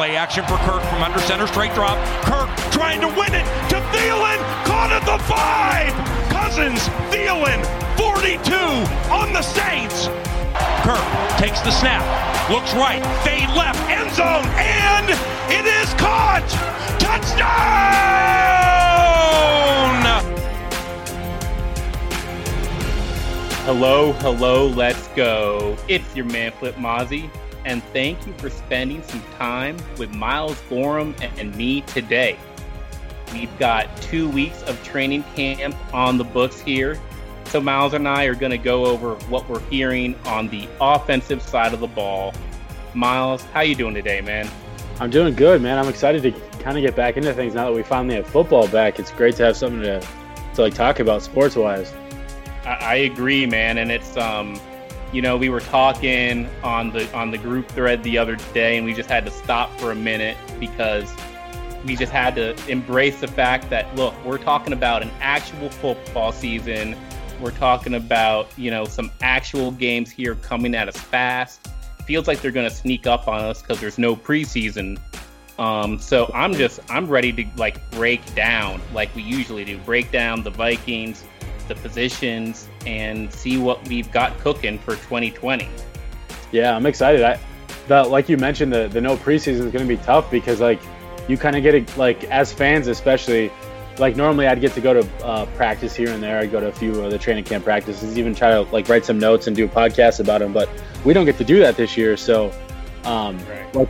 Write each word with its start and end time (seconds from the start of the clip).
Play 0.00 0.16
action 0.16 0.46
for 0.46 0.56
Kirk 0.64 0.80
from 0.84 1.02
under 1.02 1.20
center, 1.20 1.46
straight 1.46 1.74
drop. 1.74 1.98
Kirk 2.24 2.48
trying 2.72 3.02
to 3.02 3.08
win 3.08 3.34
it 3.34 3.44
to 3.68 3.76
Thielen, 3.92 4.38
caught 4.64 4.90
at 4.90 5.04
the 5.04 5.18
five. 5.24 5.92
Cousins, 6.30 6.88
Thielen, 7.12 7.60
42 7.98 8.48
on 9.12 9.34
the 9.34 9.42
Saints. 9.42 10.08
Kirk 10.80 11.04
takes 11.36 11.60
the 11.60 11.70
snap, 11.70 12.00
looks 12.48 12.72
right, 12.72 13.04
fade 13.26 13.50
left, 13.50 13.78
end 13.90 14.10
zone, 14.14 14.46
and 14.56 15.10
it 15.52 15.66
is 15.68 15.92
caught. 16.00 16.48
Touchdown! 16.98 17.50
Hello, 23.66 24.12
hello, 24.14 24.66
let's 24.68 25.08
go. 25.08 25.76
It's 25.88 26.16
your 26.16 26.24
man 26.24 26.52
Flip 26.52 26.76
Mozzie, 26.76 27.28
and 27.64 27.82
thank 27.92 28.26
you 28.26 28.32
for 28.34 28.50
spending 28.50 29.02
some 29.02 29.22
time 29.38 29.76
with 29.98 30.14
Miles 30.14 30.60
Gorham 30.68 31.14
and 31.20 31.54
me 31.56 31.82
today. 31.82 32.38
We've 33.32 33.56
got 33.58 33.94
two 34.02 34.28
weeks 34.28 34.62
of 34.62 34.82
training 34.82 35.24
camp 35.34 35.76
on 35.94 36.18
the 36.18 36.24
books 36.24 36.60
here. 36.60 36.98
So 37.46 37.60
Miles 37.60 37.94
and 37.94 38.06
I 38.06 38.24
are 38.24 38.34
going 38.34 38.50
to 38.50 38.58
go 38.58 38.86
over 38.86 39.14
what 39.26 39.48
we're 39.48 39.60
hearing 39.68 40.14
on 40.24 40.48
the 40.48 40.68
offensive 40.80 41.42
side 41.42 41.74
of 41.74 41.80
the 41.80 41.86
ball. 41.86 42.32
Miles, 42.94 43.42
how 43.52 43.60
you 43.60 43.74
doing 43.74 43.94
today, 43.94 44.20
man? 44.20 44.48
I'm 45.00 45.10
doing 45.10 45.34
good, 45.34 45.62
man. 45.62 45.78
I'm 45.78 45.88
excited 45.88 46.22
to 46.22 46.32
kind 46.58 46.76
of 46.76 46.82
get 46.82 46.94
back 46.94 47.16
into 47.16 47.32
things 47.32 47.54
now 47.54 47.66
that 47.66 47.74
we 47.74 47.82
finally 47.82 48.16
have 48.16 48.26
football 48.26 48.68
back. 48.68 48.98
It's 48.98 49.10
great 49.12 49.36
to 49.36 49.44
have 49.44 49.56
something 49.56 49.82
to 49.82 50.06
to 50.54 50.62
like 50.62 50.74
talk 50.74 51.00
about 51.00 51.22
sports 51.22 51.56
wise. 51.56 51.92
I, 52.64 52.78
I 52.80 52.94
agree, 52.96 53.46
man, 53.46 53.78
and 53.78 53.90
it's 53.90 54.16
um, 54.16 54.60
you 55.12 55.22
know, 55.22 55.36
we 55.36 55.48
were 55.48 55.60
talking 55.60 56.48
on 56.62 56.90
the 56.90 57.12
on 57.16 57.30
the 57.30 57.38
group 57.38 57.68
thread 57.68 58.02
the 58.02 58.16
other 58.18 58.36
day, 58.54 58.76
and 58.76 58.86
we 58.86 58.94
just 58.94 59.08
had 59.08 59.24
to 59.24 59.30
stop 59.30 59.70
for 59.80 59.90
a 59.90 59.94
minute 59.94 60.36
because 60.58 61.12
we 61.84 61.96
just 61.96 62.12
had 62.12 62.34
to 62.36 62.54
embrace 62.70 63.20
the 63.20 63.28
fact 63.28 63.70
that 63.70 63.92
look, 63.96 64.14
we're 64.24 64.38
talking 64.38 64.72
about 64.72 65.02
an 65.02 65.10
actual 65.20 65.68
football 65.68 66.32
season. 66.32 66.96
We're 67.40 67.50
talking 67.52 67.94
about 67.94 68.48
you 68.56 68.70
know 68.70 68.84
some 68.84 69.10
actual 69.20 69.72
games 69.72 70.10
here 70.10 70.36
coming 70.36 70.74
at 70.74 70.88
us 70.88 70.96
fast. 70.96 71.68
Feels 72.06 72.28
like 72.28 72.40
they're 72.40 72.50
going 72.50 72.68
to 72.68 72.74
sneak 72.74 73.06
up 73.06 73.28
on 73.28 73.40
us 73.40 73.62
because 73.62 73.80
there's 73.80 73.98
no 73.98 74.14
preseason. 74.14 74.98
Um, 75.58 75.98
so 75.98 76.30
I'm 76.34 76.54
just 76.54 76.80
I'm 76.88 77.06
ready 77.06 77.32
to 77.32 77.44
like 77.56 77.90
break 77.90 78.34
down 78.34 78.80
like 78.94 79.14
we 79.14 79.22
usually 79.22 79.64
do, 79.64 79.76
break 79.78 80.10
down 80.10 80.42
the 80.42 80.50
Vikings, 80.50 81.24
the 81.70 81.76
positions, 81.76 82.68
and 82.84 83.32
see 83.32 83.56
what 83.56 83.86
we've 83.88 84.10
got 84.12 84.38
cooking 84.40 84.78
for 84.78 84.96
2020. 84.96 85.68
Yeah, 86.52 86.76
I'm 86.76 86.84
excited. 86.84 87.22
I, 87.22 87.38
the, 87.88 88.04
like 88.04 88.28
you 88.28 88.36
mentioned, 88.36 88.72
the 88.72 88.88
the 88.88 89.00
no 89.00 89.16
preseason 89.16 89.64
is 89.66 89.72
going 89.72 89.86
to 89.86 89.86
be 89.86 89.96
tough 89.98 90.30
because 90.30 90.60
like 90.60 90.80
you 91.28 91.38
kind 91.38 91.56
of 91.56 91.62
get 91.62 91.74
it 91.74 91.96
like 91.96 92.24
as 92.24 92.52
fans 92.52 92.86
especially. 92.88 93.50
Like 93.98 94.16
normally, 94.16 94.46
I'd 94.46 94.60
get 94.62 94.72
to 94.74 94.80
go 94.80 94.94
to 94.94 95.24
uh, 95.24 95.46
practice 95.56 95.94
here 95.94 96.10
and 96.10 96.22
there. 96.22 96.38
I'd 96.38 96.50
go 96.50 96.58
to 96.60 96.68
a 96.68 96.72
few 96.72 97.02
of 97.02 97.10
the 97.10 97.18
training 97.18 97.44
camp 97.44 97.64
practices, 97.64 98.16
even 98.16 98.34
try 98.34 98.50
to 98.50 98.62
like 98.72 98.88
write 98.88 99.04
some 99.04 99.18
notes 99.18 99.46
and 99.46 99.54
do 99.54 99.68
podcasts 99.68 100.20
about 100.20 100.38
them. 100.40 100.52
But 100.54 100.70
we 101.04 101.12
don't 101.12 101.26
get 101.26 101.36
to 101.38 101.44
do 101.44 101.58
that 101.58 101.76
this 101.76 101.96
year. 101.98 102.16
So, 102.16 102.50
um, 103.04 103.38
Right. 103.48 103.74
like 103.74 103.88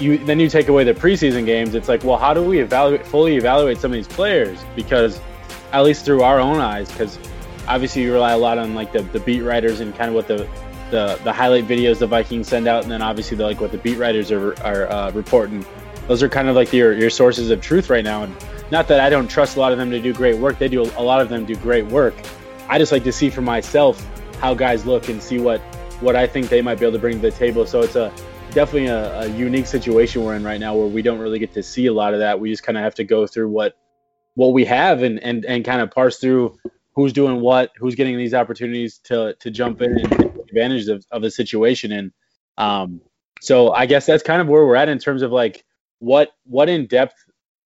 you 0.00 0.18
then 0.18 0.38
you 0.38 0.50
take 0.50 0.68
away 0.68 0.84
the 0.84 0.92
preseason 0.92 1.46
games. 1.46 1.74
It's 1.74 1.88
like, 1.88 2.04
well, 2.04 2.18
how 2.18 2.34
do 2.34 2.42
we 2.42 2.58
evaluate 2.60 3.06
fully 3.06 3.36
evaluate 3.36 3.78
some 3.78 3.90
of 3.90 3.96
these 3.96 4.08
players? 4.08 4.58
Because 4.76 5.18
at 5.72 5.82
least 5.82 6.04
through 6.04 6.22
our 6.22 6.40
own 6.40 6.58
eyes, 6.58 6.90
because 6.90 7.18
obviously 7.66 8.02
you 8.02 8.12
rely 8.12 8.32
a 8.32 8.38
lot 8.38 8.58
on 8.58 8.74
like 8.74 8.92
the, 8.92 9.02
the 9.02 9.20
beat 9.20 9.42
writers 9.42 9.80
and 9.80 9.94
kind 9.94 10.08
of 10.08 10.14
what 10.14 10.26
the, 10.26 10.48
the 10.90 11.20
the 11.24 11.32
highlight 11.32 11.66
videos 11.66 11.98
the 11.98 12.06
Vikings 12.06 12.48
send 12.48 12.66
out, 12.66 12.82
and 12.82 12.90
then 12.90 13.02
obviously 13.02 13.36
the, 13.36 13.44
like 13.44 13.60
what 13.60 13.72
the 13.72 13.78
beat 13.78 13.98
writers 13.98 14.32
are 14.32 14.54
are 14.62 14.90
uh, 14.90 15.10
reporting. 15.12 15.64
Those 16.06 16.22
are 16.22 16.28
kind 16.28 16.48
of 16.48 16.56
like 16.56 16.72
your 16.72 16.94
your 16.94 17.10
sources 17.10 17.50
of 17.50 17.60
truth 17.60 17.90
right 17.90 18.04
now. 18.04 18.22
And 18.22 18.34
not 18.70 18.88
that 18.88 19.00
I 19.00 19.10
don't 19.10 19.28
trust 19.28 19.56
a 19.56 19.60
lot 19.60 19.72
of 19.72 19.78
them 19.78 19.90
to 19.90 20.00
do 20.00 20.14
great 20.14 20.38
work. 20.38 20.58
They 20.58 20.68
do 20.68 20.82
a 20.82 21.02
lot 21.02 21.20
of 21.20 21.28
them 21.28 21.44
do 21.44 21.54
great 21.56 21.86
work. 21.86 22.14
I 22.68 22.78
just 22.78 22.92
like 22.92 23.04
to 23.04 23.12
see 23.12 23.28
for 23.30 23.42
myself 23.42 24.02
how 24.40 24.54
guys 24.54 24.86
look 24.86 25.08
and 25.08 25.22
see 25.22 25.38
what 25.38 25.60
what 26.00 26.16
I 26.16 26.26
think 26.26 26.48
they 26.48 26.62
might 26.62 26.78
be 26.78 26.86
able 26.86 26.92
to 26.92 26.98
bring 26.98 27.16
to 27.16 27.20
the 27.20 27.30
table. 27.30 27.66
So 27.66 27.82
it's 27.82 27.96
a 27.96 28.12
definitely 28.52 28.86
a, 28.86 29.20
a 29.20 29.26
unique 29.28 29.66
situation 29.66 30.24
we're 30.24 30.36
in 30.36 30.44
right 30.44 30.60
now 30.60 30.74
where 30.74 30.86
we 30.86 31.02
don't 31.02 31.18
really 31.18 31.38
get 31.38 31.52
to 31.54 31.62
see 31.62 31.86
a 31.86 31.92
lot 31.92 32.14
of 32.14 32.20
that. 32.20 32.40
We 32.40 32.50
just 32.50 32.62
kind 32.62 32.78
of 32.78 32.84
have 32.84 32.94
to 32.94 33.04
go 33.04 33.26
through 33.26 33.48
what 33.50 33.76
what 34.38 34.52
we 34.52 34.64
have 34.64 35.02
and 35.02 35.18
and 35.24 35.44
and 35.46 35.64
kind 35.64 35.80
of 35.80 35.90
parse 35.90 36.18
through 36.18 36.56
who's 36.94 37.12
doing 37.12 37.40
what, 37.40 37.72
who's 37.76 37.96
getting 37.96 38.16
these 38.16 38.32
opportunities 38.32 38.98
to 38.98 39.34
to 39.40 39.50
jump 39.50 39.82
in 39.82 39.98
and 39.98 40.10
take 40.12 40.32
advantage 40.48 40.86
of, 40.86 41.04
of 41.10 41.22
the 41.22 41.30
situation. 41.30 41.90
And 41.90 42.12
um, 42.56 43.00
so 43.40 43.72
I 43.72 43.86
guess 43.86 44.06
that's 44.06 44.22
kind 44.22 44.40
of 44.40 44.46
where 44.46 44.64
we're 44.64 44.76
at 44.76 44.88
in 44.88 45.00
terms 45.00 45.22
of 45.22 45.32
like 45.32 45.64
what 45.98 46.30
what 46.44 46.68
in 46.68 46.86
depth 46.86 47.16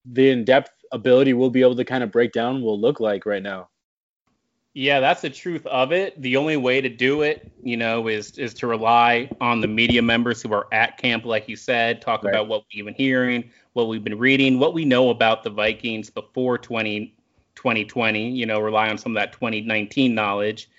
the 0.06 0.30
in 0.30 0.46
depth 0.46 0.70
ability 0.92 1.34
we'll 1.34 1.50
be 1.50 1.60
able 1.60 1.76
to 1.76 1.84
kind 1.84 2.02
of 2.02 2.10
break 2.10 2.32
down 2.32 2.62
will 2.62 2.80
look 2.80 3.00
like 3.00 3.26
right 3.26 3.42
now. 3.42 3.68
Yeah, 4.72 5.00
that's 5.00 5.20
the 5.20 5.28
truth 5.28 5.66
of 5.66 5.92
it. 5.92 6.20
The 6.22 6.38
only 6.38 6.56
way 6.56 6.80
to 6.80 6.88
do 6.88 7.20
it, 7.20 7.52
you 7.62 7.76
know, 7.76 8.08
is 8.08 8.38
is 8.38 8.54
to 8.54 8.66
rely 8.66 9.28
on 9.42 9.60
the 9.60 9.68
media 9.68 10.00
members 10.00 10.40
who 10.40 10.50
are 10.54 10.68
at 10.72 10.96
camp, 10.96 11.26
like 11.26 11.50
you 11.50 11.56
said, 11.56 12.00
talk 12.00 12.24
Right. 12.24 12.30
about 12.30 12.48
what 12.48 12.64
we've 12.74 12.86
been 12.86 12.94
hearing, 12.94 13.50
what 13.72 13.88
we've 13.88 14.04
been 14.04 14.18
reading, 14.18 14.58
what 14.58 14.74
we 14.74 14.84
know 14.84 15.10
about 15.10 15.42
the 15.42 15.50
Vikings 15.50 16.10
before 16.10 16.58
20, 16.58 17.14
2020, 17.54 18.30
you 18.30 18.46
know, 18.46 18.60
rely 18.60 18.88
on 18.88 18.98
some 18.98 19.12
of 19.12 19.20
that 19.20 19.32
2019 19.32 20.14
knowledge. 20.14 20.70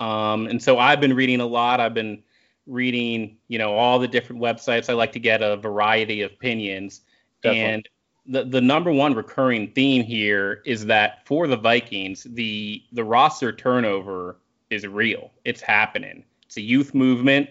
Um, 0.00 0.46
and 0.46 0.62
so 0.62 0.78
I've 0.78 1.00
been 1.00 1.14
reading 1.14 1.40
a 1.40 1.46
lot. 1.46 1.80
I've 1.80 1.94
been 1.94 2.22
reading, 2.66 3.36
you 3.48 3.58
know, 3.58 3.74
all 3.74 3.98
the 3.98 4.08
different 4.08 4.40
websites. 4.40 4.88
I 4.88 4.92
like 4.92 5.12
to 5.12 5.18
get 5.18 5.42
a 5.42 5.56
variety 5.56 6.22
of 6.22 6.32
opinions. 6.32 7.00
Definitely. 7.42 7.72
And 7.72 7.88
the, 8.26 8.44
the 8.44 8.60
number 8.60 8.92
one 8.92 9.14
recurring 9.14 9.72
theme 9.72 10.04
here 10.04 10.62
is 10.66 10.86
that 10.86 11.26
for 11.26 11.46
the 11.46 11.56
Vikings, 11.56 12.24
the 12.24 12.82
the 12.92 13.02
roster 13.02 13.52
turnover 13.52 14.36
is 14.70 14.86
real. 14.86 15.32
It's 15.44 15.62
happening. 15.62 16.24
It's 16.44 16.58
a 16.58 16.60
youth 16.60 16.94
movement, 16.94 17.48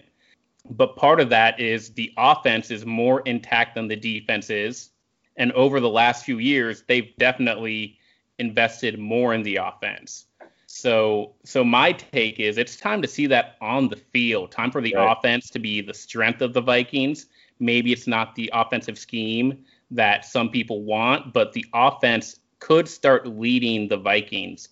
but 0.70 0.96
part 0.96 1.20
of 1.20 1.30
that 1.30 1.58
is 1.60 1.90
the 1.90 2.12
offense 2.16 2.70
is 2.70 2.84
more 2.84 3.20
intact 3.20 3.74
than 3.74 3.88
the 3.88 3.96
defense 3.96 4.50
is. 4.50 4.90
And 5.36 5.52
over 5.52 5.80
the 5.80 5.88
last 5.88 6.24
few 6.24 6.38
years, 6.38 6.84
they've 6.88 7.14
definitely 7.18 7.98
invested 8.38 8.98
more 8.98 9.34
in 9.34 9.42
the 9.42 9.56
offense. 9.56 10.26
So 10.66 11.34
so 11.44 11.64
my 11.64 11.92
take 11.92 12.40
is 12.40 12.58
it's 12.58 12.76
time 12.76 13.00
to 13.02 13.08
see 13.08 13.26
that 13.28 13.56
on 13.60 13.88
the 13.88 13.96
field. 13.96 14.52
Time 14.52 14.70
for 14.70 14.80
the 14.80 14.94
Right. 14.94 15.16
offense 15.16 15.48
to 15.50 15.58
be 15.58 15.80
the 15.80 15.94
strength 15.94 16.42
of 16.42 16.52
the 16.52 16.60
Vikings. 16.60 17.26
Maybe 17.58 17.92
it's 17.92 18.06
not 18.06 18.34
the 18.34 18.50
offensive 18.52 18.98
scheme 18.98 19.64
that 19.90 20.24
some 20.24 20.50
people 20.50 20.82
want, 20.82 21.32
but 21.32 21.52
the 21.52 21.64
offense 21.72 22.40
could 22.58 22.88
start 22.88 23.26
leading 23.26 23.88
the 23.88 23.96
Vikings 23.96 24.68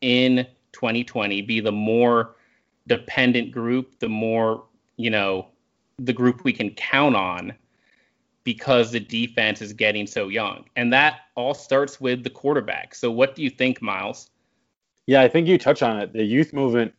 in 0.00 0.46
2020, 0.72 1.42
be 1.42 1.60
the 1.60 1.72
more 1.72 2.36
dependent 2.86 3.50
group, 3.50 3.98
the 3.98 4.08
more, 4.08 4.64
you 4.98 5.08
know, 5.08 5.46
the 5.98 6.12
group 6.12 6.44
we 6.44 6.52
can 6.52 6.70
count 6.70 7.16
on 7.16 7.54
because 8.44 8.92
the 8.92 9.00
defense 9.00 9.62
is 9.62 9.72
getting 9.72 10.06
so 10.06 10.28
young. 10.28 10.64
And 10.76 10.92
that 10.92 11.20
all 11.34 11.54
starts 11.54 12.00
with 12.00 12.24
the 12.24 12.30
quarterback. 12.30 12.94
So 12.94 13.10
what 13.10 13.34
do 13.34 13.42
you 13.42 13.50
think, 13.50 13.80
Miles? 13.80 14.28
Yeah, 15.06 15.22
I 15.22 15.28
think 15.28 15.48
you 15.48 15.56
touch 15.56 15.82
on 15.82 15.98
it. 15.98 16.12
The 16.12 16.24
youth 16.24 16.52
movement 16.52 16.94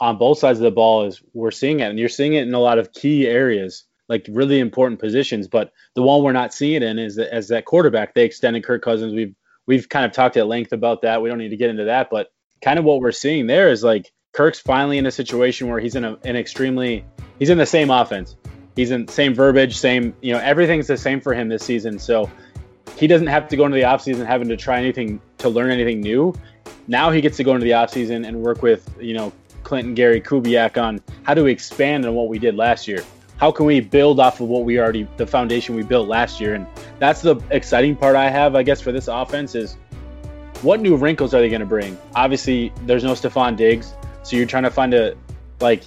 on 0.00 0.18
both 0.18 0.38
sides 0.38 0.58
of 0.58 0.64
the 0.64 0.70
ball 0.70 1.04
is 1.04 1.22
we're 1.32 1.50
seeing 1.50 1.80
it, 1.80 1.88
and 1.88 1.98
you're 1.98 2.08
seeing 2.08 2.34
it 2.34 2.46
in 2.46 2.54
a 2.54 2.60
lot 2.60 2.78
of 2.78 2.92
key 2.92 3.26
areas, 3.26 3.84
like 4.08 4.26
really 4.28 4.60
important 4.60 5.00
positions. 5.00 5.48
But 5.48 5.72
the 5.94 6.02
one 6.02 6.22
we're 6.22 6.32
not 6.32 6.52
seeing 6.52 6.76
it 6.76 6.82
in 6.82 6.98
is 6.98 7.16
that, 7.16 7.32
as 7.32 7.48
that 7.48 7.64
quarterback. 7.64 8.14
They 8.14 8.24
extended 8.24 8.64
Kirk 8.64 8.82
Cousins. 8.82 9.14
We've 9.14 9.34
we've 9.66 9.88
kind 9.88 10.04
of 10.04 10.12
talked 10.12 10.36
at 10.36 10.46
length 10.46 10.72
about 10.72 11.02
that. 11.02 11.22
We 11.22 11.28
don't 11.28 11.38
need 11.38 11.50
to 11.50 11.56
get 11.56 11.70
into 11.70 11.84
that, 11.84 12.10
but 12.10 12.32
kind 12.62 12.78
of 12.78 12.84
what 12.84 13.00
we're 13.00 13.12
seeing 13.12 13.46
there 13.46 13.70
is 13.70 13.84
like 13.84 14.12
Kirk's 14.32 14.58
finally 14.58 14.98
in 14.98 15.06
a 15.06 15.10
situation 15.10 15.68
where 15.68 15.80
he's 15.80 15.94
in 15.94 16.04
a, 16.04 16.18
an 16.24 16.36
extremely 16.36 17.04
he's 17.38 17.50
in 17.50 17.58
the 17.58 17.66
same 17.66 17.90
offense. 17.90 18.36
He's 18.76 18.90
in 18.90 19.06
same 19.08 19.34
verbiage, 19.34 19.76
same 19.76 20.14
you 20.20 20.32
know 20.32 20.40
everything's 20.40 20.86
the 20.86 20.96
same 20.96 21.20
for 21.20 21.34
him 21.34 21.48
this 21.48 21.64
season. 21.64 21.98
So 21.98 22.30
he 22.96 23.06
doesn't 23.06 23.26
have 23.26 23.48
to 23.48 23.56
go 23.56 23.64
into 23.64 23.76
the 23.76 23.82
offseason 23.82 24.26
having 24.26 24.48
to 24.48 24.56
try 24.56 24.78
anything 24.78 25.20
to 25.38 25.48
learn 25.48 25.70
anything 25.70 26.00
new. 26.00 26.34
Now 26.86 27.10
he 27.10 27.20
gets 27.20 27.36
to 27.38 27.44
go 27.44 27.54
into 27.54 27.64
the 27.64 27.72
offseason 27.72 28.26
and 28.26 28.42
work 28.42 28.62
with, 28.62 28.88
you 29.00 29.14
know, 29.14 29.32
Clinton, 29.62 29.94
Gary, 29.94 30.20
Kubiak 30.20 30.80
on 30.80 31.00
how 31.22 31.34
do 31.34 31.44
we 31.44 31.52
expand 31.52 32.04
on 32.04 32.14
what 32.14 32.28
we 32.28 32.38
did 32.38 32.54
last 32.54 32.86
year? 32.86 33.02
How 33.36 33.50
can 33.50 33.66
we 33.66 33.80
build 33.80 34.20
off 34.20 34.40
of 34.40 34.48
what 34.48 34.64
we 34.64 34.78
already, 34.78 35.08
the 35.16 35.26
foundation 35.26 35.74
we 35.74 35.82
built 35.82 36.06
last 36.06 36.40
year? 36.40 36.54
And 36.54 36.66
that's 36.98 37.20
the 37.20 37.36
exciting 37.50 37.96
part 37.96 38.14
I 38.14 38.30
have, 38.30 38.54
I 38.54 38.62
guess, 38.62 38.80
for 38.80 38.92
this 38.92 39.08
offense 39.08 39.54
is 39.54 39.76
what 40.62 40.80
new 40.80 40.96
wrinkles 40.96 41.34
are 41.34 41.40
they 41.40 41.48
going 41.48 41.60
to 41.60 41.66
bring? 41.66 41.98
Obviously, 42.14 42.72
there's 42.86 43.02
no 43.02 43.12
Stefon 43.12 43.56
Diggs. 43.56 43.94
So 44.22 44.36
you're 44.36 44.46
trying 44.46 44.62
to 44.62 44.70
find 44.70 44.94
a, 44.94 45.16
like, 45.60 45.82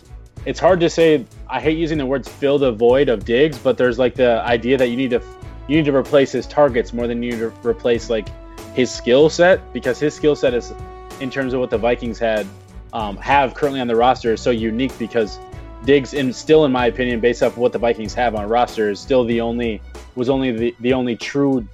it's 0.48 0.62
hard 0.62 0.80
to 0.80 0.90
say, 0.90 1.26
I 1.50 1.60
hate 1.60 1.78
using 1.78 1.98
the 1.98 2.06
words 2.06 2.30
fill 2.30 2.58
the 2.58 2.72
void 2.72 3.10
of 3.10 3.26
Diggs, 3.26 3.58
but 3.58 3.78
there's 3.78 4.00
like 4.00 4.16
the 4.16 4.42
idea 4.44 4.78
that 4.78 4.88
you 4.88 4.96
need 4.96 5.10
to, 5.10 5.22
you 5.68 5.76
need 5.76 5.84
to 5.86 5.94
replace 5.94 6.32
his 6.32 6.48
targets 6.48 6.94
more 6.94 7.06
than 7.06 7.22
you 7.22 7.32
need 7.32 7.40
to 7.40 7.68
replace 7.68 8.10
like 8.10 8.30
his 8.74 8.90
skill 8.90 9.30
set 9.30 9.74
because 9.74 10.00
his 10.00 10.16
skill 10.16 10.38
set 10.38 10.54
is 10.54 10.74
in 11.20 11.30
terms 11.30 11.54
of 11.54 11.60
what 11.60 11.70
the 11.70 11.78
Vikings 11.78 12.18
had 12.18 12.48
um, 12.94 13.18
have 13.18 13.56
currently 13.56 13.82
on 13.82 13.88
the 13.88 13.96
roster 13.98 14.32
is 14.32 14.42
so 14.42 14.50
unique 14.50 14.98
because 14.98 15.38
Diggs 15.84 16.14
and 16.14 16.34
still 16.34 16.64
in 16.64 16.72
my 16.72 16.86
opinion 16.86 17.20
based 17.20 17.44
off 17.44 17.52
of 17.52 17.58
what 17.58 17.74
the 17.74 17.80
Vikings 17.80 18.14
have 18.14 18.34
on 18.34 18.48
roster 18.48 18.90
is 18.90 19.02
still 19.02 19.26
the 19.26 19.42
only 19.42 19.82
was 20.16 20.30
only 20.30 20.52
the, 20.52 20.76
the 20.80 20.94
only 20.94 21.18
true 21.18 21.68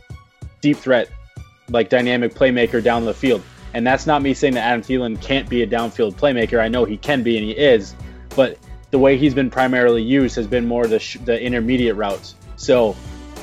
deep 0.62 0.78
threat, 0.78 1.12
like 1.70 1.90
dynamic 1.90 2.34
playmaker 2.34 2.84
down 2.84 3.06
the 3.06 3.14
field. 3.14 3.44
And 3.76 3.86
that's 3.86 4.08
not 4.08 4.24
me 4.24 4.34
saying 4.34 4.56
that 4.56 4.62
Adam 4.62 4.82
Thielen 4.82 5.22
can't 5.22 5.48
be 5.48 5.62
a 5.62 5.68
downfield 5.68 6.16
playmaker. 6.16 6.60
I 6.60 6.70
know 6.70 6.86
he 6.86 6.98
can 6.98 7.22
be 7.22 7.38
and 7.38 7.46
he 7.46 7.52
is, 7.52 7.96
but 8.36 8.58
the 8.94 9.00
way 9.00 9.18
he's 9.18 9.34
been 9.34 9.50
primarily 9.50 10.04
used 10.04 10.36
has 10.36 10.46
been 10.46 10.68
more 10.68 10.86
the 10.86 11.00
sh- 11.00 11.18
the 11.26 11.42
intermediate 11.42 11.96
routes. 11.96 12.36
So, 12.58 12.94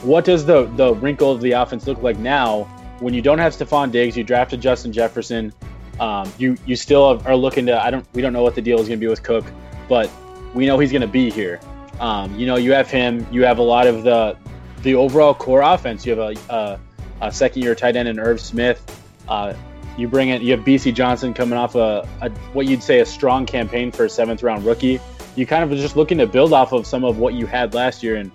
what 0.03 0.25
does 0.25 0.47
the 0.47 0.67
the 0.77 0.95
wrinkle 0.95 1.33
of 1.33 1.41
the 1.41 1.53
offense 1.53 1.89
look 1.89 2.01
like 2.05 2.17
now 2.21 2.63
when 3.01 3.15
you 3.15 3.21
don't 3.21 3.41
have 3.41 3.53
Stefon 3.53 3.91
Diggs? 3.91 4.17
You 4.17 4.23
drafted 4.23 4.61
Justin 4.61 4.93
Jefferson. 4.93 5.53
Um, 5.99 6.33
you 6.39 6.57
you 6.67 6.77
still 6.77 7.21
are 7.27 7.35
looking 7.35 7.67
to. 7.67 7.85
I 7.85 7.91
don't. 7.91 8.07
We 8.15 8.23
don't 8.23 8.33
know 8.33 8.45
what 8.45 8.55
the 8.55 8.63
deal 8.63 8.79
is 8.79 8.87
going 8.87 9.01
to 9.01 9.05
be 9.05 9.11
with 9.11 9.25
Cook, 9.25 9.45
but 9.89 10.09
we 10.55 10.67
know 10.67 10.79
he's 10.79 10.93
going 10.93 11.03
to 11.03 11.09
be 11.09 11.33
here. 11.33 11.59
Um, 11.99 12.33
you 12.39 12.47
know, 12.47 12.55
you 12.55 12.73
have 12.73 12.89
him. 12.89 13.27
You 13.33 13.45
have 13.45 13.59
a 13.59 13.63
lot 13.63 13.89
of 13.89 14.05
the 14.05 14.37
the 14.83 14.95
overall 14.95 15.35
core 15.35 15.63
offense. 15.63 16.07
You 16.07 16.17
have 16.17 16.37
a, 16.49 16.55
a, 16.55 16.81
a 17.23 17.33
second 17.33 17.63
year 17.63 17.75
tight 17.75 17.97
end 17.97 18.07
in 18.07 18.21
Irv 18.21 18.41
Smith. 18.41 18.81
Uh, 19.29 19.55
you 19.99 20.07
bring 20.07 20.29
in. 20.29 20.43
You 20.43 20.53
have 20.53 20.65
Bisi 20.65 20.95
Johnson 20.95 21.35
coming 21.35 21.59
off 21.59 21.75
a, 21.75 22.09
a 22.21 22.31
what 22.53 22.67
you'd 22.67 22.85
say 22.85 23.01
a 23.01 23.05
strong 23.05 23.47
campaign 23.47 23.91
for 23.91 24.05
a 24.05 24.09
seventh 24.09 24.45
round 24.45 24.65
rookie 24.65 25.01
you 25.41 25.47
kind 25.47 25.65
of 25.65 25.77
just 25.79 25.97
looking 25.97 26.19
to 26.19 26.27
build 26.27 26.53
off 26.53 26.73
of 26.73 26.87
some 26.87 27.03
of 27.03 27.19
what 27.19 27.33
you 27.33 27.47
had 27.47 27.73
last 27.73 28.03
year, 28.03 28.17
and 28.17 28.31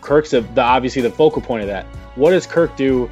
Kirk's 0.00 0.32
a, 0.32 0.42
the 0.42 0.62
obviously 0.62 1.02
the 1.02 1.10
focal 1.10 1.42
point 1.42 1.62
of 1.62 1.68
that. 1.68 1.86
What 2.14 2.30
does 2.30 2.46
Kirk 2.46 2.76
do 2.76 3.10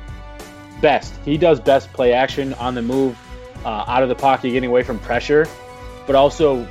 best? 0.81 1.13
He 1.25 1.37
does 1.37 1.59
best 1.59 1.93
play 1.93 2.13
action 2.13 2.55
on 2.55 2.77
the 2.77 2.83
move, 2.83 3.19
uh, 3.65 3.85
out 3.89 4.05
of 4.05 4.09
the 4.09 4.15
pocket, 4.15 4.51
getting 4.51 4.71
away 4.71 4.85
from 4.85 5.01
pressure, 5.01 5.49
but 6.07 6.15
also 6.15 6.65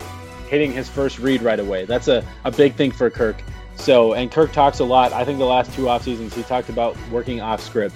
hitting 0.49 0.71
his 0.71 0.87
first 0.87 1.19
read 1.19 1.41
right 1.41 1.59
away. 1.59 1.83
That's 1.83 2.07
a, 2.07 2.25
a 2.45 2.51
big 2.51 2.75
thing 2.75 2.91
for 2.91 3.09
Kirk. 3.09 3.43
So, 3.75 4.13
and 4.13 4.31
Kirk 4.31 4.53
talks 4.53 4.79
a 4.79 4.85
lot. 4.85 5.11
I 5.11 5.25
think 5.25 5.37
the 5.37 5.45
last 5.45 5.73
two 5.73 5.89
off 5.89 6.03
seasons, 6.03 6.33
he 6.33 6.43
talked 6.43 6.69
about 6.69 6.95
working 7.09 7.41
off 7.41 7.61
script. 7.61 7.95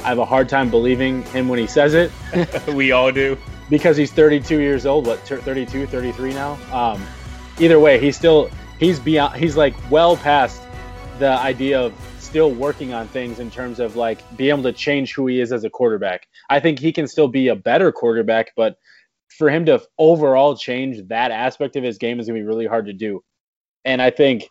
I 0.00 0.08
have 0.08 0.18
a 0.18 0.24
hard 0.24 0.48
time 0.48 0.68
believing 0.68 1.22
him 1.26 1.48
when 1.48 1.60
he 1.60 1.66
says 1.68 1.94
it. 1.94 2.10
we 2.74 2.90
all 2.90 3.12
do. 3.12 3.38
Because 3.68 3.96
he's 3.96 4.12
32 4.12 4.60
years 4.60 4.86
old, 4.86 5.06
what, 5.06 5.20
32, 5.20 5.86
33 5.86 6.32
now? 6.32 6.52
Um, 6.72 7.04
either 7.58 7.80
way, 7.80 7.98
he's 7.98 8.16
still 8.16 8.50
he's 8.78 8.98
beyond 8.98 9.36
he's 9.36 9.56
like 9.56 9.74
well 9.90 10.16
past 10.16 10.62
the 11.18 11.30
idea 11.30 11.80
of 11.80 11.92
still 12.18 12.50
working 12.50 12.92
on 12.92 13.08
things 13.08 13.38
in 13.38 13.50
terms 13.50 13.80
of 13.80 13.96
like 13.96 14.18
being 14.36 14.50
able 14.50 14.62
to 14.62 14.72
change 14.72 15.14
who 15.14 15.26
he 15.26 15.40
is 15.40 15.52
as 15.52 15.64
a 15.64 15.70
quarterback. 15.70 16.26
I 16.50 16.60
think 16.60 16.78
he 16.78 16.92
can 16.92 17.06
still 17.06 17.28
be 17.28 17.48
a 17.48 17.56
better 17.56 17.92
quarterback, 17.92 18.52
but 18.56 18.76
for 19.38 19.48
him 19.48 19.66
to 19.66 19.82
overall 19.98 20.56
change 20.56 21.06
that 21.08 21.30
aspect 21.30 21.76
of 21.76 21.84
his 21.84 21.98
game 21.98 22.20
is 22.20 22.26
going 22.26 22.38
to 22.38 22.42
be 22.42 22.46
really 22.46 22.66
hard 22.66 22.86
to 22.86 22.92
do. 22.92 23.22
And 23.84 24.02
I 24.02 24.10
think 24.10 24.48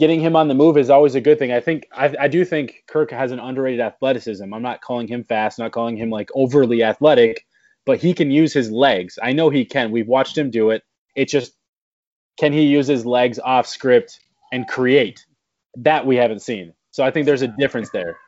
getting 0.00 0.20
him 0.20 0.36
on 0.36 0.48
the 0.48 0.54
move 0.54 0.76
is 0.76 0.90
always 0.90 1.14
a 1.14 1.20
good 1.20 1.38
thing. 1.38 1.52
I 1.52 1.60
think 1.60 1.86
I, 1.92 2.14
I 2.18 2.28
do 2.28 2.44
think 2.44 2.82
Kirk 2.88 3.10
has 3.10 3.30
an 3.30 3.38
underrated 3.38 3.80
athleticism. 3.80 4.52
I'm 4.52 4.62
not 4.62 4.80
calling 4.80 5.06
him 5.06 5.24
fast, 5.24 5.58
not 5.58 5.72
calling 5.72 5.96
him 5.96 6.10
like 6.10 6.30
overly 6.34 6.82
athletic, 6.82 7.44
but 7.84 7.98
he 7.98 8.14
can 8.14 8.30
use 8.30 8.52
his 8.52 8.70
legs. 8.70 9.18
I 9.22 9.32
know 9.32 9.50
he 9.50 9.64
can. 9.64 9.90
We've 9.90 10.08
watched 10.08 10.36
him 10.36 10.50
do 10.50 10.70
it. 10.70 10.82
It 11.14 11.28
just 11.28 11.52
can 12.38 12.52
he 12.52 12.62
use 12.62 12.86
his 12.86 13.04
legs 13.04 13.38
off 13.38 13.66
script 13.66 14.20
and 14.52 14.66
create? 14.66 15.24
That 15.76 16.06
we 16.06 16.16
haven't 16.16 16.40
seen. 16.40 16.74
So 16.90 17.02
I 17.02 17.10
think 17.10 17.26
there's 17.26 17.42
a 17.42 17.48
difference 17.48 17.90
there. 17.90 18.18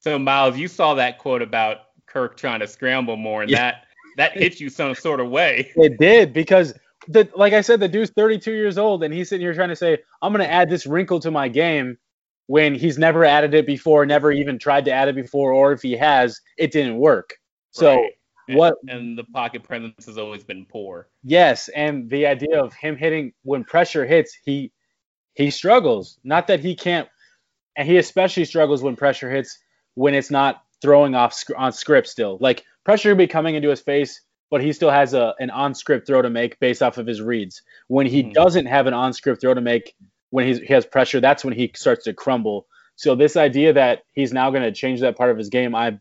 So 0.00 0.18
Miles, 0.18 0.56
you 0.56 0.68
saw 0.68 0.94
that 0.94 1.18
quote 1.18 1.42
about 1.42 1.78
Kirk 2.06 2.36
trying 2.36 2.60
to 2.60 2.68
scramble 2.68 3.16
more, 3.16 3.42
and 3.42 3.50
yeah. 3.50 3.58
that 3.58 3.84
that 4.16 4.36
hit 4.36 4.60
you 4.60 4.68
some 4.68 4.94
sort 4.94 5.20
of 5.20 5.30
way. 5.30 5.72
It 5.76 5.98
did 5.98 6.32
because 6.32 6.74
the 7.08 7.28
like 7.34 7.52
I 7.52 7.60
said, 7.60 7.80
the 7.80 7.88
dude's 7.88 8.10
32 8.10 8.52
years 8.52 8.78
old, 8.78 9.02
and 9.02 9.12
he's 9.12 9.28
sitting 9.28 9.44
here 9.44 9.54
trying 9.54 9.70
to 9.70 9.76
say, 9.76 9.98
"I'm 10.20 10.32
going 10.32 10.44
to 10.44 10.52
add 10.52 10.70
this 10.70 10.86
wrinkle 10.86 11.20
to 11.20 11.30
my 11.30 11.48
game." 11.48 11.98
When 12.48 12.74
he's 12.74 12.98
never 12.98 13.24
added 13.24 13.54
it 13.54 13.66
before, 13.66 14.04
never 14.04 14.30
even 14.30 14.58
tried 14.58 14.84
to 14.86 14.90
add 14.90 15.08
it 15.08 15.14
before, 15.14 15.52
or 15.52 15.72
if 15.72 15.80
he 15.80 15.92
has, 15.92 16.40
it 16.58 16.72
didn't 16.72 16.98
work. 16.98 17.34
So 17.70 17.94
right 17.94 18.10
what 18.48 18.74
and 18.88 19.16
the 19.16 19.24
pocket 19.24 19.62
presence 19.62 20.06
has 20.06 20.18
always 20.18 20.44
been 20.44 20.66
poor. 20.66 21.08
Yes, 21.22 21.68
and 21.68 22.10
the 22.10 22.26
idea 22.26 22.62
of 22.62 22.74
him 22.74 22.96
hitting 22.96 23.32
when 23.42 23.64
pressure 23.64 24.06
hits, 24.06 24.36
he 24.44 24.72
he 25.34 25.50
struggles. 25.50 26.18
Not 26.24 26.48
that 26.48 26.60
he 26.60 26.74
can't, 26.74 27.08
and 27.76 27.88
he 27.88 27.98
especially 27.98 28.44
struggles 28.44 28.82
when 28.82 28.96
pressure 28.96 29.30
hits 29.30 29.58
when 29.94 30.14
it's 30.14 30.30
not 30.30 30.62
throwing 30.80 31.14
off 31.14 31.42
on 31.56 31.72
script 31.72 32.08
still. 32.08 32.38
Like 32.40 32.64
pressure 32.84 33.10
will 33.10 33.16
be 33.16 33.26
coming 33.26 33.54
into 33.54 33.68
his 33.70 33.80
face, 33.80 34.20
but 34.50 34.62
he 34.62 34.72
still 34.72 34.90
has 34.90 35.14
a 35.14 35.34
an 35.38 35.50
on 35.50 35.74
script 35.74 36.06
throw 36.06 36.22
to 36.22 36.30
make 36.30 36.58
based 36.60 36.82
off 36.82 36.98
of 36.98 37.06
his 37.06 37.22
reads. 37.22 37.62
When 37.88 38.06
he 38.06 38.22
mm-hmm. 38.22 38.32
doesn't 38.32 38.66
have 38.66 38.86
an 38.86 38.94
on 38.94 39.12
script 39.12 39.40
throw 39.40 39.54
to 39.54 39.60
make 39.60 39.94
when 40.30 40.46
he's, 40.46 40.58
he 40.58 40.72
has 40.72 40.86
pressure, 40.86 41.20
that's 41.20 41.44
when 41.44 41.54
he 41.54 41.70
starts 41.74 42.04
to 42.04 42.14
crumble. 42.14 42.66
So 42.96 43.14
this 43.14 43.36
idea 43.36 43.72
that 43.72 44.02
he's 44.12 44.32
now 44.32 44.50
going 44.50 44.62
to 44.62 44.72
change 44.72 45.00
that 45.00 45.16
part 45.16 45.30
of 45.30 45.38
his 45.38 45.48
game, 45.48 45.74
I 45.74 45.98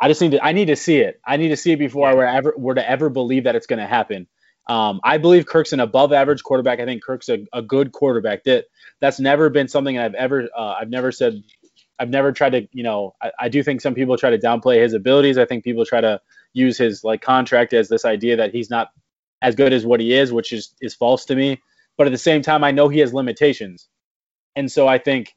I 0.00 0.08
just 0.08 0.20
need 0.20 0.32
to 0.32 0.44
I 0.44 0.52
need 0.52 0.66
to 0.66 0.76
see 0.76 0.98
it. 0.98 1.20
I 1.26 1.36
need 1.36 1.48
to 1.48 1.56
see 1.56 1.72
it 1.72 1.78
before 1.78 2.08
I 2.08 2.14
were 2.14 2.26
ever 2.26 2.54
were 2.56 2.74
to 2.74 2.88
ever 2.88 3.10
believe 3.10 3.44
that 3.44 3.54
it's 3.54 3.66
going 3.66 3.80
to 3.80 3.86
happen. 3.86 4.26
Um, 4.68 5.00
I 5.04 5.18
believe 5.18 5.46
Kirk's 5.46 5.72
an 5.72 5.80
above 5.80 6.12
average 6.12 6.42
quarterback. 6.42 6.80
I 6.80 6.84
think 6.84 7.02
Kirk's 7.02 7.28
a, 7.28 7.46
a 7.52 7.60
good 7.60 7.92
quarterback. 7.92 8.44
That 8.44 8.66
that's 9.00 9.20
never 9.20 9.50
been 9.50 9.68
something 9.68 9.98
I've 9.98 10.14
ever 10.14 10.48
uh, 10.56 10.76
I've 10.80 10.88
never 10.88 11.12
said 11.12 11.42
I've 11.98 12.08
never 12.08 12.32
tried 12.32 12.50
to 12.50 12.68
you 12.72 12.82
know 12.82 13.14
I, 13.20 13.32
I, 13.38 13.48
do 13.48 13.62
think 13.62 13.82
some 13.82 13.94
people 13.94 14.16
try 14.16 14.30
to 14.30 14.38
downplay 14.38 14.80
his 14.80 14.94
abilities. 14.94 15.36
I 15.36 15.44
think 15.44 15.64
people 15.64 15.84
try 15.84 16.00
to 16.00 16.20
use 16.54 16.78
his 16.78 17.04
like 17.04 17.20
contract 17.20 17.74
as 17.74 17.88
this 17.88 18.04
idea 18.04 18.36
that 18.36 18.52
he's 18.52 18.70
not 18.70 18.88
as 19.42 19.54
good 19.54 19.72
as 19.72 19.84
what 19.84 20.00
he 20.00 20.14
is, 20.14 20.32
which 20.32 20.52
is 20.52 20.74
is 20.80 20.94
false 20.94 21.26
to 21.26 21.34
me. 21.34 21.60
But 21.98 22.06
at 22.06 22.10
the 22.10 22.18
same 22.18 22.40
time, 22.40 22.64
I 22.64 22.70
know 22.70 22.88
he 22.88 23.00
has 23.00 23.12
limitations, 23.12 23.88
and 24.56 24.70
so 24.72 24.88
I 24.88 24.98
think 24.98 25.34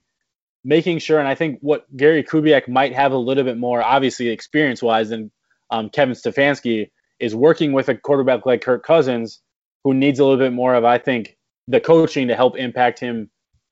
making 0.63 0.99
sure, 0.99 1.19
and 1.19 1.27
I 1.27 1.35
think 1.35 1.59
what 1.61 1.85
Gary 1.95 2.23
Kubiak 2.23 2.67
might 2.67 2.93
have 2.93 3.11
a 3.11 3.17
little 3.17 3.43
bit 3.43 3.57
more, 3.57 3.81
obviously 3.81 4.29
experience 4.29 4.81
wise, 4.81 5.09
than 5.09 5.31
um, 5.69 5.89
Kevin 5.89 6.15
Stefanski 6.15 6.89
is 7.19 7.35
working 7.35 7.73
with 7.73 7.89
a 7.89 7.95
quarterback 7.95 8.45
like 8.45 8.61
Kirk 8.61 8.83
Cousins, 8.85 9.41
who 9.83 9.93
needs 9.93 10.19
a 10.19 10.23
little 10.23 10.39
bit 10.39 10.53
more 10.53 10.75
of, 10.75 10.85
I 10.85 10.97
think, 10.97 11.37
the 11.67 11.79
coaching 11.79 12.27
to 12.27 12.35
help 12.35 12.57
impact 12.57 12.99
him 12.99 13.29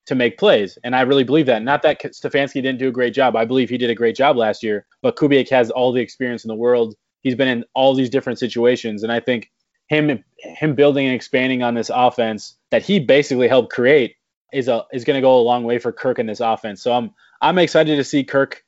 to 0.08 0.16
make 0.16 0.38
plays. 0.38 0.78
And 0.84 0.96
I 0.96 1.02
really 1.02 1.24
believe 1.24 1.46
that. 1.46 1.64
Not 1.64 1.84
that 1.84 2.02
Stefanski 2.02 2.56
didn't 2.56 2.80
do 2.80 2.88
a 2.88 2.92
great 2.92 3.14
job. 3.14 3.36
I 3.36 3.46
believe 3.46 3.70
he 3.70 3.78
did 3.78 3.90
a 3.90 3.96
great 3.96 4.16
job 4.16 4.36
last 4.36 4.64
year, 4.64 4.86
but 5.02 5.16
Kubiak 5.16 5.50
has 5.50 5.70
all 5.70 5.92
the 5.92 6.02
experience 6.02 6.44
in 6.44 6.50
the 6.50 6.56
world. 6.56 6.96
He's 7.22 7.36
been 7.36 7.48
in 7.48 7.66
all 7.76 7.94
these 7.94 8.10
different 8.10 8.40
situations, 8.40 9.04
and 9.04 9.12
I 9.12 9.20
think 9.20 9.52
him 9.88 10.24
him 10.40 10.74
building 10.74 11.06
and 11.06 11.16
expanding 11.16 11.62
on 11.62 11.76
this 11.76 11.92
offense 11.94 12.58
that 12.72 12.82
he 12.82 13.00
basically 13.00 13.48
helped 13.48 13.72
create 13.72 14.16
is 14.52 14.68
a 14.68 14.86
is 14.92 15.04
going 15.04 15.18
to 15.18 15.22
go 15.22 15.40
a 15.40 15.42
long 15.42 15.64
way 15.64 15.80
for 15.80 15.92
Kirk 15.92 16.20
in 16.20 16.26
this 16.26 16.40
offense. 16.40 16.82
So 16.82 16.94
I'm 16.94 17.12
I'm 17.42 17.58
excited 17.58 17.96
to 17.96 18.04
see 18.04 18.24
Kirk. 18.24 18.64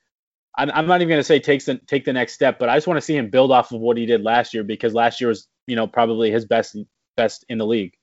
I'm, 0.56 0.70
I'm 0.70 0.86
not 0.86 1.00
even 1.00 1.08
going 1.08 1.20
to 1.20 1.24
say 1.24 1.40
takes 1.40 1.64
the, 1.64 1.76
take 1.78 2.04
the 2.04 2.12
next 2.12 2.34
step, 2.34 2.58
but 2.60 2.68
I 2.68 2.76
just 2.76 2.86
want 2.86 2.98
to 2.98 3.00
see 3.00 3.16
him 3.16 3.28
build 3.28 3.50
off 3.50 3.72
of 3.72 3.80
what 3.80 3.96
he 3.96 4.06
did 4.06 4.22
last 4.22 4.54
year 4.54 4.62
because 4.62 4.94
last 4.94 5.20
year 5.20 5.28
was 5.28 5.48
you 5.66 5.76
know 5.76 5.86
probably 5.86 6.30
his 6.30 6.44
best 6.44 6.76
best 7.16 7.44
in 7.48 7.58
the 7.58 7.66
league. 7.66 7.96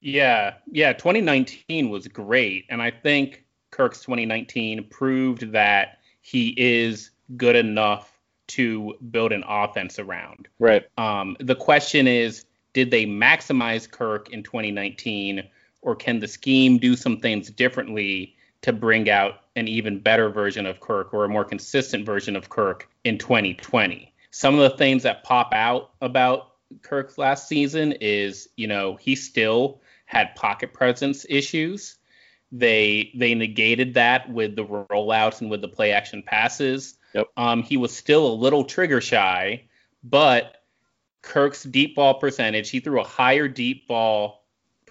Yeah, 0.00 0.54
yeah. 0.70 0.92
2019 0.92 1.90
was 1.90 2.08
great, 2.08 2.66
and 2.68 2.82
I 2.82 2.90
think 2.90 3.44
Kirk's 3.70 4.00
2019 4.02 4.88
proved 4.90 5.52
that 5.52 5.98
he 6.20 6.54
is 6.56 7.10
good 7.36 7.56
enough 7.56 8.10
to 8.46 8.94
build 9.10 9.32
an 9.32 9.44
offense 9.46 9.98
around. 9.98 10.48
Right. 10.58 10.84
Um, 10.98 11.36
the 11.40 11.54
question 11.54 12.06
is, 12.06 12.44
did 12.72 12.90
they 12.90 13.06
maximize 13.06 13.90
Kirk 13.90 14.30
in 14.30 14.42
2019? 14.42 15.44
Or 15.84 15.94
can 15.94 16.18
the 16.18 16.26
scheme 16.26 16.78
do 16.78 16.96
some 16.96 17.20
things 17.20 17.50
differently 17.50 18.34
to 18.62 18.72
bring 18.72 19.08
out 19.10 19.34
an 19.54 19.68
even 19.68 20.00
better 20.00 20.30
version 20.30 20.66
of 20.66 20.80
Kirk 20.80 21.12
or 21.12 21.24
a 21.24 21.28
more 21.28 21.44
consistent 21.44 22.04
version 22.04 22.34
of 22.34 22.48
Kirk 22.48 22.88
in 23.04 23.18
2020? 23.18 24.12
Some 24.30 24.58
of 24.58 24.68
the 24.68 24.76
things 24.76 25.04
that 25.04 25.22
pop 25.22 25.52
out 25.52 25.90
about 26.00 26.52
Kirk 26.82 27.16
last 27.18 27.46
season 27.46 27.92
is, 28.00 28.48
you 28.56 28.66
know, 28.66 28.96
he 28.96 29.14
still 29.14 29.82
had 30.06 30.34
pocket 30.34 30.72
presence 30.72 31.24
issues. 31.28 31.96
They 32.50 33.12
they 33.14 33.34
negated 33.34 33.94
that 33.94 34.30
with 34.30 34.56
the 34.56 34.64
rollouts 34.64 35.40
and 35.40 35.50
with 35.50 35.60
the 35.60 35.68
play 35.68 35.92
action 35.92 36.22
passes. 36.22 36.96
Yep. 37.12 37.28
Um, 37.36 37.62
he 37.62 37.76
was 37.76 37.94
still 37.94 38.26
a 38.26 38.34
little 38.34 38.64
trigger 38.64 39.00
shy, 39.00 39.64
but 40.02 40.62
Kirk's 41.22 41.62
deep 41.62 41.96
ball 41.96 42.14
percentage, 42.14 42.70
he 42.70 42.80
threw 42.80 43.00
a 43.00 43.04
higher 43.04 43.48
deep 43.48 43.86
ball 43.86 44.43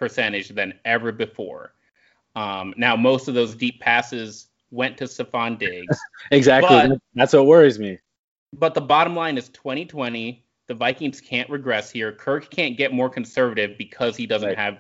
percentage 0.04 0.50
than 0.50 0.74
ever 0.84 1.14
before. 1.14 1.74
Um, 2.36 2.74
now, 2.76 2.98
most 2.98 3.30
of 3.30 3.36
those 3.36 3.56
deep 3.56 3.80
passes 3.80 4.48
went 4.70 4.98
to 4.98 5.06
Stefon 5.06 5.58
Diggs. 5.58 5.98
exactly. 6.32 6.90
But, 6.90 7.00
That's 7.16 7.32
what 7.32 7.46
worries 7.46 7.80
me. 7.80 8.00
But 8.52 8.74
the 8.74 8.82
bottom 8.82 9.16
line 9.16 9.38
is 9.38 9.48
2020. 9.50 10.44
The 10.68 10.74
Vikings 10.74 11.22
can't 11.22 11.50
regress 11.50 11.90
here. 11.90 12.12
Kirk 12.12 12.50
can't 12.50 12.76
get 12.76 12.92
more 12.92 13.10
conservative 13.10 13.78
because 13.78 14.18
he 14.18 14.26
doesn't 14.26 14.50
right. 14.50 14.58
have 14.58 14.80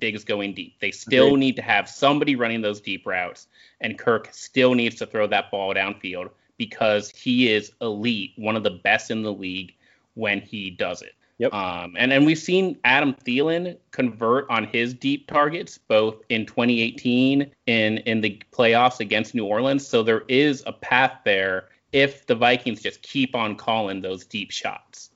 Diggs 0.00 0.24
going 0.24 0.52
deep. 0.52 0.80
They 0.80 0.90
still 0.90 1.28
Agreed. 1.28 1.40
need 1.40 1.56
to 1.56 1.62
have 1.62 1.88
somebody 1.88 2.34
running 2.34 2.60
those 2.60 2.80
deep 2.80 3.06
routes, 3.06 3.46
and 3.80 3.98
Kirk 3.98 4.28
still 4.32 4.74
needs 4.74 4.96
to 4.96 5.06
throw 5.06 5.26
that 5.28 5.50
ball 5.50 5.74
downfield 5.74 6.30
because 6.58 7.10
he 7.10 7.52
is 7.52 7.72
elite, 7.80 8.32
one 8.36 8.56
of 8.56 8.62
the 8.62 8.70
best 8.70 9.10
in 9.10 9.22
the 9.22 9.32
league 9.32 9.74
when 10.14 10.40
he 10.40 10.70
does 10.70 11.02
it. 11.02 11.14
Yep. 11.38 11.52
Um, 11.52 11.94
and 11.98 12.12
and 12.12 12.24
we've 12.24 12.38
seen 12.38 12.78
Adam 12.84 13.14
Thielen 13.14 13.76
convert 13.90 14.48
on 14.48 14.64
his 14.64 14.94
deep 14.94 15.26
targets 15.26 15.76
both 15.76 16.22
in 16.30 16.46
2018 16.46 17.50
in 17.66 17.98
in 17.98 18.20
the 18.22 18.40
playoffs 18.52 19.00
against 19.00 19.34
New 19.34 19.44
Orleans. 19.44 19.86
So 19.86 20.02
there 20.02 20.22
is 20.28 20.62
a 20.66 20.72
path 20.72 21.20
there 21.24 21.68
if 21.92 22.26
the 22.26 22.34
Vikings 22.34 22.80
just 22.80 23.02
keep 23.02 23.34
on 23.34 23.56
calling 23.56 24.00
those 24.00 24.24
deep 24.24 24.50
shots. 24.50 25.10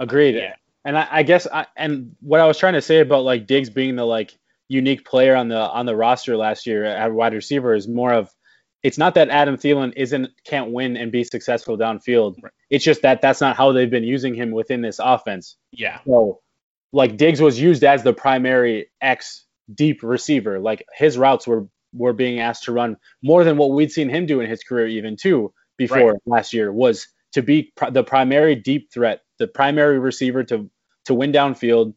Agreed. 0.00 0.34
Yeah. 0.34 0.54
And 0.84 0.98
I, 0.98 1.06
I 1.10 1.22
guess 1.22 1.46
I, 1.52 1.66
and 1.76 2.16
what 2.20 2.40
I 2.40 2.46
was 2.46 2.58
trying 2.58 2.72
to 2.72 2.82
say 2.82 3.00
about 3.00 3.22
like 3.22 3.46
Diggs 3.46 3.70
being 3.70 3.96
the 3.96 4.04
like 4.04 4.36
unique 4.66 5.04
player 5.04 5.36
on 5.36 5.48
the 5.48 5.60
on 5.60 5.86
the 5.86 5.94
roster 5.94 6.36
last 6.36 6.66
year 6.66 6.84
at 6.84 7.12
wide 7.12 7.34
receiver 7.34 7.74
is 7.74 7.86
more 7.86 8.12
of 8.12 8.34
it's 8.82 8.98
not 8.98 9.14
that 9.14 9.28
Adam 9.28 9.56
Thielen 9.56 9.92
isn't 9.96 10.30
can't 10.44 10.70
win 10.72 10.96
and 10.96 11.12
be 11.12 11.24
successful 11.24 11.76
downfield. 11.76 12.36
Right. 12.42 12.52
It's 12.70 12.84
just 12.84 13.02
that 13.02 13.20
that's 13.20 13.40
not 13.40 13.56
how 13.56 13.72
they've 13.72 13.90
been 13.90 14.04
using 14.04 14.34
him 14.34 14.50
within 14.52 14.80
this 14.80 14.98
offense. 15.02 15.56
Yeah. 15.72 15.98
So, 16.06 16.40
like 16.92 17.16
Diggs 17.16 17.40
was 17.40 17.60
used 17.60 17.84
as 17.84 18.02
the 18.02 18.12
primary 18.12 18.90
X 19.00 19.44
deep 19.72 20.02
receiver. 20.02 20.58
Like 20.58 20.84
his 20.94 21.16
routes 21.18 21.46
were 21.46 21.68
were 21.92 22.12
being 22.12 22.40
asked 22.40 22.64
to 22.64 22.72
run 22.72 22.96
more 23.22 23.44
than 23.44 23.56
what 23.56 23.70
we'd 23.72 23.92
seen 23.92 24.08
him 24.08 24.26
do 24.26 24.40
in 24.40 24.48
his 24.48 24.62
career, 24.62 24.86
even 24.86 25.16
too 25.16 25.52
before 25.76 26.12
Right. 26.12 26.20
last 26.26 26.52
year 26.52 26.72
was 26.72 27.08
to 27.32 27.42
be 27.42 27.72
pr- 27.76 27.90
the 27.90 28.02
primary 28.04 28.54
deep 28.54 28.92
threat, 28.92 29.20
the 29.38 29.46
primary 29.46 29.98
receiver 29.98 30.42
to 30.44 30.70
to 31.06 31.14
win 31.14 31.32
downfield 31.32 31.94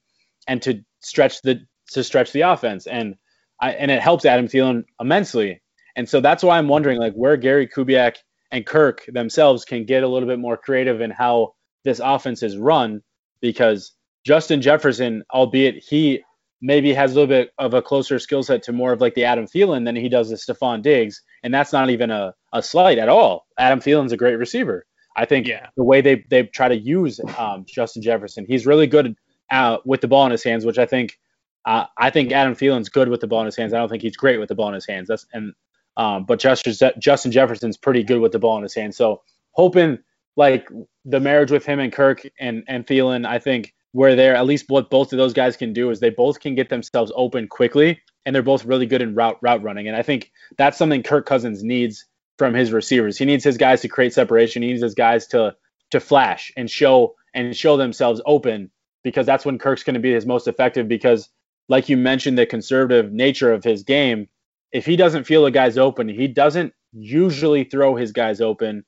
and 0.47 0.61
to 0.63 0.83
stretch 1.01 1.41
the 1.41 1.65
to 1.91 2.03
stretch 2.03 2.31
the 2.33 2.41
offense. 2.41 2.87
And 2.87 3.15
I 3.59 3.71
and 3.71 3.89
it 3.89 4.01
helps 4.01 4.25
Adam 4.25 4.47
Thielen 4.47 4.83
immensely. 4.99 5.61
And 5.95 6.07
so 6.07 6.19
that's 6.21 6.43
why 6.43 6.57
I'm 6.57 6.67
wondering 6.67 6.99
like 6.99 7.13
where 7.13 7.37
Gary 7.37 7.67
Kubiak 7.67 8.15
and 8.51 8.65
Kirk 8.65 9.05
themselves 9.07 9.65
can 9.65 9.85
get 9.85 10.03
a 10.03 10.07
little 10.07 10.27
bit 10.27 10.39
more 10.39 10.57
creative 10.57 11.01
in 11.01 11.11
how 11.11 11.53
this 11.83 11.99
offense 12.03 12.43
is 12.43 12.57
run 12.57 13.01
because 13.41 13.93
Justin 14.25 14.61
Jefferson, 14.61 15.23
albeit 15.33 15.83
he 15.83 16.23
maybe 16.61 16.93
has 16.93 17.11
a 17.11 17.15
little 17.15 17.27
bit 17.27 17.51
of 17.57 17.73
a 17.73 17.81
closer 17.81 18.17
skill 18.19 18.41
set 18.41 18.63
to 18.63 18.71
more 18.71 18.93
of 18.93 19.01
like 19.01 19.15
the 19.15 19.25
Adam 19.25 19.45
Thielen 19.45 19.83
than 19.85 19.95
he 19.95 20.07
does 20.07 20.29
the 20.29 20.35
Stefon 20.35 20.81
Diggs, 20.81 21.21
and 21.43 21.53
that's 21.53 21.73
not 21.73 21.89
even 21.89 22.09
a, 22.09 22.33
a 22.53 22.63
slight 22.63 22.97
at 22.97 23.09
all. 23.09 23.45
Adam 23.57 23.79
Thielen's 23.81 24.13
a 24.13 24.17
great 24.17 24.35
receiver. 24.35 24.85
I 25.17 25.25
think 25.25 25.47
Yeah. 25.47 25.67
the 25.75 25.83
way 25.83 25.99
they 26.01 26.23
they 26.29 26.43
try 26.43 26.69
to 26.69 26.77
use 26.77 27.19
um, 27.37 27.65
Justin 27.67 28.01
Jefferson, 28.01 28.45
he's 28.47 28.65
really 28.65 28.87
good 28.87 29.15
uh, 29.51 29.77
with 29.85 30.01
the 30.01 30.07
ball 30.07 30.25
in 30.25 30.31
his 30.31 30.43
hands, 30.43 30.65
which 30.65 30.77
I 30.77 30.85
think 30.85 31.19
uh, 31.65 31.85
I 31.97 32.09
think 32.09 32.31
Adam 32.31 32.55
Thielen's 32.55 32.89
good 32.89 33.09
with 33.09 33.19
the 33.19 33.27
ball 33.27 33.41
in 33.41 33.45
his 33.45 33.55
hands. 33.57 33.73
I 33.73 33.77
don't 33.77 33.89
think 33.89 34.01
he's 34.01 34.17
great 34.17 34.39
with 34.39 34.49
the 34.49 34.55
ball 34.55 34.69
in 34.69 34.73
his 34.73 34.87
hands. 34.87 35.07
That's 35.09 35.25
and 35.33 35.53
um, 35.97 36.25
but 36.25 36.39
Justin 36.39 37.31
Jefferson's 37.31 37.77
pretty 37.77 38.03
good 38.03 38.19
with 38.19 38.31
the 38.31 38.39
ball 38.39 38.57
in 38.57 38.63
his 38.63 38.73
hand. 38.73 38.95
So 38.95 39.21
hoping 39.51 39.99
like 40.35 40.67
the 41.05 41.19
marriage 41.19 41.51
with 41.51 41.65
him 41.65 41.79
and 41.79 41.93
Kirk 41.93 42.23
and 42.39 42.63
and 42.67 42.85
Thielen, 42.85 43.25
I 43.25 43.39
think 43.39 43.73
where 43.91 44.15
they're 44.15 44.35
at 44.35 44.45
least 44.45 44.65
what 44.69 44.89
both 44.89 45.13
of 45.13 45.17
those 45.17 45.33
guys 45.33 45.55
can 45.55 45.71
do 45.71 45.91
is 45.91 45.99
they 45.99 46.09
both 46.09 46.39
can 46.39 46.55
get 46.55 46.69
themselves 46.69 47.11
open 47.15 47.47
quickly, 47.47 48.01
and 48.25 48.35
they're 48.35 48.41
both 48.41 48.65
really 48.65 48.87
good 48.87 49.01
in 49.01 49.15
route 49.15 49.37
route 49.41 49.61
running. 49.61 49.87
And 49.87 49.95
I 49.95 50.01
think 50.01 50.31
that's 50.57 50.77
something 50.77 51.03
Kirk 51.03 51.25
Cousins 51.25 51.63
needs 51.63 52.05
from 52.39 52.53
his 52.53 52.71
receivers. 52.71 53.17
He 53.17 53.25
needs 53.25 53.43
his 53.43 53.57
guys 53.57 53.81
to 53.81 53.87
create 53.87 54.13
separation. 54.13 54.63
He 54.63 54.69
needs 54.69 54.81
his 54.81 54.95
guys 54.95 55.27
to 55.27 55.55
to 55.91 55.99
flash 55.99 56.51
and 56.57 56.69
show 56.69 57.15
and 57.35 57.55
show 57.55 57.77
themselves 57.77 58.21
open 58.25 58.71
because 59.03 59.25
that's 59.25 59.45
when 59.45 59.59
Kirk's 59.59 59.83
going 59.83 59.93
to 59.93 59.99
be 59.99 60.13
his 60.13 60.25
most 60.25 60.47
effective. 60.47 60.87
Because 60.87 61.29
like 61.69 61.87
you 61.87 61.97
mentioned, 61.97 62.37
the 62.37 62.45
conservative 62.45 63.11
nature 63.11 63.53
of 63.53 63.63
his 63.63 63.83
game. 63.83 64.27
If 64.73 64.85
he 64.85 64.95
doesn't 64.95 65.25
feel 65.25 65.45
a 65.45 65.51
guy's 65.51 65.77
open, 65.77 66.09
he 66.09 66.27
doesn't 66.27 66.73
usually 66.91 67.63
throw 67.63 67.95
his 67.95 68.11
guys 68.11 68.41
open 68.41 68.83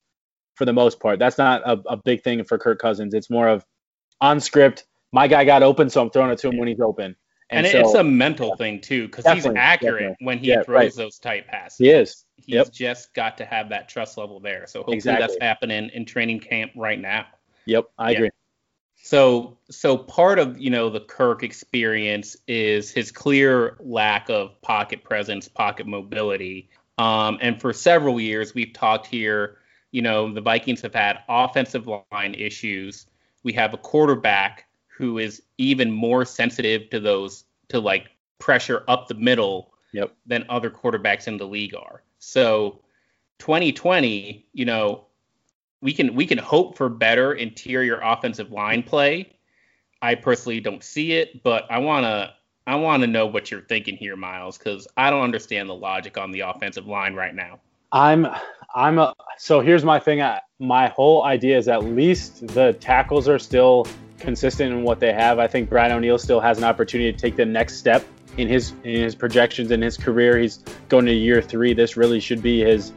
for 0.55 0.65
the 0.65 0.73
most 0.73 0.99
part. 0.99 1.19
That's 1.19 1.37
not 1.37 1.61
a, 1.65 1.79
a 1.87 1.97
big 1.97 2.23
thing 2.23 2.43
for 2.43 2.57
Kirk 2.57 2.79
Cousins. 2.79 3.13
It's 3.13 3.29
more 3.29 3.47
of 3.47 3.63
on 4.19 4.39
script. 4.39 4.85
My 5.11 5.27
guy 5.27 5.45
got 5.45 5.63
open, 5.63 5.89
so 5.89 6.01
I'm 6.01 6.09
throwing 6.09 6.31
it 6.31 6.39
to 6.39 6.49
him 6.49 6.57
when 6.57 6.67
he's 6.67 6.79
open. 6.79 7.15
And, 7.51 7.67
so 7.67 7.79
it's 7.79 7.93
a 7.93 8.03
mental 8.03 8.57
thing 8.57 8.81
too, 8.81 9.07
because 9.07 9.25
he's 9.27 9.45
accurate 9.45 9.99
definitely. 9.99 10.25
when 10.25 10.39
he 10.39 10.47
Yeah, 10.47 10.63
throws 10.63 10.67
right. 10.67 10.93
those 10.95 11.19
tight 11.19 11.47
passes. 11.47 11.77
he 11.77 11.89
is. 11.89 12.25
He's 12.37 12.55
Yep. 12.55 12.71
just 12.71 13.13
got 13.13 13.37
to 13.37 13.45
have 13.45 13.69
that 13.69 13.87
trust 13.87 14.17
level 14.17 14.39
there. 14.39 14.65
So 14.67 14.83
hopefully 14.83 15.15
that's 15.19 15.37
happening 15.39 15.89
in 15.93 16.05
training 16.05 16.39
camp 16.39 16.71
right 16.75 16.99
now. 16.99 17.27
Yep, 17.67 17.85
I 17.97 18.11
Yeah. 18.11 18.17
agree. 18.17 18.29
So 19.05 19.55
so 19.69 19.99
part 19.99 20.39
of 20.39 20.57
you 20.57 20.71
know 20.71 20.89
the 20.89 20.99
Kirk 20.99 21.43
experience 21.43 22.35
is 22.47 22.89
his 22.89 23.11
clear 23.11 23.77
lack 23.79 24.31
of 24.31 24.59
pocket 24.63 25.03
presence, 25.03 25.47
pocket 25.47 25.85
mobility. 25.85 26.71
Um, 26.97 27.37
and 27.39 27.61
for 27.61 27.71
several 27.71 28.19
years 28.19 28.55
we've 28.55 28.73
talked 28.73 29.05
here, 29.05 29.57
you 29.91 30.01
know, 30.01 30.33
the 30.33 30.41
Vikings 30.41 30.81
have 30.81 30.95
had 30.95 31.19
offensive 31.29 31.87
line 32.11 32.33
issues. 32.33 33.05
We 33.43 33.53
have 33.53 33.75
a 33.75 33.77
quarterback 33.77 34.65
who 34.87 35.19
is 35.19 35.43
even 35.59 35.91
more 35.91 36.25
sensitive 36.25 36.89
to 36.89 36.99
those 36.99 37.43
to 37.67 37.79
like 37.79 38.09
pressure 38.39 38.83
up 38.87 39.07
the 39.07 39.13
middle 39.13 39.71
Yep. 39.93 40.15
than 40.25 40.45
other 40.49 40.71
quarterbacks 40.71 41.27
in 41.27 41.37
the 41.37 41.45
league 41.45 41.75
are. 41.75 42.01
So 42.17 42.79
2020, 43.37 44.47
you 44.51 44.65
know, 44.65 45.04
we 45.81 45.93
can 45.93 46.15
we 46.15 46.25
can 46.25 46.37
hope 46.37 46.77
for 46.77 46.89
better 46.89 47.33
interior 47.33 47.99
offensive 48.01 48.51
line 48.51 48.83
play. 48.83 49.31
I 50.01 50.15
personally 50.15 50.59
don't 50.59 50.83
see 50.83 51.13
it, 51.13 51.43
but 51.43 51.65
I 51.69 51.79
wanna 51.79 52.33
I 52.67 52.75
wanna 52.75 53.07
know 53.07 53.25
what 53.25 53.51
you're 53.51 53.61
thinking 53.61 53.95
here, 53.95 54.15
Miles, 54.15 54.57
because 54.57 54.87
I 54.97 55.09
don't 55.09 55.23
understand 55.23 55.69
the 55.69 55.75
logic 55.75 56.17
on 56.17 56.31
the 56.31 56.41
offensive 56.41 56.87
line 56.87 57.13
right 57.13 57.33
now. 57.33 57.59
I'm 57.91 58.27
I'm 58.73 58.99
a, 58.99 59.13
so 59.37 59.61
here's 59.61 59.85
my 59.85 59.99
thing. 59.99 60.21
I, 60.21 60.41
my 60.59 60.87
whole 60.89 61.23
idea 61.23 61.57
is 61.57 61.67
at 61.67 61.83
least 61.83 62.47
the 62.47 62.73
tackles 62.73 63.27
are 63.29 63.39
still 63.39 63.87
consistent 64.19 64.73
in 64.73 64.83
what 64.83 64.99
they 64.99 65.13
have. 65.13 65.39
I 65.39 65.47
think 65.47 65.69
Brian 65.69 65.91
O'Neill 65.91 66.17
still 66.17 66.39
has 66.39 66.57
an 66.57 66.63
opportunity 66.63 67.11
to 67.11 67.17
take 67.17 67.35
the 67.35 67.45
next 67.45 67.77
step 67.77 68.05
in 68.37 68.47
his 68.47 68.73
in 68.83 69.01
his 69.01 69.15
projections 69.15 69.71
in 69.71 69.81
his 69.81 69.97
career. 69.97 70.37
He's 70.37 70.57
going 70.89 71.05
to 71.05 71.13
year 71.13 71.41
three. 71.41 71.73
This 71.73 71.95
really 71.95 72.19
should 72.19 72.41
be 72.41 72.61
his 72.61 72.91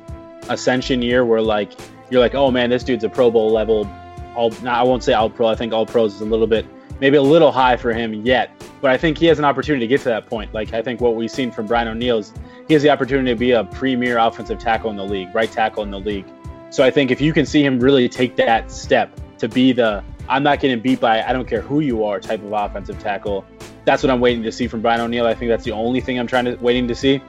ascension 0.49 1.03
year, 1.03 1.25
where 1.25 1.43
like 1.43 1.73
you're 2.11 2.21
like, 2.21 2.35
oh 2.35 2.51
man, 2.51 2.71
this 2.71 2.85
dude's 2.85 3.05
a 3.05 3.09
Pro 3.09 3.31
Bowl 3.31 3.51
level. 3.51 3.89
All 4.35 4.53
I 4.67 4.83
won't 4.83 5.03
say 5.03 5.15
all 5.15 5.31
pro. 5.31 5.49
I 5.49 5.55
think 5.55 5.73
all 5.73 5.87
pros 5.87 6.15
is 6.15 6.21
a 6.21 6.25
little 6.25 6.47
bit 6.47 6.65
maybe 7.01 7.17
a 7.17 7.23
little 7.23 7.53
high 7.53 7.77
for 7.77 7.93
him 7.93 8.13
yet. 8.15 8.51
But 8.81 8.91
I 8.91 8.97
think 8.97 9.19
he 9.19 9.27
has 9.27 9.39
an 9.39 9.45
opportunity 9.45 9.87
to 9.87 9.89
get 9.89 10.01
to 10.03 10.09
that 10.09 10.27
point. 10.27 10.53
Like 10.55 10.73
I 10.73 10.83
think 10.83 11.01
what 11.01 11.17
we've 11.17 11.31
seen 11.31 11.51
from 11.51 11.67
Brian 11.67 11.89
O'Neill 11.89 12.19
is 12.19 12.33
he 12.67 12.75
has 12.75 12.83
the 12.83 12.91
opportunity 12.91 13.31
to 13.31 13.37
be 13.37 13.53
a 13.53 13.65
premier 13.65 14.19
offensive 14.19 14.59
tackle 14.59 14.91
in 14.91 14.97
the 14.97 15.05
league, 15.05 15.35
right 15.35 15.51
tackle 15.51 15.83
in 15.83 15.91
the 15.91 16.01
league. 16.01 16.27
So 16.71 16.85
I 16.85 16.91
think 16.91 17.11
if 17.11 17.21
you 17.21 17.33
can 17.33 17.47
see 17.47 17.65
him 17.65 17.81
really 17.81 18.09
take 18.09 18.37
that 18.37 18.71
step 18.71 19.19
to 19.39 19.49
be 19.49 19.73
the 19.73 20.05
I'm 20.29 20.43
not 20.43 20.61
getting 20.61 20.81
beat 20.81 21.01
by 21.01 21.23
I 21.23 21.33
don't 21.33 21.49
care 21.49 21.63
who 21.63 21.81
you 21.81 22.05
are 22.05 22.21
type 22.21 22.43
of 22.43 22.53
offensive 22.53 22.99
tackle, 22.99 23.45
that's 23.85 24.03
what 24.03 24.11
I'm 24.11 24.21
waiting 24.21 24.43
to 24.43 24.53
see 24.53 24.69
from 24.69 24.83
Brian 24.83 25.01
O'Neill. 25.01 25.27
I 25.27 25.35
think 25.35 25.49
that's 25.49 25.65
the 25.65 25.73
only 25.73 26.01
thing 26.01 26.19
I'm 26.19 26.27
trying 26.27 26.45
to 26.45 26.57
waiting 26.57 26.87
to 26.89 26.95
see. 26.95 27.23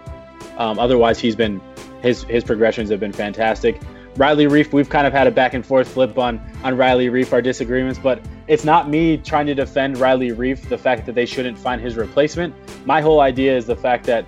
Um, 0.57 0.77
otherwise, 0.77 1.19
he's 1.19 1.35
been 1.35 1.61
his 2.01 2.23
his 2.23 2.43
progressions 2.43 2.89
have 2.89 2.99
been 2.99 3.13
fantastic. 3.13 3.79
Riley 4.19 4.47
Reiff, 4.47 4.73
we've 4.73 4.89
kind 4.89 5.07
of 5.07 5.13
had 5.13 5.27
a 5.27 5.31
back 5.31 5.53
and 5.53 5.65
forth 5.65 5.87
flip 5.87 6.17
on 6.17 6.41
on 6.65 6.75
Riley 6.75 7.07
Reiff, 7.07 7.31
our 7.31 7.41
disagreements, 7.41 7.97
but 7.97 8.21
it's 8.47 8.65
not 8.65 8.89
me 8.89 9.15
trying 9.15 9.45
to 9.45 9.55
defend 9.55 9.97
Riley 9.97 10.31
Reiff, 10.31 10.67
the 10.67 10.77
fact 10.77 11.05
that 11.05 11.15
they 11.15 11.25
shouldn't 11.25 11.57
find 11.57 11.79
his 11.81 11.95
replacement. 11.95 12.53
My 12.85 12.99
whole 12.99 13.21
idea 13.21 13.55
is 13.55 13.65
the 13.65 13.77
fact 13.77 14.05
that 14.07 14.25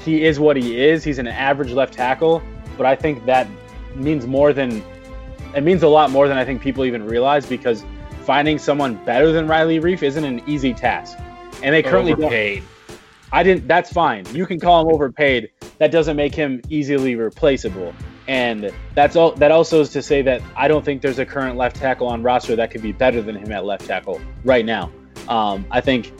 he 0.00 0.26
is 0.26 0.38
what 0.38 0.58
he 0.58 0.78
is. 0.78 1.02
He's 1.02 1.18
an 1.18 1.26
average 1.26 1.72
left 1.72 1.94
tackle, 1.94 2.42
but 2.76 2.84
I 2.84 2.94
think 2.94 3.24
that 3.24 3.48
means 3.94 4.26
more 4.26 4.52
than 4.52 4.84
it 5.56 5.62
means 5.62 5.82
a 5.82 5.88
lot 5.88 6.10
more 6.10 6.28
than 6.28 6.36
I 6.36 6.44
think 6.44 6.60
people 6.60 6.84
even 6.84 7.06
realize 7.06 7.46
because 7.46 7.82
finding 8.24 8.58
someone 8.58 9.02
better 9.06 9.32
than 9.32 9.48
Riley 9.48 9.78
Reef 9.78 10.02
isn't 10.02 10.22
an 10.22 10.42
easy 10.46 10.74
task. 10.74 11.16
And 11.62 11.74
they 11.74 11.82
currently 11.82 12.12
don't 12.12 12.24
overpaid. 12.24 12.62
I 13.32 13.42
didn't. 13.42 13.66
That's 13.66 13.90
fine. 13.90 14.26
You 14.34 14.44
can 14.44 14.60
call 14.60 14.82
him 14.82 14.94
overpaid. 14.94 15.50
That 15.78 15.90
doesn't 15.90 16.16
make 16.16 16.34
him 16.34 16.60
easily 16.68 17.14
replaceable. 17.14 17.94
And 18.30 18.72
that's 18.94 19.16
all. 19.16 19.32
That 19.32 19.50
also 19.50 19.80
is 19.80 19.88
to 19.88 20.00
say 20.00 20.22
that 20.22 20.40
I 20.56 20.68
don't 20.68 20.84
think 20.84 21.02
there's 21.02 21.18
a 21.18 21.26
current 21.26 21.56
left 21.56 21.74
tackle 21.74 22.06
on 22.06 22.22
roster 22.22 22.54
that 22.54 22.70
could 22.70 22.80
be 22.80 22.92
better 22.92 23.20
than 23.20 23.34
him 23.34 23.50
at 23.50 23.64
left 23.64 23.86
tackle 23.86 24.20
right 24.44 24.64
now. 24.64 24.92
Um, 25.26 25.66
I 25.72 25.80
think 25.80 26.12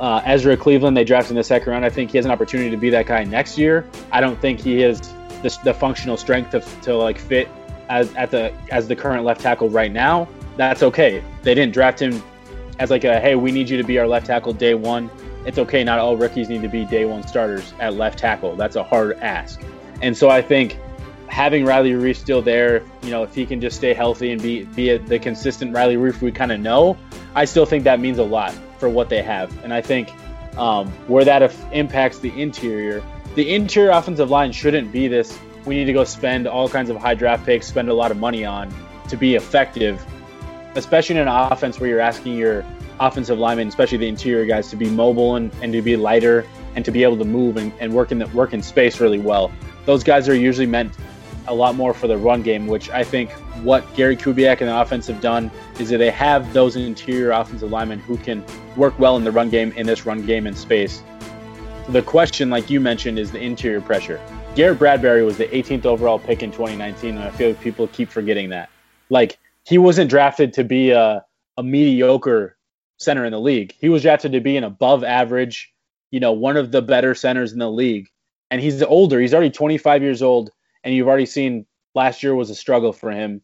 uh, 0.00 0.22
Ezra 0.24 0.56
Cleveland 0.56 0.96
they 0.96 1.04
drafted 1.04 1.30
in 1.30 1.36
the 1.36 1.44
second 1.44 1.70
round. 1.70 1.84
I 1.84 1.88
think 1.88 2.10
he 2.10 2.18
has 2.18 2.24
an 2.24 2.32
opportunity 2.32 2.68
to 2.68 2.76
be 2.76 2.90
that 2.90 3.06
guy 3.06 3.22
next 3.22 3.56
year. 3.56 3.86
I 4.10 4.20
don't 4.20 4.40
think 4.40 4.58
he 4.58 4.80
has 4.80 5.00
the, 5.44 5.56
the 5.62 5.72
functional 5.72 6.16
strength 6.16 6.50
to, 6.50 6.60
to 6.82 6.96
like 6.96 7.16
fit 7.16 7.48
as 7.88 8.12
at 8.16 8.32
the 8.32 8.52
as 8.72 8.88
the 8.88 8.96
current 8.96 9.24
left 9.24 9.40
tackle 9.40 9.68
right 9.68 9.92
now. 9.92 10.26
That's 10.56 10.82
okay. 10.82 11.22
They 11.42 11.54
didn't 11.54 11.74
draft 11.74 12.02
him 12.02 12.20
as 12.80 12.90
like 12.90 13.04
a 13.04 13.20
hey, 13.20 13.36
we 13.36 13.52
need 13.52 13.70
you 13.70 13.76
to 13.76 13.84
be 13.84 14.00
our 14.00 14.08
left 14.08 14.26
tackle 14.26 14.52
day 14.52 14.74
one 14.74 15.08
it's 15.44 15.58
okay. 15.58 15.82
Not 15.84 16.00
all 16.00 16.16
rookies 16.16 16.48
need 16.48 16.62
to 16.62 16.68
be 16.68 16.84
day 16.84 17.04
one 17.04 17.24
starters 17.26 17.72
at 17.78 17.94
left 17.94 18.18
tackle. 18.18 18.56
That's 18.56 18.76
a 18.76 18.82
hard 18.82 19.18
ask. 19.18 19.60
And 20.00 20.16
so 20.16 20.28
I 20.28 20.42
think 20.42 20.76
having 21.32 21.64
Riley 21.64 21.92
Reiff 21.92 22.16
still 22.16 22.42
there, 22.42 22.82
you 23.02 23.10
know, 23.10 23.22
if 23.22 23.34
he 23.34 23.46
can 23.46 23.58
just 23.58 23.78
stay 23.78 23.94
healthy 23.94 24.32
and 24.32 24.42
be 24.42 24.64
be 24.64 24.90
a, 24.90 24.98
the 24.98 25.18
consistent 25.18 25.74
Riley 25.74 25.96
Reiff 25.96 26.20
we 26.20 26.30
kind 26.30 26.52
of 26.52 26.60
know, 26.60 26.98
I 27.34 27.46
still 27.46 27.64
think 27.64 27.84
that 27.84 28.00
means 28.00 28.18
a 28.18 28.22
lot 28.22 28.52
for 28.78 28.90
what 28.90 29.08
they 29.08 29.22
have. 29.22 29.50
And 29.64 29.72
I 29.72 29.80
think 29.80 30.12
um, 30.58 30.88
where 31.08 31.24
that 31.24 31.40
impacts 31.72 32.18
the 32.18 32.28
interior, 32.38 33.02
the 33.34 33.54
interior 33.54 33.92
offensive 33.92 34.28
line 34.28 34.52
shouldn't 34.52 34.92
be 34.92 35.08
this. 35.08 35.38
We 35.64 35.74
need 35.74 35.86
to 35.86 35.94
go 35.94 36.04
spend 36.04 36.46
all 36.46 36.68
kinds 36.68 36.90
of 36.90 36.98
high 36.98 37.14
draft 37.14 37.46
picks, 37.46 37.66
spend 37.66 37.88
a 37.88 37.94
lot 37.94 38.10
of 38.10 38.18
money 38.18 38.44
on 38.44 38.70
to 39.08 39.16
be 39.16 39.34
effective. 39.34 40.04
especially 40.74 41.16
in 41.16 41.22
an 41.22 41.28
offense 41.28 41.80
where 41.80 41.88
you're 41.88 42.00
asking 42.00 42.36
your 42.36 42.64
offensive 43.00 43.38
linemen, 43.38 43.68
especially 43.68 43.98
the 43.98 44.08
interior 44.08 44.46
guys, 44.46 44.70
to 44.70 44.76
be 44.76 44.88
mobile 44.88 45.36
and, 45.36 45.52
and 45.62 45.72
to 45.72 45.82
be 45.82 45.96
lighter 45.96 46.46
and 46.74 46.84
to 46.84 46.90
be 46.90 47.02
able 47.02 47.18
to 47.18 47.24
move 47.24 47.56
and, 47.56 47.72
and 47.80 47.92
work 47.92 48.12
in 48.12 48.18
the, 48.18 48.26
work 48.28 48.52
in 48.52 48.62
space 48.62 49.00
really 49.00 49.18
well. 49.18 49.50
Those 49.84 50.02
guys 50.04 50.28
are 50.28 50.34
usually 50.34 50.66
meant 50.66 50.92
a 51.46 51.54
lot 51.54 51.74
more 51.74 51.92
for 51.94 52.06
the 52.06 52.16
run 52.16 52.42
game, 52.42 52.66
which 52.66 52.90
I 52.90 53.04
think 53.04 53.30
what 53.62 53.82
Gary 53.94 54.16
Kubiak 54.16 54.60
and 54.60 54.68
the 54.68 54.80
offense 54.80 55.06
have 55.06 55.20
done 55.20 55.50
is 55.78 55.88
that 55.90 55.98
they 55.98 56.10
have 56.10 56.52
those 56.52 56.76
interior 56.76 57.30
offensive 57.32 57.70
linemen 57.70 57.98
who 58.00 58.16
can 58.16 58.44
work 58.76 58.98
well 58.98 59.16
in 59.16 59.24
the 59.24 59.32
run 59.32 59.50
game 59.50 59.72
in 59.72 59.86
this 59.86 60.06
run 60.06 60.24
game 60.24 60.46
in 60.46 60.54
space. 60.54 61.02
The 61.88 62.02
question, 62.02 62.50
like 62.50 62.70
you 62.70 62.80
mentioned, 62.80 63.18
is 63.18 63.32
the 63.32 63.40
interior 63.40 63.80
pressure. 63.80 64.20
Garrett 64.54 64.78
Bradbury 64.78 65.24
was 65.24 65.38
the 65.38 65.46
18th 65.46 65.86
overall 65.86 66.18
pick 66.18 66.42
in 66.42 66.50
2019, 66.50 67.16
and 67.16 67.24
I 67.24 67.30
feel 67.30 67.48
like 67.48 67.60
people 67.60 67.88
keep 67.88 68.08
forgetting 68.08 68.50
that. 68.50 68.68
Like 69.08 69.38
he 69.64 69.78
wasn't 69.78 70.10
drafted 70.10 70.52
to 70.54 70.64
be 70.64 70.90
a, 70.90 71.24
a 71.56 71.62
mediocre 71.62 72.56
center 72.98 73.24
in 73.24 73.32
the 73.32 73.40
league. 73.40 73.74
He 73.80 73.88
was 73.88 74.02
drafted 74.02 74.32
to 74.32 74.40
be 74.40 74.56
an 74.56 74.64
above 74.64 75.04
average, 75.04 75.72
you 76.10 76.20
know, 76.20 76.32
one 76.32 76.56
of 76.56 76.70
the 76.70 76.82
better 76.82 77.14
centers 77.14 77.52
in 77.52 77.58
the 77.58 77.70
league. 77.70 78.08
And 78.50 78.60
he's 78.60 78.82
older. 78.82 79.20
He's 79.20 79.32
already 79.32 79.50
25 79.50 80.02
years 80.02 80.22
old, 80.22 80.50
and 80.84 80.94
you've 80.94 81.08
already 81.08 81.26
seen 81.26 81.66
last 81.94 82.22
year 82.22 82.34
was 82.34 82.50
a 82.50 82.54
struggle 82.54 82.92
for 82.92 83.10
him 83.10 83.42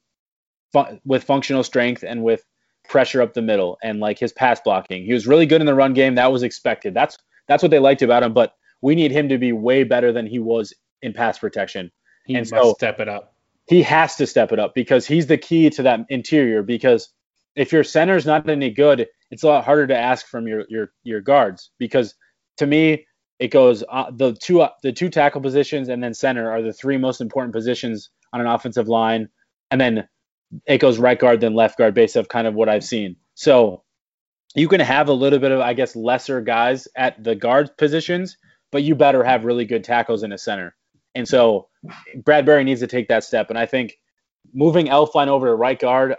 fu- 0.73 1.01
with 1.05 1.25
functional 1.25 1.65
strength 1.65 2.03
and 2.03 2.23
with 2.23 2.45
pressure 2.89 3.23
up 3.23 3.35
the 3.35 3.43
middle 3.43 3.79
and 3.83 4.01
like 4.01 4.19
his 4.19 4.33
pass 4.33 4.61
blocking. 4.61 5.05
He 5.05 5.13
was 5.13 5.27
really 5.27 5.47
good 5.47 5.61
in 5.61 5.67
the 5.67 5.75
run 5.75 5.95
game. 5.95 6.15
That 6.15 6.33
was 6.33 6.43
expected. 6.43 6.95
That's 6.95 7.19
that's 7.47 7.63
what 7.63 7.71
they 7.71 7.79
liked 7.79 8.03
about 8.03 8.23
him. 8.23 8.33
But 8.33 8.55
we 8.81 8.95
need 8.95 9.11
him 9.11 9.29
to 9.29 9.39
be 9.39 9.53
way 9.53 9.85
better 9.85 10.13
than 10.13 10.27
he 10.27 10.39
was 10.39 10.73
in 11.03 11.13
pass 11.13 11.39
protection. 11.39 11.91
He 12.25 12.35
and 12.35 12.51
must 12.51 12.63
so 12.63 12.75
step 12.75 13.01
it 13.01 13.09
up. 13.09 13.35
He 13.67 13.83
has 13.83 14.17
to 14.17 14.27
step 14.27 14.53
it 14.53 14.59
up 14.59 14.75
because 14.75 15.07
he's 15.07 15.27
the 15.27 15.39
key 15.39 15.69
to 15.71 15.83
that 15.83 16.01
interior. 16.09 16.63
Because 16.63 17.11
if 17.55 17.73
your 17.73 17.85
center's 17.85 18.25
not 18.25 18.49
any 18.49 18.71
good, 18.71 19.07
it's 19.31 19.43
a 19.43 19.47
lot 19.47 19.65
harder 19.65 19.87
to 19.87 19.97
ask 19.97 20.27
from 20.27 20.47
your 20.47 20.65
your 20.69 20.93
your 21.03 21.21
guards. 21.21 21.71
Because 21.79 22.15
to 22.59 22.67
me, 22.67 23.07
it 23.39 23.49
goes 23.49 23.85
uh, 23.89 24.11
the 24.11 24.33
two 24.33 24.63
uh, 24.63 24.71
the 24.83 24.93
two 24.93 25.09
tackle 25.09 25.41
positions 25.41 25.89
and 25.89 26.03
then 26.03 26.15
center 26.15 26.51
are 26.51 26.63
the 26.63 26.73
three 26.73 26.97
most 26.97 27.21
important 27.21 27.55
positions 27.55 28.11
on 28.33 28.41
an 28.41 28.47
offensive 28.47 28.89
line, 28.89 29.29
and 29.71 29.81
then 29.81 30.09
it 30.67 30.79
goes 30.79 30.99
right 30.99 31.19
guard 31.19 31.41
then 31.41 31.55
left 31.55 31.79
guard 31.79 31.95
based 31.95 32.17
off 32.17 32.29
kind 32.29 32.47
of 32.47 32.55
what 32.55 32.69
I've 32.69 32.85
seen. 32.85 33.17
So 33.35 33.85
you 34.55 34.69
can 34.69 34.81
have 34.81 35.09
a 35.09 35.13
little 35.13 35.39
bit 35.39 35.53
of 35.53 35.61
I 35.61 35.75
guess 35.75 35.95
lesser 35.95 36.41
guys 36.41 36.89
at 36.97 37.23
the 37.23 37.35
guard 37.35 37.77
positions, 37.77 38.37
but 38.73 38.83
you 38.83 38.95
better 38.95 39.23
have 39.23 39.45
really 39.45 39.65
good 39.65 39.85
tackles 39.85 40.23
in 40.23 40.33
a 40.33 40.39
center. 40.39 40.75
And 41.15 41.27
so 41.27 41.69
Bradbury 42.17 42.65
needs 42.65 42.81
to 42.81 42.87
take 42.87 43.09
that 43.09 43.25
step. 43.25 43.51
And 43.51 43.59
I 43.59 43.67
think 43.67 43.99
moving 44.53 44.87
Elflein 44.87 45.29
over 45.29 45.47
to 45.47 45.55
right 45.55 45.79
guard, 45.79 46.17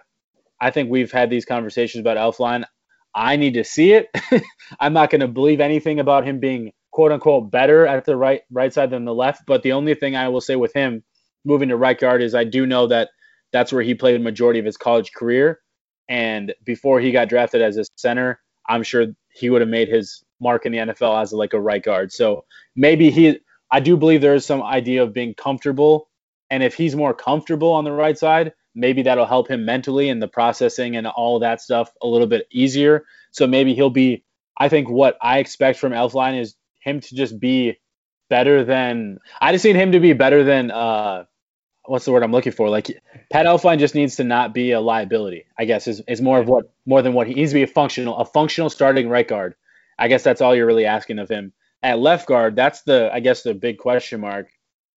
I 0.60 0.72
think 0.72 0.90
we've 0.90 1.12
had 1.12 1.30
these 1.30 1.46
conversations 1.46 2.02
about 2.02 2.18
Elflein. 2.18 2.66
I 3.16 3.38
need 3.38 3.56
to 3.56 3.64
see 3.64 3.94
it. 3.94 4.10
I'm 4.80 4.94
not 4.94 5.10
going 5.10 5.22
to 5.22 5.28
believe 5.28 5.62
anything 5.62 6.00
about 6.00 6.26
him 6.26 6.40
being 6.40 6.74
quote 7.00 7.14
unquote 7.14 7.50
better 7.50 7.88
at 7.88 8.04
the 8.04 8.18
right 8.18 8.42
right 8.52 8.74
side 8.74 8.90
than 8.90 9.06
the 9.06 9.14
left. 9.14 9.44
But 9.46 9.64
the 9.64 9.72
only 9.72 9.96
thing 9.96 10.18
I 10.18 10.28
will 10.28 10.42
say 10.42 10.58
with 10.58 10.74
him 10.74 11.02
moving 11.46 11.70
to 11.70 11.78
right 11.78 11.98
guard 11.98 12.22
is 12.22 12.36
I 12.36 12.44
do 12.44 12.66
know 12.66 12.88
that 12.88 13.12
that's 13.54 13.72
where 13.72 13.82
he 13.82 13.96
played 13.96 14.16
the 14.16 14.20
majority 14.20 14.60
of 14.60 14.66
his 14.66 14.76
college 14.76 15.14
career. 15.14 15.62
And 16.10 16.54
before 16.66 17.00
he 17.00 17.14
got 17.14 17.30
drafted 17.30 17.62
as 17.62 17.78
a 17.78 17.86
center, 17.96 18.42
I'm 18.68 18.84
sure 18.84 19.06
he 19.34 19.50
would 19.50 19.62
have 19.62 19.70
made 19.70 19.88
his 19.88 20.26
mark 20.42 20.66
in 20.66 20.74
the 20.74 20.80
NFL 20.80 21.22
as 21.22 21.32
like 21.32 21.54
a 21.54 21.62
right 21.62 21.82
guard. 21.82 22.12
So 22.12 22.44
maybe 22.76 23.10
he, 23.12 23.40
I 23.72 23.80
do 23.80 23.96
believe 23.96 24.20
there 24.20 24.36
is 24.36 24.46
some 24.46 24.62
idea 24.62 25.02
of 25.02 25.14
being 25.14 25.34
comfortable. 25.36 26.10
And 26.50 26.64
if 26.64 26.74
he's 26.74 26.98
more 26.98 27.14
comfortable 27.14 27.72
on 27.72 27.86
the 27.86 27.94
right 27.94 28.18
side, 28.18 28.52
maybe 28.76 29.04
that'll 29.04 29.26
help 29.26 29.50
him 29.50 29.64
mentally 29.64 30.10
and 30.10 30.22
the 30.22 30.28
processing 30.28 30.98
and 30.98 31.08
all 31.08 31.40
that 31.40 31.62
stuff 31.62 31.94
a 32.02 32.08
little 32.08 32.28
bit 32.28 32.46
easier. 32.52 33.06
So 33.32 33.48
maybe 33.48 33.74
he'll 33.74 33.90
be, 33.90 34.26
I 34.58 34.68
think 34.68 34.90
what 34.90 35.18
I 35.22 35.38
expect 35.40 35.80
from 35.80 35.94
Elflein 35.94 36.38
is 36.38 36.56
him 36.80 37.00
to 37.02 37.16
just 37.16 37.40
be 37.40 37.78
better 38.30 38.64
than, 38.64 39.20
I 39.42 39.52
just 39.52 39.66
need 39.66 39.76
him 39.76 39.92
to 39.94 40.00
be 40.00 40.14
better 40.14 40.44
than, 40.44 40.72
uh, 40.72 41.26
what's 41.90 42.06
the 42.06 42.12
word 42.12 42.24
I'm 42.24 42.32
looking 42.32 42.52
for? 42.52 42.70
Like 42.70 42.88
Pat 43.32 43.46
Elflein 43.46 43.80
just 43.80 43.96
needs 43.96 44.18
to 44.18 44.24
not 44.24 44.54
be 44.54 44.72
a 44.72 44.80
liability. 44.80 45.46
I 45.58 45.66
guess 45.66 45.88
is, 45.88 46.02
is 46.08 46.22
more 46.22 46.40
of 46.40 46.48
what 46.48 46.72
more 46.86 47.02
than 47.02 47.14
what 47.14 47.28
he 47.28 47.34
needs 47.34 47.52
to 47.52 47.56
be 47.56 47.64
a 47.64 47.68
functional 47.68 48.16
a 48.18 48.26
functional 48.26 48.70
starting 48.70 49.10
right 49.10 49.28
guard. 49.28 49.56
I 49.98 50.08
guess 50.08 50.24
that's 50.24 50.42
all 50.42 50.56
you're 50.56 50.68
really 50.68 50.86
asking 50.86 51.20
of 51.20 51.30
him. 51.30 51.52
At 51.82 52.00
left 52.00 52.28
guard, 52.28 52.56
that's 52.56 52.84
the 52.84 53.10
I 53.12 53.20
guess 53.20 53.44
the 53.44 53.54
big 53.54 53.78
question 53.78 54.22
mark. 54.22 54.50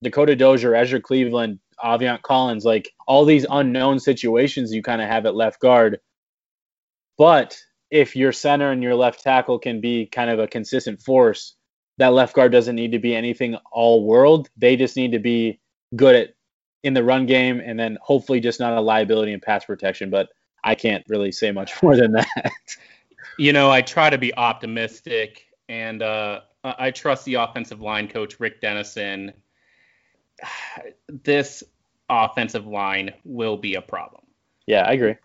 Dakota 0.02 0.37
Dozier, 0.37 0.74
Ezra 0.74 1.00
Cleveland, 1.00 1.61
Aviante 1.83 2.22
Collins, 2.22 2.64
like 2.64 2.90
all 3.06 3.24
these 3.24 3.46
unknown 3.48 4.00
situations 4.00 4.72
you 4.72 4.83
kind 4.83 5.00
of 5.00 5.09
have 5.09 5.26
at 5.26 5.35
left 5.35 5.61
guard. 5.61 6.00
But 7.16 7.56
if 7.90 8.16
your 8.16 8.33
center 8.33 8.70
and 8.70 8.83
your 8.83 8.96
left 8.96 9.22
tackle 9.22 9.59
can 9.59 9.80
be 9.80 10.06
kind 10.06 10.30
of 10.30 10.40
a 10.40 10.48
consistent 10.48 11.02
force, 11.02 11.54
that 11.98 12.12
left 12.12 12.35
guard 12.35 12.52
doesn't 12.52 12.76
need 12.76 12.92
to 12.92 12.98
be 12.98 13.14
anything 13.14 13.57
all 13.70 14.05
world. 14.05 14.48
They 14.57 14.76
just 14.76 14.96
need 14.96 15.12
to 15.12 15.18
be 15.18 15.61
good 15.94 16.14
at 16.14 16.35
in 16.83 16.94
the 16.94 17.05
run 17.05 17.26
game 17.26 17.61
and 17.64 17.78
then 17.78 17.96
hopefully 18.02 18.40
just 18.40 18.59
not 18.59 18.76
a 18.76 18.81
liability 18.81 19.33
in 19.33 19.40
pass 19.40 19.64
protection. 19.64 20.11
But 20.11 20.28
I 20.64 20.74
can't 20.74 21.05
really 21.09 21.33
say 21.33 21.52
much 21.52 21.72
more 21.83 21.96
than 21.96 22.12
that. 22.12 22.52
You 23.38 23.52
know, 23.52 23.70
I 23.70 23.83
try 23.83 24.11
to 24.11 24.18
be 24.18 24.35
optimistic 24.35 25.46
and 25.68 26.02
uh, 26.02 26.40
I 26.64 26.90
trust 26.90 27.24
the 27.24 27.35
offensive 27.35 27.81
line 27.81 28.09
coach, 28.09 28.40
Rick 28.40 28.61
Dennison. 28.61 29.33
This 31.09 31.62
offensive 32.09 32.66
line 32.66 33.12
will 33.24 33.57
be 33.57 33.74
a 33.74 33.83
problem. 33.83 34.22
Yeah, 34.66 34.83
I 34.83 34.92
agree. 34.92 35.16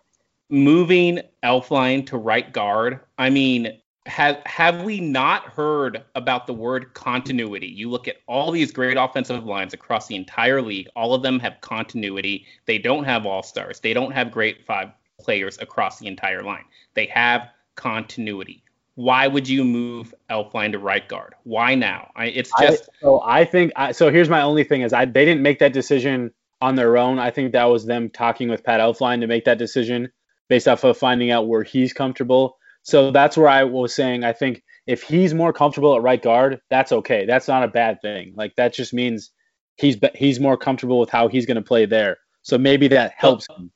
Moving 0.50 1.20
Elflein 1.42 2.06
to 2.06 2.16
right 2.16 2.52
guard, 2.52 3.00
I 3.18 3.30
mean, 3.30 3.78
have 4.08 4.40
have 4.46 4.82
we 4.82 5.00
not 5.00 5.44
heard 5.44 6.04
about 6.14 6.46
the 6.46 6.54
word 6.54 6.94
continuity? 6.94 7.66
You 7.66 7.90
look 7.90 8.08
at 8.08 8.16
all 8.26 8.50
these 8.50 8.72
great 8.72 8.96
offensive 8.96 9.44
lines 9.44 9.74
across 9.74 10.06
the 10.06 10.16
entire 10.16 10.62
league, 10.62 10.88
all 10.96 11.14
of 11.14 11.22
them 11.22 11.38
have 11.40 11.60
continuity. 11.60 12.46
They 12.66 12.78
don't 12.78 13.04
have 13.04 13.26
all 13.26 13.42
stars. 13.42 13.80
They 13.80 13.92
don't 13.92 14.12
have 14.12 14.32
great 14.32 14.64
five 14.64 14.90
players 15.20 15.58
across 15.60 15.98
the 15.98 16.06
entire 16.06 16.42
line. 16.42 16.64
They 16.94 17.06
have 17.06 17.48
continuity. 17.76 18.64
Why 18.94 19.28
would 19.28 19.48
you 19.48 19.62
move 19.62 20.12
Elflein 20.28 20.72
to 20.72 20.78
right 20.78 21.06
guard? 21.06 21.34
Why 21.44 21.74
now? 21.74 22.10
I, 22.16 22.26
it's 22.26 22.50
just 22.58 22.84
I, 22.84 22.92
so 23.00 23.22
I 23.24 23.44
think 23.44 23.72
I, 23.76 23.92
so. 23.92 24.10
Here's 24.10 24.28
my 24.28 24.42
only 24.42 24.64
thing 24.64 24.82
is 24.82 24.92
I 24.92 25.04
they 25.04 25.24
didn't 25.24 25.42
make 25.42 25.60
that 25.60 25.72
decision 25.72 26.32
on 26.60 26.74
their 26.74 26.96
own. 26.96 27.18
I 27.18 27.30
think 27.30 27.52
that 27.52 27.64
was 27.64 27.84
them 27.84 28.10
talking 28.10 28.48
with 28.48 28.64
Pat 28.64 28.80
Elflein 28.80 29.20
to 29.20 29.26
make 29.26 29.44
that 29.44 29.58
decision 29.58 30.10
based 30.48 30.66
off 30.66 30.82
of 30.82 30.96
finding 30.96 31.30
out 31.30 31.46
where 31.46 31.62
he's 31.62 31.92
comfortable 31.92 32.58
so 32.88 33.10
that's 33.10 33.36
where 33.36 33.50
I 33.50 33.64
was 33.64 33.94
saying 33.94 34.24
I 34.24 34.32
think 34.32 34.62
if 34.86 35.02
he's 35.02 35.34
more 35.34 35.52
comfortable 35.52 35.94
at 35.94 36.00
right 36.00 36.22
guard, 36.22 36.58
that's 36.70 36.90
okay. 36.90 37.26
That's 37.26 37.46
not 37.46 37.62
a 37.62 37.68
bad 37.68 38.00
thing. 38.00 38.32
Like 38.34 38.56
that 38.56 38.72
just 38.72 38.94
means 38.94 39.30
he's 39.76 39.98
he's 40.14 40.40
more 40.40 40.56
comfortable 40.56 40.98
with 40.98 41.10
how 41.10 41.28
he's 41.28 41.44
going 41.44 41.56
to 41.56 41.62
play 41.62 41.84
there. 41.84 42.16
So 42.40 42.56
maybe 42.56 42.88
that 42.88 43.12
helps 43.14 43.46
but, 43.46 43.58
him. 43.58 43.70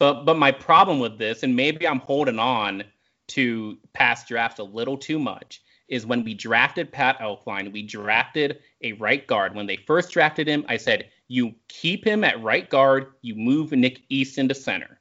But 0.00 0.24
but 0.24 0.38
my 0.38 0.50
problem 0.50 0.98
with 0.98 1.18
this, 1.18 1.44
and 1.44 1.54
maybe 1.54 1.86
I'm 1.86 2.00
holding 2.00 2.40
on 2.40 2.82
to 3.28 3.78
past 3.92 4.26
drafts 4.26 4.58
a 4.58 4.64
little 4.64 4.98
too 4.98 5.20
much, 5.20 5.62
is 5.86 6.04
when 6.04 6.24
we 6.24 6.34
drafted 6.34 6.90
Pat 6.90 7.20
Elflein, 7.20 7.72
we 7.72 7.84
drafted 7.84 8.58
a 8.80 8.94
right 8.94 9.24
guard. 9.24 9.54
When 9.54 9.68
they 9.68 9.76
first 9.76 10.10
drafted 10.10 10.48
him, 10.48 10.64
I 10.68 10.78
said 10.78 11.10
you 11.28 11.54
keep 11.68 12.04
him 12.04 12.24
at 12.24 12.42
right 12.42 12.68
guard, 12.68 13.12
you 13.22 13.36
move 13.36 13.70
Nick 13.70 14.02
Easton 14.08 14.48
to 14.48 14.54
center. 14.56 14.98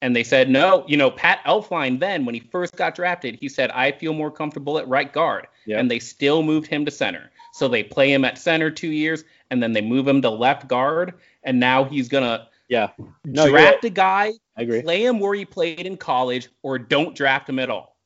And 0.00 0.14
they 0.14 0.22
said, 0.22 0.48
no, 0.48 0.84
you 0.86 0.96
know, 0.96 1.10
Pat 1.10 1.42
Elflein 1.44 1.98
then, 1.98 2.24
when 2.24 2.34
he 2.34 2.40
first 2.40 2.76
got 2.76 2.94
drafted, 2.94 3.36
he 3.40 3.48
said, 3.48 3.70
I 3.72 3.90
feel 3.90 4.12
more 4.12 4.30
comfortable 4.30 4.78
at 4.78 4.86
right 4.86 5.12
guard. 5.12 5.48
Yep. 5.66 5.80
And 5.80 5.90
they 5.90 5.98
still 5.98 6.42
moved 6.42 6.68
him 6.68 6.84
to 6.84 6.90
center. 6.90 7.30
So 7.52 7.66
they 7.66 7.82
play 7.82 8.12
him 8.12 8.24
at 8.24 8.38
center 8.38 8.70
two 8.70 8.92
years, 8.92 9.24
and 9.50 9.60
then 9.60 9.72
they 9.72 9.80
move 9.80 10.06
him 10.06 10.22
to 10.22 10.30
left 10.30 10.68
guard. 10.68 11.14
And 11.42 11.58
now 11.58 11.82
he's 11.84 12.08
going 12.08 12.22
to 12.22 12.46
yeah. 12.68 12.90
no, 13.24 13.48
draft 13.48 13.84
a 13.84 13.90
guy, 13.90 14.32
I 14.56 14.62
agree. 14.62 14.82
play 14.82 15.04
him 15.04 15.18
where 15.18 15.34
he 15.34 15.44
played 15.44 15.80
in 15.80 15.96
college, 15.96 16.48
or 16.62 16.78
don't 16.78 17.16
draft 17.16 17.48
him 17.48 17.58
at 17.58 17.70
all. 17.70 17.96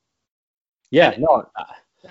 Yeah, 0.90 1.10
and, 1.10 1.22
no, 1.22 1.46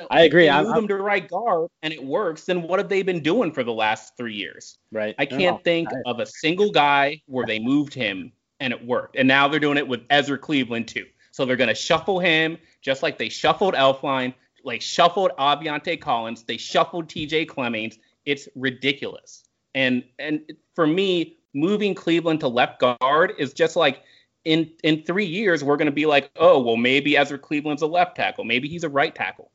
I 0.10 0.24
agree. 0.24 0.52
Move 0.52 0.76
him 0.76 0.88
to 0.89 0.98
right 0.98 1.28
guard, 1.28 1.70
and 1.82 1.94
it 1.94 2.04
works. 2.04 2.46
Then 2.46 2.63
what 2.63 2.80
have 2.80 2.89
they 2.89 3.02
been 3.04 3.22
doing 3.22 3.52
for 3.52 3.63
the 3.63 3.74
last 3.74 4.15
three 4.17 4.36
years? 4.36 4.78
Right. 4.91 5.15
I 5.17 5.26
can't 5.26 5.58
no, 5.58 5.62
think 5.63 5.89
I, 5.89 6.10
of 6.10 6.20
a 6.20 6.26
single 6.26 6.72
guy 6.72 7.22
where 7.26 7.46
they 7.46 7.60
moved 7.60 7.94
him 7.94 8.32
and 8.62 8.71
it 8.71 8.86
worked. 8.86 9.17
And 9.17 9.28
now 9.28 9.50
they're 9.50 9.60
doing 9.60 9.78
it 9.78 9.88
with 9.88 10.02
Ezra 10.10 10.38
Cleveland 10.38 10.88
too. 10.88 11.06
So 11.32 11.45
they're 11.45 11.58
going 11.58 11.67
to 11.67 11.76
shuffle 11.76 12.19
him 12.19 12.58
just 12.82 13.04
like 13.04 13.17
they 13.17 13.28
shuffled 13.28 13.74
Elflein, 13.74 14.34
like 14.63 14.82
shuffled 14.82 15.32
Aviante 15.38 16.00
Collins, 16.00 16.43
they 16.43 16.58
shuffled 16.58 17.08
TJ 17.08 17.47
Clemmings. 17.47 17.97
It's 18.26 18.47
ridiculous. 18.56 19.43
And 19.74 20.04
and 20.19 20.41
for 20.76 20.86
me, 20.86 21.38
moving 21.54 21.95
Cleveland 21.95 22.41
to 22.41 22.47
left 22.47 22.80
guard 22.80 23.34
is 23.38 23.54
just 23.54 23.76
like 23.76 24.02
in 24.45 24.71
in 24.84 25.04
three 25.04 25.26
years 25.26 25.63
we're 25.63 25.78
going 25.78 25.88
to 25.88 25.91
be 25.91 26.06
like, 26.06 26.30
oh 26.36 26.62
well, 26.62 26.78
maybe 26.78 27.17
Ezra 27.17 27.39
Cleveland's 27.39 27.82
a 27.82 27.88
left 27.88 28.15
tackle, 28.15 28.43
maybe 28.43 28.67
he's 28.67 28.84
a 28.84 28.89
right 28.89 29.13
tackle. 29.13 29.52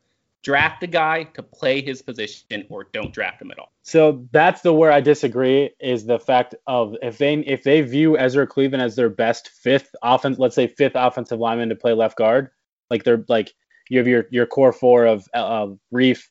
Draft 0.47 0.81
a 0.85 0.87
guy 0.87 1.25
to 1.25 1.43
play 1.43 1.83
his 1.83 2.03
position 2.03 2.65
or 2.71 2.85
don't 2.93 3.13
draft 3.13 3.43
him 3.43 3.51
at 3.51 3.59
all. 3.59 3.73
So 3.83 4.29
that's 4.31 4.61
the 4.61 4.73
where 4.73 4.93
I 4.93 5.01
disagree 5.01 5.71
is 5.81 6.07
the 6.07 6.21
fact 6.21 6.55
of 6.69 6.95
if 7.03 7.19
they 7.19 7.35
if 7.39 7.65
they 7.65 7.81
view 7.81 8.17
Ezra 8.17 8.47
Cleveland 8.47 8.81
as 8.81 8.95
their 8.95 9.11
best 9.11 9.49
fifth 9.49 9.91
offense, 10.05 10.39
let's 10.39 10.55
say 10.55 10.69
fifth 10.69 10.93
offensive 10.95 11.41
lineman 11.41 11.71
to 11.71 11.75
play 11.75 11.95
left 11.95 12.17
guard, 12.17 12.51
like 12.91 13.03
they're 13.03 13.25
like 13.29 13.53
you 13.91 13.99
have 13.99 14.07
your 14.07 14.27
your 14.31 14.47
core 14.47 14.73
four 14.73 15.07
of 15.07 15.27
uh, 15.35 15.67
Reiff, 15.93 16.23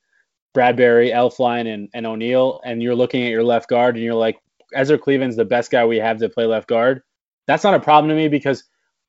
Bradbury, 0.53 1.11
Elflein, 1.11 1.71
and 1.71 1.89
and 1.93 2.07
O'Neill, 2.07 2.61
and 2.63 2.81
you're 2.81 2.95
looking 2.95 3.23
at 3.23 3.31
your 3.31 3.43
left 3.43 3.67
guard 3.67 3.95
and 3.95 4.03
you're 4.05 4.15
like 4.15 4.37
Ezra 4.73 4.97
Cleveland's 4.97 5.35
the 5.35 5.43
best 5.43 5.71
guy 5.71 5.85
we 5.85 5.97
have 5.97 6.19
to 6.19 6.29
play 6.29 6.45
left 6.45 6.69
guard. 6.69 7.01
That's 7.47 7.65
not 7.65 7.73
a 7.73 7.81
problem 7.81 8.07
to 8.09 8.15
me 8.15 8.29
because 8.29 8.63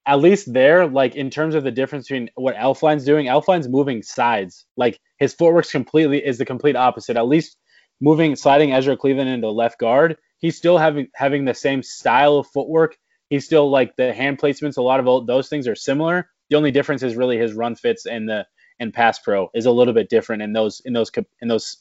at 0.06 0.20
least 0.20 0.52
there, 0.52 0.86
like 0.86 1.16
in 1.16 1.30
terms 1.30 1.54
of 1.54 1.64
the 1.64 1.72
difference 1.72 2.06
between 2.06 2.30
what 2.36 2.54
Elflein's 2.54 3.04
doing, 3.04 3.26
Elflein's 3.26 3.68
moving 3.68 4.02
sides. 4.02 4.64
Like 4.76 5.00
his 5.18 5.34
footwork's 5.34 5.72
completely 5.72 6.24
is 6.24 6.38
the 6.38 6.44
complete 6.44 6.76
opposite. 6.76 7.16
At 7.16 7.26
least 7.26 7.56
moving 8.00 8.36
sliding 8.36 8.72
Ezra 8.72 8.96
Cleveland 8.96 9.30
into 9.30 9.50
left 9.50 9.80
guard, 9.80 10.16
he's 10.38 10.56
still 10.56 10.78
having 10.78 11.08
having 11.14 11.44
the 11.44 11.54
same 11.54 11.82
style 11.82 12.36
of 12.36 12.46
footwork. 12.46 12.96
He's 13.30 13.44
still 13.44 13.68
like 13.68 13.96
the 13.96 14.14
hand 14.14 14.38
placements. 14.38 14.76
A 14.76 14.82
lot 14.82 15.00
of 15.00 15.26
those 15.26 15.48
things 15.48 15.66
are 15.66 15.74
similar. 15.74 16.30
The 16.50 16.56
only 16.56 16.70
difference 16.70 17.02
is 17.02 17.16
really 17.16 17.36
his 17.36 17.52
run 17.52 17.74
fits 17.74 18.06
and 18.06 18.28
the 18.28 18.46
and 18.78 18.94
pass 18.94 19.18
pro 19.18 19.50
is 19.54 19.66
a 19.66 19.72
little 19.72 19.94
bit 19.94 20.08
different 20.08 20.42
in 20.42 20.52
those 20.52 20.80
in 20.84 20.92
those 20.92 21.10
in 21.40 21.48
those 21.48 21.78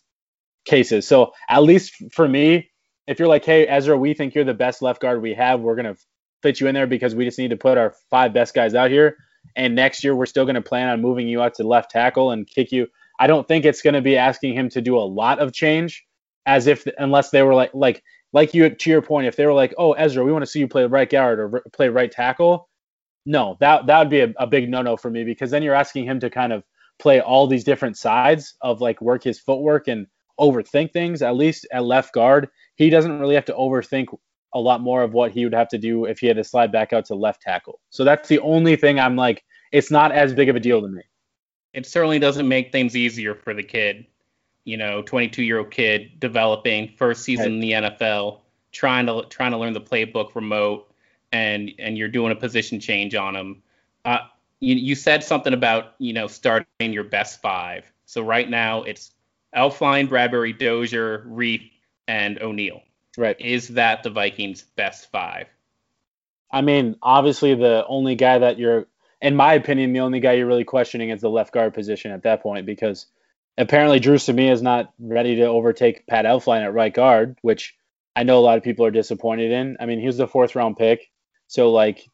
cases. 0.66 1.08
So 1.08 1.34
at 1.48 1.62
least 1.62 1.94
for 2.12 2.28
me, 2.28 2.72
if 3.06 3.20
you're 3.20 3.28
like, 3.28 3.46
hey 3.46 3.68
Ezra, 3.68 3.96
we 3.96 4.16
think 4.16 4.34
you're 4.34 4.46
the 4.46 4.56
best 4.56 4.82
left 4.82 5.00
guard 5.00 5.22
we 5.22 5.36
have, 5.36 5.60
we're 5.60 5.76
gonna 5.76 5.98
fit 6.46 6.60
you 6.60 6.68
in 6.68 6.76
there 6.76 6.86
because 6.86 7.16
we 7.16 7.26
just 7.26 7.40
need 7.40 7.50
to 7.50 7.58
put 7.58 7.80
our 7.80 7.96
five 8.12 8.32
best 8.32 8.54
guys 8.54 8.76
out 8.76 8.92
here. 8.92 9.18
And 9.56 9.74
next 9.74 10.04
year, 10.04 10.16
we're 10.16 10.28
still 10.28 10.46
going 10.46 10.56
to 10.56 10.62
plan 10.62 10.90
on 10.90 11.02
moving 11.02 11.28
you 11.28 11.42
out 11.42 11.56
to 11.56 11.64
left 11.68 11.90
tackle 11.90 12.30
and 12.30 12.46
kick 12.46 12.72
you. 12.72 12.88
I 13.20 13.26
don't 13.26 13.48
think 13.48 13.66
it's 13.66 13.82
going 13.82 13.96
to 13.96 14.02
be 14.02 14.16
asking 14.16 14.54
him 14.54 14.70
to 14.70 14.82
do 14.82 14.96
a 14.98 15.00
lot 15.00 15.40
of 15.40 15.54
change, 15.54 16.06
as 16.46 16.68
if 16.68 16.86
unless 17.00 17.32
they 17.32 17.42
were 17.42 17.56
like 17.56 17.72
like 17.74 18.04
like 18.32 18.54
you 18.54 18.70
to 18.70 18.90
your 18.90 19.02
point, 19.02 19.28
if 19.28 19.36
they 19.36 19.46
were 19.46 19.54
like, 19.54 19.74
oh 19.78 19.94
Ezra, 19.94 20.24
we 20.24 20.32
want 20.32 20.44
to 20.44 20.52
see 20.52 20.60
you 20.60 20.68
play 20.68 20.86
right 20.86 21.10
guard 21.10 21.40
or 21.40 21.64
play 21.74 21.90
right 21.90 22.12
tackle. 22.12 22.70
No, 23.26 23.58
that 23.60 23.88
that 23.88 24.00
would 24.00 24.10
be 24.10 24.20
a, 24.20 24.34
a 24.38 24.46
big 24.46 24.70
no 24.70 24.82
no 24.84 24.98
for 24.98 25.10
me 25.10 25.24
because 25.24 25.50
then 25.50 25.64
you're 25.64 25.74
asking 25.74 26.06
him 26.06 26.20
to 26.20 26.30
kind 26.30 26.54
of 26.54 26.64
play 27.00 27.22
all 27.22 27.48
these 27.48 27.64
different 27.64 27.98
sides 27.98 28.56
of 28.62 28.82
like 28.82 29.02
work 29.02 29.24
his 29.24 29.40
footwork 29.40 29.88
and 29.88 30.06
overthink 30.40 30.92
things. 30.92 31.22
At 31.22 31.36
least 31.36 31.66
at 31.72 31.86
left 31.86 32.14
guard, 32.14 32.50
he 32.76 32.90
doesn't 32.90 33.20
really 33.20 33.36
have 33.36 33.46
to 33.46 33.54
overthink 33.54 34.08
a 34.56 34.60
lot 34.60 34.82
more 34.82 35.04
of 35.04 35.14
what 35.14 35.32
he 35.32 35.44
would 35.44 35.54
have 35.54 35.68
to 35.68 35.78
do 35.78 36.06
if 36.06 36.20
he 36.20 36.28
had 36.28 36.38
to 36.38 36.44
slide 36.44 36.72
back 36.72 36.94
out 36.94 37.06
to 37.06 37.14
left 37.14 37.42
tackle. 37.42 37.80
So 37.90 38.06
that's 38.06 38.30
the 38.30 38.40
only 38.40 38.78
thing 38.78 39.00
I'm 39.00 39.18
like, 39.18 39.44
it's 39.72 39.92
not 39.92 40.14
as 40.14 40.34
big 40.34 40.48
of 40.48 40.56
a 40.56 40.62
deal 40.62 40.82
to 40.82 40.88
me. 40.88 41.04
It 41.74 41.86
certainly 41.86 42.20
doesn't 42.20 42.48
make 42.48 42.72
things 42.72 42.96
easier 42.96 43.36
for 43.36 43.54
the 43.54 43.64
kid. 43.64 44.08
You 44.64 44.78
know, 44.78 45.02
22 45.02 45.44
year 45.44 45.60
old 45.60 45.72
kid 45.72 46.20
developing 46.22 46.94
first 46.98 47.24
season 47.24 47.46
right. 47.46 47.54
in 47.54 47.60
the 47.60 47.72
NFL, 47.72 48.40
trying 48.72 49.06
to 49.08 49.26
trying 49.30 49.52
to 49.52 49.58
learn 49.58 49.74
the 49.74 49.82
playbook 49.82 50.34
remote, 50.36 50.90
and 51.34 51.72
and 51.78 51.98
you're 51.98 52.08
doing 52.08 52.32
a 52.32 52.36
position 52.36 52.80
change 52.80 53.14
on 53.14 53.36
him. 53.36 53.62
Uh, 54.06 54.20
you, 54.62 54.76
you 54.76 54.96
said 54.96 55.24
something 55.24 55.54
about 55.54 55.96
you 56.00 56.14
know 56.14 56.28
starting 56.28 56.66
your 56.80 57.04
best 57.04 57.42
five. 57.42 57.84
So 58.06 58.22
right 58.22 58.50
now 58.50 58.84
it's 58.84 59.12
Elflein, 59.56 60.08
Bradbury, 60.08 60.54
Dozier, 60.54 61.26
Reiff, 61.28 61.70
and 62.08 62.42
O'Neill. 62.42 62.82
Right. 63.18 63.40
Is 63.40 63.70
that 63.70 64.04
the 64.04 64.10
Vikings' 64.10 64.64
best 64.76 65.12
five? 65.12 65.48
I 66.52 66.62
mean, 66.62 66.96
obviously, 67.02 67.56
the 67.56 67.86
only 67.88 68.16
guy 68.16 68.40
that 68.40 68.60
you're, 68.60 68.88
in 69.22 69.36
my 69.36 69.54
opinion, 69.54 69.94
the 69.94 70.02
only 70.02 70.20
guy 70.20 70.34
you're 70.34 70.48
really 70.48 70.64
questioning 70.64 71.10
is 71.10 71.22
the 71.22 71.30
left 71.30 71.54
guard 71.54 71.74
position 71.74 72.12
at 72.12 72.24
that 72.24 72.42
point 72.42 72.66
because 72.66 73.08
apparently 73.58 74.00
Dru 74.00 74.16
Samia 74.16 74.52
is 74.52 74.62
not 74.62 74.94
ready 75.00 75.38
to 75.38 75.46
overtake 75.46 76.06
Pat 76.08 76.26
Elflein 76.26 76.64
at 76.64 76.74
right 76.74 76.94
guard, 76.94 77.38
which 77.42 77.76
I 78.16 78.24
know 78.24 78.40
a 78.40 78.42
lot 78.42 78.58
of 78.58 78.64
people 78.64 78.86
are 78.86 78.92
disappointed 78.92 79.52
in. 79.52 79.78
I 79.80 79.86
mean, 79.86 80.00
he 80.00 80.08
was 80.08 80.18
the 80.18 80.28
fourth 80.28 80.56
round 80.56 80.78
pick, 80.78 81.10
so 81.48 81.72
like, 81.72 82.06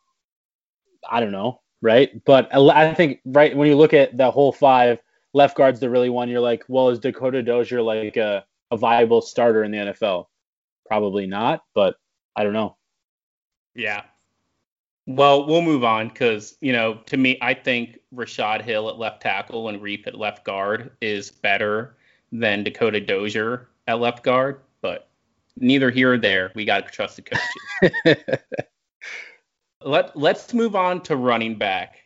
I 1.10 1.20
don't 1.20 1.32
know, 1.32 1.62
right? 1.82 2.24
But 2.26 2.54
I 2.56 2.94
think 2.94 3.20
right 3.26 3.56
when 3.56 3.68
you 3.68 3.76
look 3.76 3.94
at 3.94 4.16
the 4.16 4.32
whole 4.32 4.52
five, 4.52 5.00
left 5.34 5.58
guard's 5.58 5.80
the 5.80 5.90
really 5.90 6.10
one. 6.10 6.30
You're 6.30 6.42
like, 6.42 6.64
well, 6.68 6.90
is 6.90 7.00
Dakota 7.00 7.44
Dozier 7.44 7.82
like 7.82 8.18
a, 8.18 8.46
a 8.70 8.78
viable 8.78 9.22
starter 9.22 9.64
in 9.64 9.72
the 9.72 9.78
NFL? 9.78 10.28
Probably 10.92 11.26
not, 11.26 11.64
but 11.74 11.96
I 12.36 12.44
don't 12.44 12.52
know. 12.52 12.76
Yeah. 13.76 14.02
Well, 15.08 15.48
we'll 15.48 15.62
move 15.62 15.86
on 15.86 16.10
because, 16.10 16.58
you 16.60 16.74
know, 16.74 16.96
to 17.06 17.16
me, 17.16 17.38
I 17.42 17.54
think 17.54 18.00
Rashod 18.12 18.62
Hill 18.62 18.90
at 18.90 19.00
left 19.00 19.22
tackle 19.22 19.70
and 19.70 19.82
Reiff 19.82 20.06
at 20.06 20.16
left 20.16 20.44
guard 20.44 20.92
is 21.00 21.32
better 21.32 21.96
than 22.34 22.66
Dakota 22.66 23.00
Dozier 23.00 23.70
at 23.88 24.02
left 24.02 24.22
guard, 24.22 24.60
but 24.82 25.08
neither 25.56 25.92
here 25.92 26.16
or 26.16 26.18
there. 26.18 26.52
We 26.56 26.66
got 26.66 26.86
to 26.86 26.92
trust 26.92 27.16
the 27.16 27.22
coaches. 27.22 28.26
Let, 29.86 30.18
let's 30.18 30.54
move 30.54 30.76
on 30.76 31.04
to 31.04 31.16
running 31.16 31.56
back. 31.56 32.00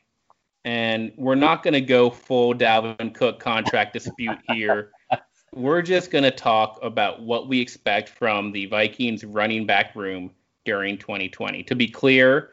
And 0.63 1.11
we're 1.17 1.33
not 1.33 1.63
going 1.63 1.73
to 1.73 1.81
go 1.81 2.11
full 2.11 2.53
Dalvin 2.53 3.15
Cook 3.15 3.39
contract 3.39 3.93
dispute 3.93 4.37
here 4.49 4.91
we're 5.55 5.81
just 5.81 6.11
going 6.11 6.23
to 6.23 6.31
talk 6.31 6.79
about 6.83 7.21
what 7.21 7.47
we 7.47 7.59
expect 7.59 8.09
from 8.09 8.51
the 8.51 8.65
Vikings 8.65 9.23
running 9.23 9.65
back 9.65 9.95
room 9.95 10.31
during 10.65 10.97
2020. 10.97 11.63
To 11.63 11.75
be 11.75 11.87
clear, 11.87 12.51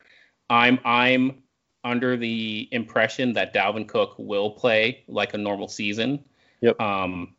I'm 0.49 0.79
I'm 0.85 1.43
under 1.85 2.17
the 2.17 2.69
impression 2.71 3.33
that 3.33 3.53
Dalvin 3.53 3.89
Cook 3.89 4.15
will 4.19 4.51
play 4.51 5.03
like 5.09 5.35
a 5.35 5.39
normal 5.39 5.69
season. 5.69 6.25
Yep. 6.61 6.81
Um, 6.81 7.35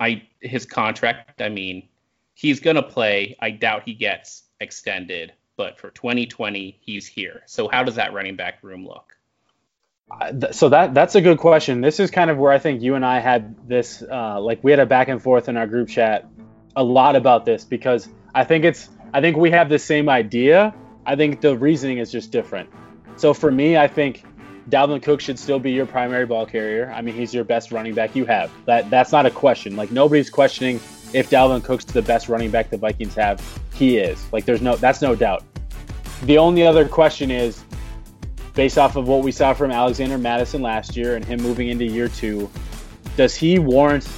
I 0.00 0.26
his 0.40 0.66
contract. 0.66 1.40
I 1.40 1.48
mean, 1.48 1.88
he's 2.34 2.58
gonna 2.58 2.82
play. 2.82 3.36
I 3.40 3.50
doubt 3.50 3.82
he 3.84 3.94
gets 3.94 4.44
extended, 4.60 5.32
but 5.56 5.78
for 5.78 5.90
2020, 5.90 6.78
he's 6.80 7.06
here. 7.06 7.42
So 7.46 7.68
how 7.68 7.84
does 7.84 7.94
that 7.94 8.12
running 8.12 8.36
back 8.36 8.62
room 8.62 8.84
look? 8.84 9.15
So 10.52 10.68
that 10.68 10.94
that's 10.94 11.14
a 11.14 11.20
good 11.20 11.38
question. 11.38 11.80
This 11.80 11.98
is 11.98 12.10
kind 12.10 12.30
of 12.30 12.38
where 12.38 12.52
I 12.52 12.58
think 12.58 12.80
you 12.80 12.94
and 12.94 13.04
I 13.04 13.18
had 13.18 13.68
this, 13.68 14.02
uh, 14.02 14.40
like 14.40 14.62
we 14.62 14.70
had 14.70 14.80
a 14.80 14.86
back 14.86 15.08
and 15.08 15.20
forth 15.20 15.48
in 15.48 15.56
our 15.56 15.66
group 15.66 15.88
chat 15.88 16.28
a 16.76 16.84
lot 16.84 17.16
about 17.16 17.44
this 17.44 17.64
because 17.64 18.08
I 18.34 18.44
think 18.44 18.64
it's 18.64 18.88
I 19.12 19.20
think 19.20 19.36
we 19.36 19.50
have 19.50 19.68
the 19.68 19.78
same 19.78 20.08
idea. 20.08 20.74
I 21.06 21.16
think 21.16 21.40
the 21.40 21.56
reasoning 21.56 21.98
is 21.98 22.12
just 22.12 22.30
different. 22.30 22.68
So 23.16 23.34
for 23.34 23.50
me, 23.50 23.76
I 23.76 23.88
think 23.88 24.24
Dalvin 24.70 25.02
Cook 25.02 25.20
should 25.20 25.38
still 25.38 25.58
be 25.58 25.72
your 25.72 25.86
primary 25.86 26.26
ball 26.26 26.46
carrier. 26.46 26.92
I 26.94 27.00
mean, 27.00 27.14
he's 27.14 27.32
your 27.32 27.44
best 27.44 27.72
running 27.72 27.94
back 27.94 28.14
you 28.14 28.26
have. 28.26 28.50
That 28.66 28.88
that's 28.90 29.10
not 29.10 29.26
a 29.26 29.30
question. 29.30 29.74
Like 29.74 29.90
nobody's 29.90 30.30
questioning 30.30 30.76
if 31.12 31.30
Dalvin 31.30 31.64
Cook's 31.64 31.84
the 31.84 32.02
best 32.02 32.28
running 32.28 32.50
back 32.50 32.70
the 32.70 32.76
Vikings 32.76 33.14
have. 33.14 33.42
He 33.74 33.98
is. 33.98 34.24
Like 34.32 34.44
there's 34.44 34.62
no 34.62 34.76
that's 34.76 35.02
no 35.02 35.16
doubt. 35.16 35.42
The 36.22 36.38
only 36.38 36.66
other 36.66 36.88
question 36.88 37.30
is 37.30 37.64
based 38.56 38.78
off 38.78 38.96
of 38.96 39.06
what 39.06 39.22
we 39.22 39.30
saw 39.30 39.54
from 39.54 39.70
Alexander 39.70 40.18
Mattison 40.18 40.62
last 40.62 40.96
year 40.96 41.14
and 41.14 41.24
him 41.24 41.40
moving 41.40 41.68
into 41.68 41.84
year 41.84 42.08
two, 42.08 42.50
does 43.16 43.36
he 43.36 43.60
warrant 43.60 44.08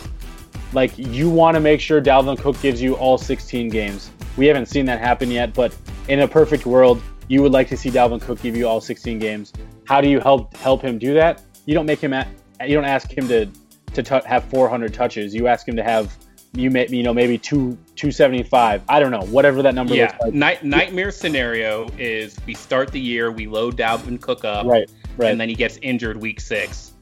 like 0.73 0.97
you 0.97 1.29
want 1.29 1.57
to 1.57 1.61
make 1.61 1.81
sure 1.81 2.01
Dalvin 2.01 2.39
Cook 2.39 2.59
gives 2.63 2.81
you 2.81 2.95
all 2.95 3.19
16 3.19 3.69
games? 3.69 4.11
We 4.37 4.47
haven't 4.47 4.67
seen 4.67 4.87
that 4.87 5.01
happen 5.01 5.31
yet, 5.31 5.53
but 5.53 5.77
in 6.07 6.21
a 6.21 6.29
perfect 6.29 6.65
world, 6.65 7.03
you 7.27 7.43
would 7.43 7.53
like 7.53 7.69
to 7.69 7.77
see 7.77 7.91
Dalvin 7.91 8.23
Cook 8.23 8.41
give 8.41 8.57
you 8.57 8.69
all 8.69 8.81
16 8.81 9.19
games. 9.19 9.53
How 9.85 10.01
do 10.01 10.09
you 10.09 10.21
help 10.21 10.57
help 10.57 10.81
him 10.81 10.99
do 10.99 11.13
that? 11.15 11.43
You 11.67 11.75
don't 11.75 11.87
make 11.87 12.01
him 12.01 12.15
at, 12.15 12.29
you 12.65 12.75
don't 12.75 12.85
ask 12.85 13.11
him 13.11 13.29
to 13.29 13.47
to 13.95 14.03
t- 14.03 14.27
have 14.27 14.45
400 14.45 14.95
touches. 14.95 15.35
You 15.35 15.49
ask 15.49 15.67
him 15.67 15.75
to 15.77 15.83
have 15.83 16.17
you 16.55 16.71
may 16.71 16.87
you 16.89 17.03
know 17.03 17.13
maybe 17.13 17.37
two 17.37 17.77
275 17.97 18.83
i 18.89 18.99
don't 18.99 19.11
know 19.11 19.23
whatever 19.31 19.63
that 19.63 19.75
number 19.75 19.95
yeah 19.95 20.17
like. 20.23 20.33
Night, 20.33 20.65
nightmare 20.65 21.11
scenario 21.11 21.89
is 21.99 22.39
we 22.47 22.55
start 22.55 22.91
the 22.91 23.01
year 23.01 23.31
we 23.31 23.47
load 23.47 23.77
dalvin 23.77 24.21
cook 24.21 24.45
up 24.45 24.67
right 24.67 24.91
right. 25.17 25.31
and 25.31 25.41
then 25.41 25.49
he 25.49 25.55
gets 25.55 25.79
injured 25.83 26.17
week 26.17 26.41
six. 26.41 26.93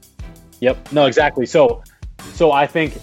Yep 0.61 0.93
no 0.93 1.07
exactly. 1.07 1.47
So 1.47 1.83
so 2.33 2.51
i 2.51 2.67
think 2.67 2.97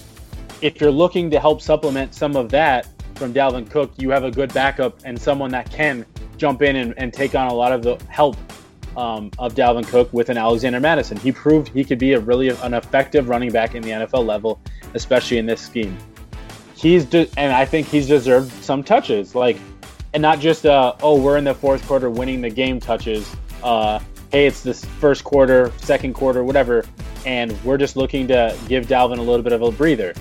if 0.62 0.82
you're 0.82 0.92
looking 0.92 1.30
to 1.32 1.40
help 1.40 1.62
supplement 1.62 2.14
some 2.14 2.36
of 2.36 2.50
that 2.50 2.88
from 3.16 3.34
dalvin 3.34 3.70
cook 3.70 3.94
you 3.98 4.10
have 4.10 4.24
a 4.24 4.32
good 4.32 4.54
backup 4.54 5.00
and 5.06 5.20
someone 5.20 5.52
that 5.52 5.70
can 5.72 6.06
jump 6.38 6.62
in 6.62 6.76
and, 6.76 6.94
and 6.98 7.14
take 7.14 7.36
on 7.36 7.48
a 7.48 7.54
lot 7.54 7.72
of 7.72 7.84
the 7.84 7.98
help 8.10 8.36
um, 8.98 9.32
of 9.40 9.56
Dalvin 9.56 9.88
Cook 9.88 10.14
with 10.14 10.30
an 10.30 10.38
Alexander 10.38 10.80
Mattison. 10.80 11.18
He 11.18 11.32
proved 11.32 11.70
he 11.70 11.84
could 11.84 11.98
be 11.98 12.14
a 12.14 12.20
really 12.20 12.50
an 12.50 12.76
effective 12.76 13.28
running 13.28 13.52
back 13.52 13.74
in 13.74 13.82
the 13.82 13.90
NFL 13.90 14.24
level, 14.24 14.60
especially 14.94 15.40
in 15.40 15.48
this 15.48 15.62
scheme 15.62 15.98
he's 16.84 17.06
de- 17.06 17.30
and 17.38 17.52
I 17.52 17.66
think 17.66 17.88
he's 17.88 18.08
deserved 18.08 18.52
some 18.64 18.84
touches, 18.84 19.34
like, 19.34 19.58
and 20.14 20.22
not 20.22 20.40
just 20.40 20.68
uh, 20.68 20.94
oh 21.02 21.20
we're 21.20 21.38
in 21.38 21.44
the 21.44 21.56
fourth 21.56 21.88
quarter 21.88 22.12
winning 22.12 22.42
the 22.42 22.50
game 22.52 22.80
touches. 22.80 23.36
Uh, 23.64 23.98
hey, 24.32 24.46
it's 24.46 24.62
this 24.62 24.86
first 24.86 25.24
quarter, 25.24 25.72
second 25.78 26.14
quarter, 26.14 26.44
whatever, 26.44 26.86
and 27.26 27.52
we're 27.64 27.78
just 27.80 27.96
looking 27.96 28.28
to 28.28 28.56
give 28.68 28.86
Dalvin 28.86 29.18
a 29.18 29.22
little 29.22 29.42
bit 29.42 29.54
of 29.54 29.62
a 29.64 29.72
breather. 29.72 30.14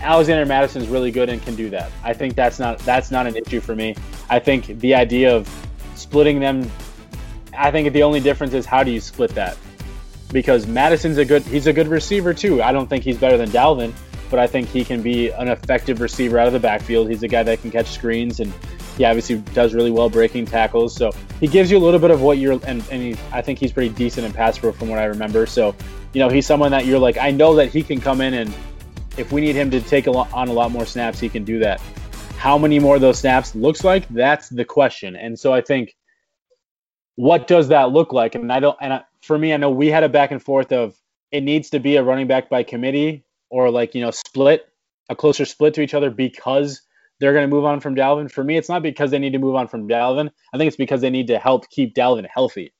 Alexander 0.00 0.46
Mattison's 0.46 0.88
really 0.88 1.10
good 1.10 1.28
and 1.28 1.42
can 1.42 1.54
do 1.56 1.68
that. 1.70 1.90
I 2.04 2.12
think 2.12 2.34
that's 2.36 2.58
not 2.58 2.78
that's 2.80 3.10
not 3.10 3.26
an 3.26 3.36
issue 3.36 3.60
for 3.60 3.74
me. 3.74 3.96
I 4.30 4.38
think 4.38 4.66
the 4.80 4.94
idea 4.94 5.34
of 5.34 5.48
splitting 5.96 6.38
them, 6.40 6.70
I 7.56 7.70
think 7.70 7.92
the 7.92 8.02
only 8.02 8.20
difference 8.20 8.54
is 8.54 8.64
how 8.64 8.82
do 8.84 8.90
you 8.90 9.00
split 9.00 9.34
that. 9.34 9.56
because 10.32 10.66
Mattison's 10.66 11.18
a 11.18 11.24
good 11.24 11.42
he's 11.42 11.66
a 11.66 11.72
good 11.72 11.88
receiver 11.88 12.32
too. 12.32 12.62
I 12.62 12.72
don't 12.72 12.88
think 12.88 13.04
he's 13.04 13.18
better 13.18 13.36
than 13.36 13.50
Dalvin, 13.50 13.92
but 14.30 14.38
I 14.38 14.46
think 14.46 14.68
he 14.68 14.84
can 14.84 15.02
be 15.02 15.30
an 15.30 15.48
effective 15.48 16.00
receiver 16.00 16.38
out 16.38 16.46
of 16.46 16.52
the 16.52 16.60
backfield. 16.60 17.10
He's 17.10 17.22
a 17.22 17.28
guy 17.28 17.42
that 17.42 17.60
can 17.60 17.70
catch 17.70 17.88
screens 17.88 18.40
and 18.40 18.52
he 18.96 19.04
obviously 19.04 19.38
does 19.54 19.74
really 19.74 19.90
well 19.90 20.08
breaking 20.08 20.46
tackles. 20.46 20.94
So 20.94 21.12
he 21.40 21.48
gives 21.48 21.70
you 21.70 21.78
a 21.78 21.80
little 21.80 22.00
bit 22.00 22.10
of 22.10 22.22
what 22.22 22.38
you're 22.38 22.52
and, 22.66 22.84
and 22.90 23.02
he, 23.02 23.16
I 23.32 23.42
think 23.42 23.58
he's 23.58 23.72
pretty 23.72 23.94
decent 23.94 24.26
in 24.26 24.32
pass 24.32 24.58
pro 24.58 24.72
from 24.72 24.88
what 24.88 24.98
I 24.98 25.04
remember. 25.04 25.46
So, 25.46 25.74
you 26.12 26.20
know, 26.20 26.28
he's 26.28 26.46
someone 26.46 26.70
that 26.70 26.86
you're 26.86 26.98
like 26.98 27.18
I 27.18 27.30
know 27.30 27.54
that 27.56 27.70
he 27.70 27.82
can 27.82 28.00
come 28.00 28.20
in 28.20 28.34
and 28.34 28.54
if 29.16 29.32
we 29.32 29.40
need 29.40 29.56
him 29.56 29.70
to 29.72 29.80
take 29.80 30.06
a 30.06 30.10
lot, 30.10 30.32
on 30.32 30.48
a 30.48 30.52
lot 30.52 30.70
more 30.70 30.86
snaps, 30.86 31.18
he 31.18 31.28
can 31.28 31.44
do 31.44 31.58
that. 31.58 31.80
How 32.36 32.56
many 32.56 32.78
more 32.78 32.94
of 32.94 33.00
those 33.00 33.18
snaps 33.18 33.54
looks 33.54 33.84
like? 33.84 34.08
That's 34.08 34.48
the 34.48 34.64
question. 34.64 35.16
And 35.16 35.38
so 35.38 35.52
I 35.52 35.60
think 35.60 35.94
what 37.16 37.46
does 37.46 37.68
that 37.68 37.90
look 37.90 38.12
like? 38.12 38.34
And 38.34 38.50
I 38.52 38.60
don't 38.60 38.78
and 38.80 38.92
I, 38.94 39.02
for 39.20 39.36
me, 39.36 39.52
I 39.52 39.56
know 39.56 39.70
we 39.70 39.88
had 39.88 40.04
a 40.04 40.08
back 40.08 40.30
and 40.30 40.42
forth 40.42 40.72
of 40.72 40.94
it 41.32 41.42
needs 41.42 41.70
to 41.70 41.80
be 41.80 41.96
a 41.96 42.02
running 42.02 42.26
back 42.26 42.48
by 42.48 42.62
committee 42.62 43.24
or 43.50 43.70
like 43.70 43.94
you 43.94 44.00
know 44.00 44.10
split 44.10 44.66
a 45.08 45.16
closer 45.16 45.44
split 45.44 45.74
to 45.74 45.82
each 45.82 45.94
other 45.94 46.10
because 46.10 46.82
they're 47.18 47.34
going 47.34 47.48
to 47.48 47.54
move 47.54 47.64
on 47.64 47.80
from 47.80 47.94
Dalvin. 47.94 48.30
For 48.30 48.42
me, 48.42 48.56
it's 48.56 48.68
not 48.68 48.82
because 48.82 49.10
they 49.10 49.18
need 49.18 49.32
to 49.32 49.38
move 49.38 49.54
on 49.54 49.68
from 49.68 49.88
Dalvin. 49.88 50.30
I 50.54 50.56
think 50.56 50.68
it's 50.68 50.76
because 50.76 51.02
they 51.02 51.10
need 51.10 51.26
to 51.26 51.38
help 51.38 51.68
keep 51.68 51.94
Dalvin 51.94 52.26
healthy. 52.32 52.72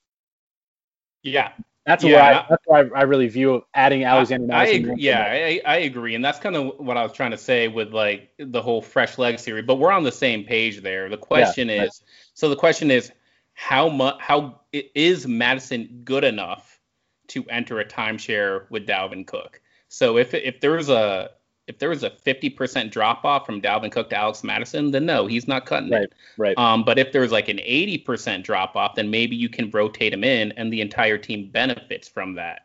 Yeah, 1.23 1.53
that's 1.85 2.05
yeah, 2.05 2.21
why 2.21 2.33
I, 2.33 2.47
that's 2.49 2.63
why 2.67 2.99
I 2.99 3.03
really 3.03 3.29
view 3.29 3.63
adding 3.75 4.05
Alexander. 4.05 4.55
I, 4.55 4.63
I 4.63 4.67
agree, 4.67 4.95
yeah, 4.99 5.23
I, 5.23 5.61
I, 5.67 5.77
agree, 5.79 6.15
and 6.15 6.25
that's 6.25 6.39
kind 6.39 6.57
of 6.57 6.79
what 6.79 6.97
I 6.97 7.03
was 7.03 7.13
trying 7.13 7.33
to 7.33 7.39
say 7.39 7.69
with 7.69 7.93
like 7.93 8.31
the 8.39 8.63
whole 8.63 8.81
fresh 8.81 9.19
leg 9.19 9.39
theory. 9.39 9.63
But 9.63 9.77
we're 9.77 9.91
on 9.91 10.03
the 10.03 10.13
same 10.13 10.45
page 10.45 10.81
there. 10.81 11.09
The 11.09 11.19
question 11.19 11.69
yeah, 11.69 11.75
is, 11.75 11.81
right. 11.81 12.09
so 12.35 12.49
the 12.49 12.57
question 12.57 12.91
is, 12.91 13.13
how 13.55 13.89
much? 13.89 14.17
How 14.21 14.61
is 14.73 15.27
Mattison 15.27 16.03
good 16.05 16.25
enough 16.25 16.81
to 17.29 17.45
enter 17.51 17.81
a 17.81 17.85
timeshare 17.85 18.71
with 18.71 18.87
Dalvin 18.87 19.27
Cook? 19.27 19.61
So 19.91 20.17
if 20.17 20.33
if 20.33 20.61
there's 20.61 20.89
a 20.89 21.31
if 21.67 21.79
there 21.79 21.91
was 21.91 22.03
a 22.03 22.11
50% 22.11 22.91
drop 22.91 23.25
off 23.25 23.47
from 23.47 23.61
Dalvin 23.61 23.93
Cook 23.93 24.11
to 24.11 24.17
Alex 24.17 24.43
Mattison, 24.43 24.91
then 24.91 25.07
no, 25.07 25.27
he's 25.27 25.47
not 25.47 25.67
cutting 25.67 25.91
right, 25.91 26.03
it. 26.03 26.13
Right. 26.37 26.59
Um, 26.59 26.83
but 26.85 26.99
if 26.99 27.13
there's 27.13 27.31
like 27.31 27.49
an 27.49 27.59
80% 27.59 28.43
drop 28.43 28.75
off, 28.75 28.97
then 28.97 29.09
maybe 29.11 29.37
you 29.37 29.49
can 29.49 29.71
rotate 29.71 30.13
him 30.13 30.25
in, 30.25 30.53
and 30.53 30.73
the 30.73 30.81
entire 30.81 31.17
team 31.17 31.49
benefits 31.49 32.09
from 32.09 32.35
that. 32.35 32.63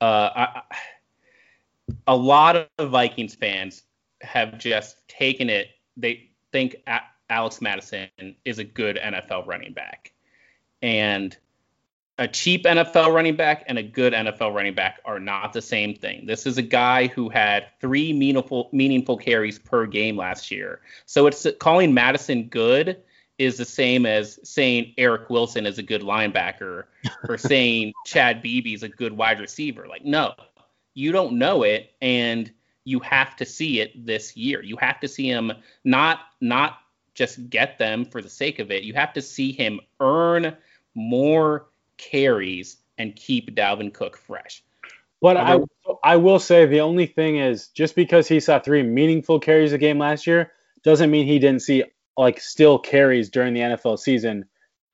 Uh, 0.00 0.30
I, 0.36 0.62
a 2.06 2.14
lot 2.14 2.68
of 2.78 2.90
Vikings 2.90 3.34
fans 3.34 3.82
have 4.20 4.58
just 4.58 5.08
taken 5.08 5.50
it. 5.50 5.68
They 5.96 6.30
think 6.52 6.76
Alex 7.30 7.60
Mattison 7.60 8.08
is 8.44 8.60
a 8.60 8.64
good 8.64 8.96
NFL 8.96 9.46
running 9.46 9.72
back, 9.72 10.12
and 10.82 11.36
a 12.20 12.28
cheap 12.28 12.64
NFL 12.64 13.14
running 13.14 13.34
back 13.34 13.64
and 13.66 13.78
a 13.78 13.82
good 13.82 14.12
NFL 14.12 14.54
running 14.54 14.74
back 14.74 15.00
are 15.06 15.18
not 15.18 15.54
the 15.54 15.62
same 15.62 15.94
thing. 15.94 16.26
This 16.26 16.44
is 16.44 16.58
a 16.58 16.62
guy 16.62 17.06
who 17.06 17.30
had 17.30 17.68
three 17.80 18.12
meaningful 18.12 18.68
meaningful 18.72 19.16
carries 19.16 19.58
per 19.58 19.86
game 19.86 20.18
last 20.18 20.50
year. 20.50 20.82
So 21.06 21.26
it's 21.26 21.46
calling 21.58 21.94
Mattison 21.94 22.48
good 22.48 22.98
is 23.38 23.56
the 23.56 23.64
same 23.64 24.04
as 24.04 24.38
saying 24.44 24.92
Eric 24.98 25.30
Wilson 25.30 25.64
is 25.64 25.78
a 25.78 25.82
good 25.82 26.02
linebacker 26.02 26.84
or 27.28 27.38
saying 27.38 27.94
Chad 28.04 28.42
Beebe 28.42 28.74
is 28.74 28.82
a 28.82 28.88
good 28.88 29.14
wide 29.14 29.40
receiver. 29.40 29.88
Like 29.88 30.04
no, 30.04 30.34
you 30.92 31.12
don't 31.12 31.38
know 31.38 31.62
it 31.62 31.94
and 32.02 32.52
you 32.84 33.00
have 33.00 33.34
to 33.36 33.46
see 33.46 33.80
it 33.80 34.06
this 34.06 34.36
year. 34.36 34.62
You 34.62 34.76
have 34.76 35.00
to 35.00 35.08
see 35.08 35.26
him 35.26 35.52
not 35.84 36.20
not 36.42 36.80
just 37.14 37.48
get 37.48 37.78
them 37.78 38.04
for 38.04 38.20
the 38.20 38.28
sake 38.28 38.58
of 38.58 38.70
it. 38.70 38.82
You 38.82 38.92
have 38.92 39.14
to 39.14 39.22
see 39.22 39.52
him 39.52 39.80
earn 40.00 40.54
more 40.94 41.69
carries 42.00 42.78
and 42.98 43.14
keep 43.14 43.54
Dalvin 43.54 43.92
Cook 43.92 44.16
fresh. 44.16 44.62
But 45.20 45.36
I, 45.36 45.58
I 46.02 46.16
will 46.16 46.38
say 46.38 46.64
the 46.64 46.80
only 46.80 47.06
thing 47.06 47.36
is 47.36 47.68
just 47.68 47.94
because 47.94 48.26
he 48.26 48.40
saw 48.40 48.58
three 48.58 48.82
meaningful 48.82 49.38
carries 49.38 49.72
a 49.72 49.78
game 49.78 49.98
last 49.98 50.26
year 50.26 50.52
doesn't 50.82 51.10
mean 51.10 51.26
he 51.26 51.38
didn't 51.38 51.60
see 51.60 51.84
like 52.16 52.40
still 52.40 52.78
carries 52.78 53.28
during 53.28 53.52
the 53.52 53.60
NFL 53.60 53.98
season. 53.98 54.46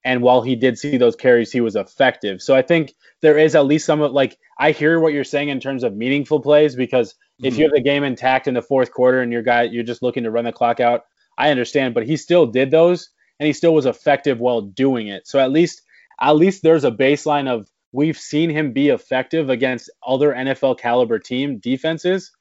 And 0.05 0.23
while 0.23 0.43
he 0.43 0.57
did 0.57 0.79
see 0.79 0.97
those 0.97 1.17
carries, 1.17 1.53
he 1.53 1.61
was 1.61 1.77
effective. 1.77 2.43
So 2.43 2.57
I 2.57 2.63
think 2.63 2.95
there 3.21 3.39
is 3.39 3.55
at 3.55 3.67
least 3.67 3.87
some 3.87 4.01
of 4.01 4.13
like 4.13 4.37
I 4.59 4.73
hear 4.73 4.99
what 4.99 5.13
you're 5.13 5.25
saying 5.25 5.49
in 5.49 5.61
terms 5.61 5.85
of 5.85 5.97
meaningful 5.97 6.41
plays 6.41 6.75
because 6.75 7.15
if 7.39 7.53
mm-hmm. 7.53 7.61
you 7.61 7.67
have 7.67 7.75
the 7.75 7.81
game 7.81 8.03
intact 8.03 8.49
in 8.49 8.55
the 8.55 8.63
fourth 8.63 8.93
quarter 8.93 9.21
and 9.21 9.33
your 9.33 9.43
guy 9.43 9.63
you're 9.63 9.85
just 9.85 10.03
looking 10.03 10.25
to 10.25 10.31
run 10.31 10.45
the 10.45 10.53
clock 10.53 10.81
out, 10.81 11.05
I 11.39 11.51
understand. 11.51 11.95
But 11.95 12.07
he 12.07 12.17
still 12.17 12.47
did 12.47 12.73
those 12.73 13.11
and 13.39 13.47
he 13.47 13.53
still 13.53 13.75
was 13.75 13.87
effective 13.87 14.41
while 14.41 14.61
doing 14.61 15.09
it. 15.09 15.29
So 15.29 15.39
at 15.39 15.53
least 15.53 15.83
at 16.21 16.37
least 16.37 16.63
there's 16.63 16.85
a 16.85 16.91
baseline 16.91 17.49
of 17.49 17.69
we've 17.93 18.19
seen 18.19 18.51
him 18.51 18.73
be 18.73 18.89
effective 18.89 19.51
against 19.51 19.91
other 20.07 20.33
NFL 20.33 20.79
caliber 20.79 21.19
team 21.19 21.59
defenses. 21.59 22.33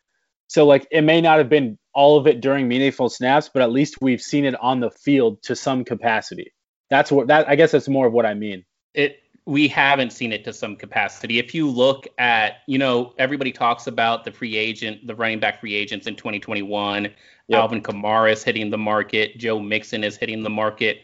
So 0.47 0.65
like 0.65 0.87
it 0.91 1.01
may 1.01 1.21
not 1.21 1.37
have 1.37 1.49
been 1.49 1.77
all 1.93 2.17
of 2.17 2.27
it 2.27 2.41
during 2.41 2.67
meaningful 2.67 3.09
snaps, 3.09 3.49
but 3.51 3.61
at 3.61 3.71
least 3.71 4.01
we've 4.01 4.21
seen 4.21 4.45
it 4.45 4.55
on 4.61 4.79
the 4.79 4.91
field 4.91 5.41
to 5.43 5.55
some 5.55 5.83
capacity. 5.83 6.53
That's 6.89 7.11
what 7.11 7.27
that 7.27 7.49
I 7.49 7.55
guess 7.55 7.71
that's 7.71 7.87
more 7.87 8.07
of 8.07 8.13
what 8.13 8.25
I 8.25 8.33
mean. 8.33 8.63
It 8.93 9.19
we 9.47 9.67
haven't 9.67 10.11
seen 10.11 10.33
it 10.33 10.43
to 10.43 10.53
some 10.53 10.75
capacity. 10.75 11.37
If 11.37 11.53
you 11.53 11.69
look 11.69 12.07
at, 12.17 12.57
you 12.67 12.79
know, 12.79 13.13
everybody 13.19 13.51
talks 13.51 13.85
about 13.85 14.23
the 14.23 14.31
free 14.31 14.57
agent, 14.57 15.05
the 15.05 15.15
running 15.15 15.39
back 15.39 15.59
free 15.59 15.75
agents 15.75 16.07
in 16.07 16.15
2021. 16.15 17.03
Yep. 17.03 17.13
Alvin 17.51 17.81
Kamara 17.81 18.31
is 18.31 18.43
hitting 18.43 18.71
the 18.71 18.77
market. 18.77 19.37
Joe 19.37 19.59
Mixon 19.59 20.03
is 20.03 20.17
hitting 20.17 20.41
the 20.41 20.49
market. 20.49 21.03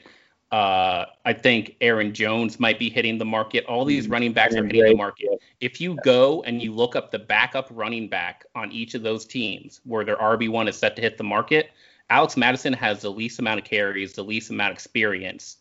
Uh, 0.52 1.06
I 1.24 1.32
think 1.32 1.78
Aaron 1.80 2.14
Jones 2.14 2.60
might 2.60 2.78
be 2.78 2.90
hitting 2.90 3.18
the 3.18 3.26
market. 3.26 3.64
All 3.66 3.86
these 3.86 4.04
mm-hmm. 4.04 4.14
running 4.14 4.34
backs 4.34 4.54
are 4.56 4.66
hitting 4.66 4.84
the 4.84 4.96
market. 4.96 5.42
If 5.62 5.80
you 5.80 5.98
go 6.04 6.44
and 6.44 6.62
you 6.62 6.74
look 6.74 6.96
up 6.96 7.10
the 7.10 7.20
backup 7.20 7.68
running 7.72 8.10
back 8.10 8.46
on 8.54 8.70
each 8.72 8.94
of 8.94 9.02
those 9.02 9.26
teams 9.26 9.80
where 9.86 10.04
their 10.04 10.18
RB1 10.18 10.68
is 10.68 10.76
set 10.76 10.98
to 10.98 11.02
hit 11.02 11.18
the 11.18 11.24
market, 11.24 11.72
Alex 12.10 12.36
Mattison 12.36 12.74
has 12.74 13.02
the 13.02 13.10
least 13.10 13.40
amount 13.40 13.60
of 13.60 13.66
carries, 13.66 14.12
the 14.12 14.24
least 14.24 14.50
amount 14.50 14.72
of 14.72 14.76
experience 14.76 15.58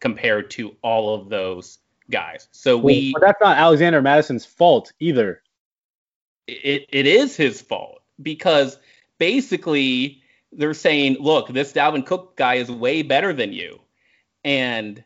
compared 0.00 0.50
to 0.50 0.74
all 0.82 1.14
of 1.14 1.28
those 1.28 1.78
guys. 2.10 2.48
So 2.50 2.76
we. 2.76 3.12
But 3.12 3.22
that's 3.22 3.40
not 3.40 3.56
Alexander 3.56 4.02
Mattison's 4.02 4.44
fault 4.44 4.92
either. 4.98 5.42
It, 6.48 6.86
it 6.88 7.06
is 7.06 7.36
his 7.36 7.62
fault 7.62 8.02
because 8.20 8.78
basically 9.18 10.22
they're 10.50 10.74
saying, 10.74 11.18
look, 11.20 11.48
this 11.48 11.72
Dalvin 11.72 12.04
Cook 12.04 12.36
guy 12.36 12.54
is 12.56 12.68
way 12.68 13.02
better 13.02 13.32
than 13.32 13.52
you 13.52 13.80
and 14.44 15.02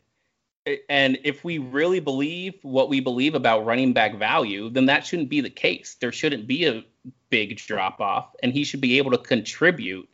and 0.87 1.19
if 1.23 1.43
we 1.43 1.57
really 1.57 1.99
believe 1.99 2.55
what 2.61 2.89
we 2.89 2.99
believe 2.99 3.33
about 3.33 3.65
running 3.65 3.93
back 3.93 4.17
value, 4.17 4.69
then 4.69 4.85
that 4.85 5.05
shouldn't 5.05 5.29
be 5.29 5.41
the 5.41 5.49
case. 5.49 5.95
There 5.99 6.11
shouldn't 6.11 6.47
be 6.47 6.65
a 6.65 6.83
big 7.29 7.57
drop 7.57 8.01
off, 8.01 8.35
and 8.43 8.53
he 8.53 8.63
should 8.63 8.81
be 8.81 8.97
able 8.97 9.11
to 9.11 9.17
contribute 9.17 10.07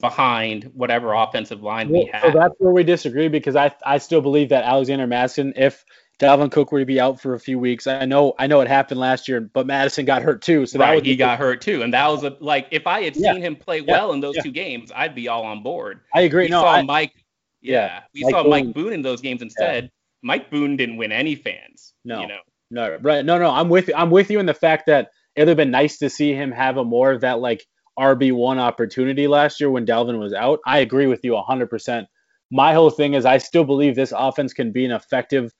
behind 0.00 0.70
whatever 0.74 1.12
offensive 1.12 1.62
line 1.62 1.88
well, 1.88 2.04
we 2.04 2.10
have. 2.12 2.22
So 2.22 2.38
that's 2.38 2.54
where 2.58 2.72
we 2.72 2.84
disagree 2.84 3.28
because 3.28 3.56
I 3.56 3.74
I 3.84 3.98
still 3.98 4.20
believe 4.20 4.50
that 4.50 4.64
Alexander 4.64 5.06
Mattison, 5.06 5.52
if 5.56 5.84
Dalvin 6.20 6.52
Cook 6.52 6.70
were 6.70 6.80
to 6.80 6.86
be 6.86 7.00
out 7.00 7.20
for 7.20 7.34
a 7.34 7.40
few 7.40 7.58
weeks, 7.58 7.86
I 7.86 8.04
know 8.04 8.34
I 8.38 8.46
know 8.46 8.60
it 8.60 8.68
happened 8.68 9.00
last 9.00 9.26
year, 9.26 9.40
but 9.40 9.66
Mattison 9.66 10.04
got 10.04 10.22
hurt 10.22 10.42
too. 10.42 10.66
So 10.66 10.78
right, 10.78 11.04
he 11.04 11.16
got 11.16 11.38
hurt 11.38 11.60
too, 11.60 11.82
and 11.82 11.92
that 11.94 12.06
was 12.08 12.22
a 12.24 12.36
like 12.40 12.68
if 12.70 12.86
I 12.86 13.02
had 13.02 13.16
yeah. 13.16 13.32
seen 13.32 13.42
him 13.42 13.56
play 13.56 13.78
yeah. 13.78 13.92
well 13.92 14.12
in 14.12 14.20
those 14.20 14.36
yeah. 14.36 14.42
two 14.42 14.52
games, 14.52 14.92
I'd 14.94 15.14
be 15.14 15.28
all 15.28 15.44
on 15.44 15.62
board. 15.62 16.00
I 16.14 16.22
agree. 16.22 16.44
We 16.44 16.50
no, 16.50 16.62
saw 16.62 16.74
I, 16.74 16.82
Mike 16.82 17.24
yeah, 17.60 18.02
we 18.14 18.22
Mike 18.22 18.30
saw 18.30 18.42
Boone. 18.42 18.50
Mike 18.50 18.74
Boone 18.74 18.92
in 18.92 19.02
those 19.02 19.20
games 19.20 19.42
instead. 19.42 19.84
Yeah. 19.84 19.90
Mike 20.22 20.50
Boone 20.50 20.76
didn't 20.76 20.96
win 20.96 21.12
any 21.12 21.34
fans. 21.34 21.94
No, 22.04 22.20
you 22.20 22.28
know? 22.28 22.38
no, 22.70 22.98
right? 23.00 23.24
No, 23.24 23.38
no. 23.38 23.50
I'm 23.50 23.68
with 23.68 23.88
you. 23.88 23.94
I'm 23.96 24.10
with 24.10 24.30
you 24.30 24.40
in 24.40 24.46
the 24.46 24.54
fact 24.54 24.86
that 24.86 25.10
it 25.36 25.42
would 25.42 25.48
have 25.48 25.56
been 25.56 25.70
nice 25.70 25.98
to 25.98 26.10
see 26.10 26.32
him 26.32 26.50
have 26.50 26.76
a 26.76 26.84
more 26.84 27.12
of 27.12 27.20
that 27.20 27.38
like 27.38 27.64
RB 27.98 28.32
one 28.32 28.58
opportunity 28.58 29.26
last 29.26 29.60
year 29.60 29.70
when 29.70 29.86
Dalvin 29.86 30.18
was 30.18 30.32
out. 30.32 30.60
I 30.66 30.78
agree 30.78 31.06
with 31.06 31.20
you 31.24 31.32
100%. 31.32 32.06
My 32.50 32.72
whole 32.72 32.90
thing 32.90 33.14
is 33.14 33.24
I 33.24 33.38
still 33.38 33.64
believe 33.64 33.94
this 33.94 34.12
offense 34.16 34.52
can 34.52 34.72
be 34.72 34.84
an 34.84 34.92
effective, 34.92 35.52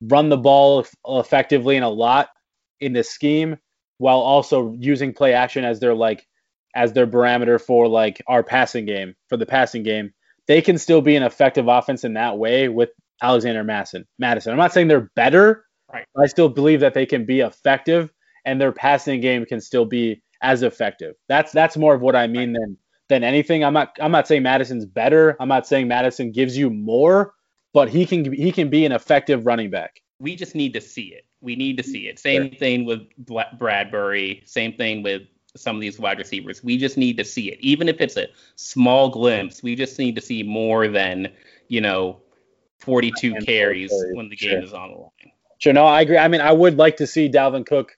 run 0.00 0.28
the 0.28 0.36
ball 0.36 0.86
effectively 1.06 1.76
and 1.76 1.84
a 1.84 1.88
lot 1.88 2.28
in 2.80 2.92
this 2.92 3.10
scheme 3.10 3.56
while 3.98 4.18
also 4.18 4.74
using 4.78 5.12
play 5.12 5.32
action 5.32 5.64
as 5.64 5.80
their 5.80 5.94
like 5.94 6.26
as 6.74 6.92
their 6.92 7.06
parameter 7.06 7.60
for 7.60 7.88
like 7.88 8.22
our 8.26 8.42
passing 8.42 8.84
game 8.84 9.14
for 9.28 9.36
the 9.36 9.46
passing 9.46 9.82
game 9.82 10.12
they 10.48 10.62
can 10.62 10.78
still 10.78 11.00
be 11.00 11.14
an 11.14 11.22
effective 11.22 11.68
offense 11.68 12.02
in 12.02 12.14
that 12.14 12.38
way 12.38 12.68
with 12.68 12.90
Alexander 13.22 13.62
Madison. 13.62 14.06
Mattison. 14.18 14.52
I'm 14.52 14.58
not 14.58 14.72
saying 14.72 14.88
they're 14.88 15.10
better. 15.14 15.64
Right. 15.92 16.06
I 16.20 16.26
still 16.26 16.48
believe 16.48 16.80
that 16.80 16.94
they 16.94 17.06
can 17.06 17.24
be 17.24 17.40
effective 17.40 18.10
and 18.44 18.60
their 18.60 18.72
passing 18.72 19.20
game 19.20 19.44
can 19.46 19.60
still 19.60 19.84
be 19.84 20.22
as 20.42 20.62
effective. 20.62 21.14
That's 21.28 21.52
that's 21.52 21.76
more 21.76 21.94
of 21.94 22.00
what 22.00 22.16
I 22.16 22.26
mean 22.26 22.52
right. 22.52 22.60
than 22.60 22.76
than 23.08 23.24
anything. 23.24 23.64
I'm 23.64 23.72
not 23.72 23.96
I'm 24.00 24.12
not 24.12 24.26
saying 24.26 24.42
Mattison's 24.42 24.86
better. 24.86 25.36
I'm 25.40 25.48
not 25.48 25.66
saying 25.66 25.88
Mattison 25.88 26.32
gives 26.32 26.56
you 26.56 26.70
more, 26.70 27.34
but 27.72 27.88
he 27.88 28.06
can 28.06 28.32
he 28.32 28.52
can 28.52 28.70
be 28.70 28.84
an 28.84 28.92
effective 28.92 29.46
running 29.46 29.70
back. 29.70 30.02
We 30.18 30.34
just 30.34 30.54
need 30.54 30.74
to 30.74 30.80
see 30.80 31.14
it. 31.14 31.24
We 31.40 31.56
need 31.56 31.76
to 31.76 31.82
see 31.82 32.08
it. 32.08 32.18
Same 32.18 32.50
sure. 32.50 32.58
thing 32.58 32.84
with 32.84 33.00
Bradbury. 33.58 34.42
Same 34.44 34.72
thing 34.72 35.02
with 35.02 35.22
some 35.60 35.76
of 35.76 35.80
these 35.80 35.98
wide 35.98 36.18
receivers. 36.18 36.62
We 36.62 36.76
just 36.78 36.96
need 36.96 37.16
to 37.18 37.24
see 37.24 37.50
it. 37.50 37.58
Even 37.60 37.88
if 37.88 38.00
it's 38.00 38.16
a 38.16 38.28
small 38.56 39.10
glimpse, 39.10 39.62
we 39.62 39.74
just 39.74 39.98
need 39.98 40.14
to 40.16 40.20
see 40.20 40.42
more 40.42 40.88
than, 40.88 41.28
you 41.68 41.80
know, 41.80 42.20
42 42.80 43.34
carries 43.44 43.92
when 44.12 44.28
the 44.28 44.36
game 44.36 44.50
sure. 44.50 44.62
is 44.62 44.72
on 44.72 44.90
the 44.90 44.96
line. 44.96 45.32
Sure. 45.58 45.72
No, 45.72 45.84
I 45.84 46.02
agree. 46.02 46.18
I 46.18 46.28
mean, 46.28 46.40
I 46.40 46.52
would 46.52 46.76
like 46.76 46.96
to 46.98 47.06
see 47.06 47.28
Dalvin 47.28 47.66
Cook 47.66 47.96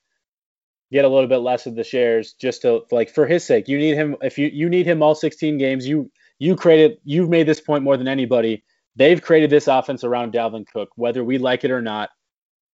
get 0.92 1.04
a 1.04 1.08
little 1.08 1.28
bit 1.28 1.38
less 1.38 1.66
of 1.66 1.74
the 1.74 1.84
shares 1.84 2.32
just 2.32 2.62
to 2.62 2.84
like 2.90 3.10
for 3.10 3.26
his 3.26 3.44
sake. 3.44 3.68
You 3.68 3.78
need 3.78 3.94
him 3.94 4.16
if 4.22 4.38
you 4.38 4.48
you 4.48 4.68
need 4.68 4.86
him 4.86 5.02
all 5.02 5.14
16 5.14 5.58
games. 5.58 5.86
You 5.86 6.10
you 6.38 6.56
created 6.56 6.98
you've 7.04 7.28
made 7.28 7.46
this 7.46 7.60
point 7.60 7.84
more 7.84 7.96
than 7.96 8.08
anybody. 8.08 8.64
They've 8.96 9.20
created 9.20 9.50
this 9.50 9.68
offense 9.68 10.04
around 10.04 10.32
Dalvin 10.32 10.66
Cook, 10.66 10.90
whether 10.96 11.22
we 11.22 11.38
like 11.38 11.64
it 11.64 11.70
or 11.70 11.80
not. 11.80 12.10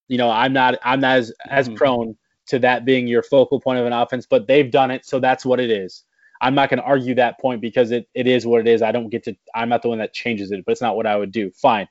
You 0.07 0.17
know, 0.17 0.29
I'm 0.29 0.53
not 0.53 0.77
I'm 0.83 0.99
not 0.99 1.17
as 1.17 1.33
as 1.49 1.67
mm-hmm. 1.67 1.75
prone 1.75 2.17
to 2.47 2.59
that 2.59 2.85
being 2.85 3.07
your 3.07 3.23
focal 3.23 3.59
point 3.59 3.79
of 3.79 3.85
an 3.85 3.93
offense, 3.93 4.25
but 4.29 4.47
they've 4.47 4.69
done 4.71 4.91
it, 4.91 5.05
so 5.05 5.19
that's 5.19 5.45
what 5.45 5.59
it 5.59 5.71
is. 5.71 6.03
I'm 6.41 6.55
not 6.55 6.69
going 6.69 6.79
to 6.79 6.85
argue 6.85 7.15
that 7.15 7.39
point 7.39 7.61
because 7.61 7.91
it, 7.91 8.07
it 8.13 8.27
is 8.27 8.45
what 8.45 8.61
it 8.61 8.67
is. 8.67 8.81
I 8.81 8.91
don't 8.91 9.09
get 9.09 9.23
to 9.23 9.35
I'm 9.55 9.69
not 9.69 9.81
the 9.81 9.89
one 9.89 9.99
that 9.99 10.13
changes 10.13 10.51
it, 10.51 10.63
but 10.65 10.73
it's 10.73 10.81
not 10.81 10.95
what 10.95 11.07
I 11.07 11.15
would 11.15 11.31
do. 11.31 11.51
Fine 11.51 11.87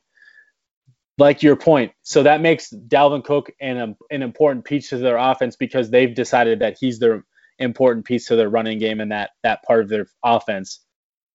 like 1.18 1.42
your 1.42 1.56
point. 1.56 1.92
So 2.02 2.22
that 2.22 2.40
makes 2.40 2.72
Dalvin 2.72 3.24
Cook 3.24 3.52
an, 3.60 3.96
an 4.10 4.22
important 4.22 4.64
piece 4.64 4.88
to 4.90 4.98
their 4.98 5.16
offense 5.16 5.56
because 5.56 5.90
they've 5.90 6.14
decided 6.14 6.60
that 6.60 6.76
he's 6.78 6.98
their 6.98 7.24
important 7.58 8.04
piece 8.04 8.26
to 8.26 8.36
their 8.36 8.48
running 8.48 8.78
game 8.78 9.00
and 9.00 9.12
that 9.12 9.30
that 9.42 9.62
part 9.62 9.82
of 9.82 9.88
their 9.88 10.06
offense. 10.24 10.80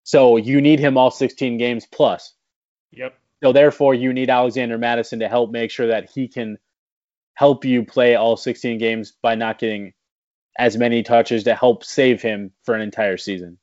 So 0.02 0.36
you 0.36 0.60
need 0.60 0.80
him 0.80 0.98
all 0.98 1.10
16 1.10 1.56
games 1.56 1.86
plus. 1.90 2.34
Yep. 2.92 3.16
So 3.42 3.52
therefore 3.52 3.94
you 3.94 4.12
need 4.12 4.28
Alexander 4.28 4.76
Mattison 4.76 5.20
to 5.20 5.28
help 5.28 5.50
make 5.50 5.70
sure 5.70 5.86
that 5.86 6.10
he 6.10 6.28
can 6.28 6.58
help 7.40 7.64
you 7.64 7.82
play 7.82 8.16
all 8.16 8.36
16 8.36 8.76
games 8.76 9.14
by 9.22 9.34
not 9.34 9.58
getting 9.58 9.94
as 10.58 10.76
many 10.76 11.02
touches 11.02 11.44
to 11.44 11.54
help 11.54 11.82
save 11.82 12.20
him 12.20 12.52
for 12.64 12.74
an 12.74 12.82
entire 12.82 13.16
season. 13.16 13.56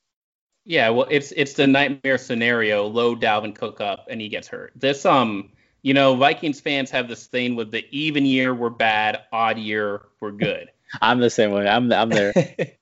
Yeah, 0.66 0.90
well, 0.90 1.06
it's 1.12 1.32
it's 1.34 1.54
the 1.54 1.68
nightmare 1.68 2.18
scenario. 2.18 2.88
Load 2.88 3.22
Dalvin 3.22 3.54
Cook 3.54 3.80
up 3.80 4.08
and 4.10 4.20
he 4.20 4.30
gets 4.30 4.48
hurt. 4.48 4.74
This 4.76 5.06
um 5.06 5.52
you 5.84 5.94
know, 5.94 6.16
Vikings 6.16 6.60
fans 6.60 6.90
have 6.90 7.08
this 7.08 7.28
thing 7.28 7.56
with 7.56 7.70
the 7.70 7.86
even 7.92 8.26
year 8.26 8.52
we're 8.52 8.72
bad, 8.72 9.22
odd 9.32 9.60
year 9.60 10.02
we're 10.20 10.32
good. 10.48 10.72
I'm 11.00 11.20
the 11.20 11.30
same 11.30 11.52
way. 11.52 11.68
I'm 11.68 11.94
I'm 11.94 12.10
there. 12.10 12.34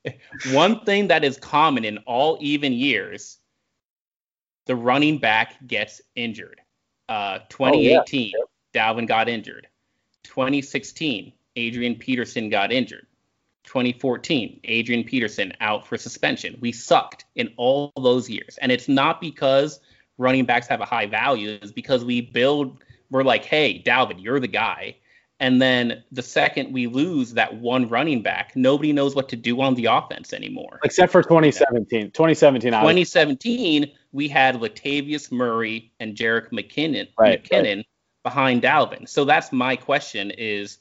One 0.52 0.80
thing 0.86 1.08
that 1.08 1.24
is 1.24 1.36
common 1.36 1.84
in 1.84 1.98
all 2.06 2.38
even 2.40 2.72
years, 2.72 3.36
the 4.64 4.74
running 4.74 5.18
back 5.18 5.56
gets 5.66 6.00
injured. 6.14 6.62
Uh, 7.06 7.40
2018, 7.50 8.32
oh, 8.34 8.46
yeah. 8.72 8.80
Dalvin 8.80 9.06
got 9.06 9.28
injured. 9.28 9.68
2016, 10.26 11.32
Adrian 11.56 11.94
Peterson 11.94 12.48
got 12.50 12.72
injured. 12.72 13.06
2014, 13.64 14.60
Adrian 14.64 15.04
Peterson 15.04 15.52
out 15.60 15.86
for 15.86 15.96
suspension. 15.96 16.56
We 16.60 16.72
sucked 16.72 17.24
in 17.34 17.52
all 17.56 17.92
those 18.00 18.30
years. 18.30 18.58
And 18.60 18.70
it's 18.70 18.88
not 18.88 19.20
because 19.20 19.80
running 20.18 20.44
backs 20.44 20.68
have 20.68 20.80
a 20.80 20.84
high 20.84 21.06
value, 21.06 21.58
it's 21.60 21.72
because 21.72 22.04
we 22.04 22.20
build 22.20 22.78
we're 23.10 23.22
like, 23.22 23.44
hey, 23.44 23.82
Dalvin, 23.84 24.22
you're 24.22 24.40
the 24.40 24.48
guy. 24.48 24.96
And 25.38 25.60
then 25.60 26.02
the 26.12 26.22
second 26.22 26.72
we 26.72 26.86
lose 26.86 27.34
that 27.34 27.54
one 27.54 27.88
running 27.88 28.22
back, 28.22 28.56
nobody 28.56 28.92
knows 28.92 29.14
what 29.14 29.28
to 29.30 29.36
do 29.36 29.60
on 29.60 29.74
the 29.74 29.86
offense 29.86 30.32
anymore. 30.32 30.80
Except 30.82 31.12
for 31.12 31.22
2017. 31.22 32.10
2017. 32.12 32.72
2017, 32.72 33.92
we 34.12 34.28
had 34.28 34.56
Latavius 34.56 35.30
Murray 35.30 35.92
and 36.00 36.16
Jerick 36.16 36.50
McKinnon, 36.52 37.08
right, 37.18 37.44
McKinnon 37.44 37.76
right. 37.76 37.86
Behind 38.26 38.60
Dalvin. 38.60 39.08
So 39.08 39.24
that's 39.24 39.52
my 39.52 39.76
question 39.76 40.32
is 40.32 40.78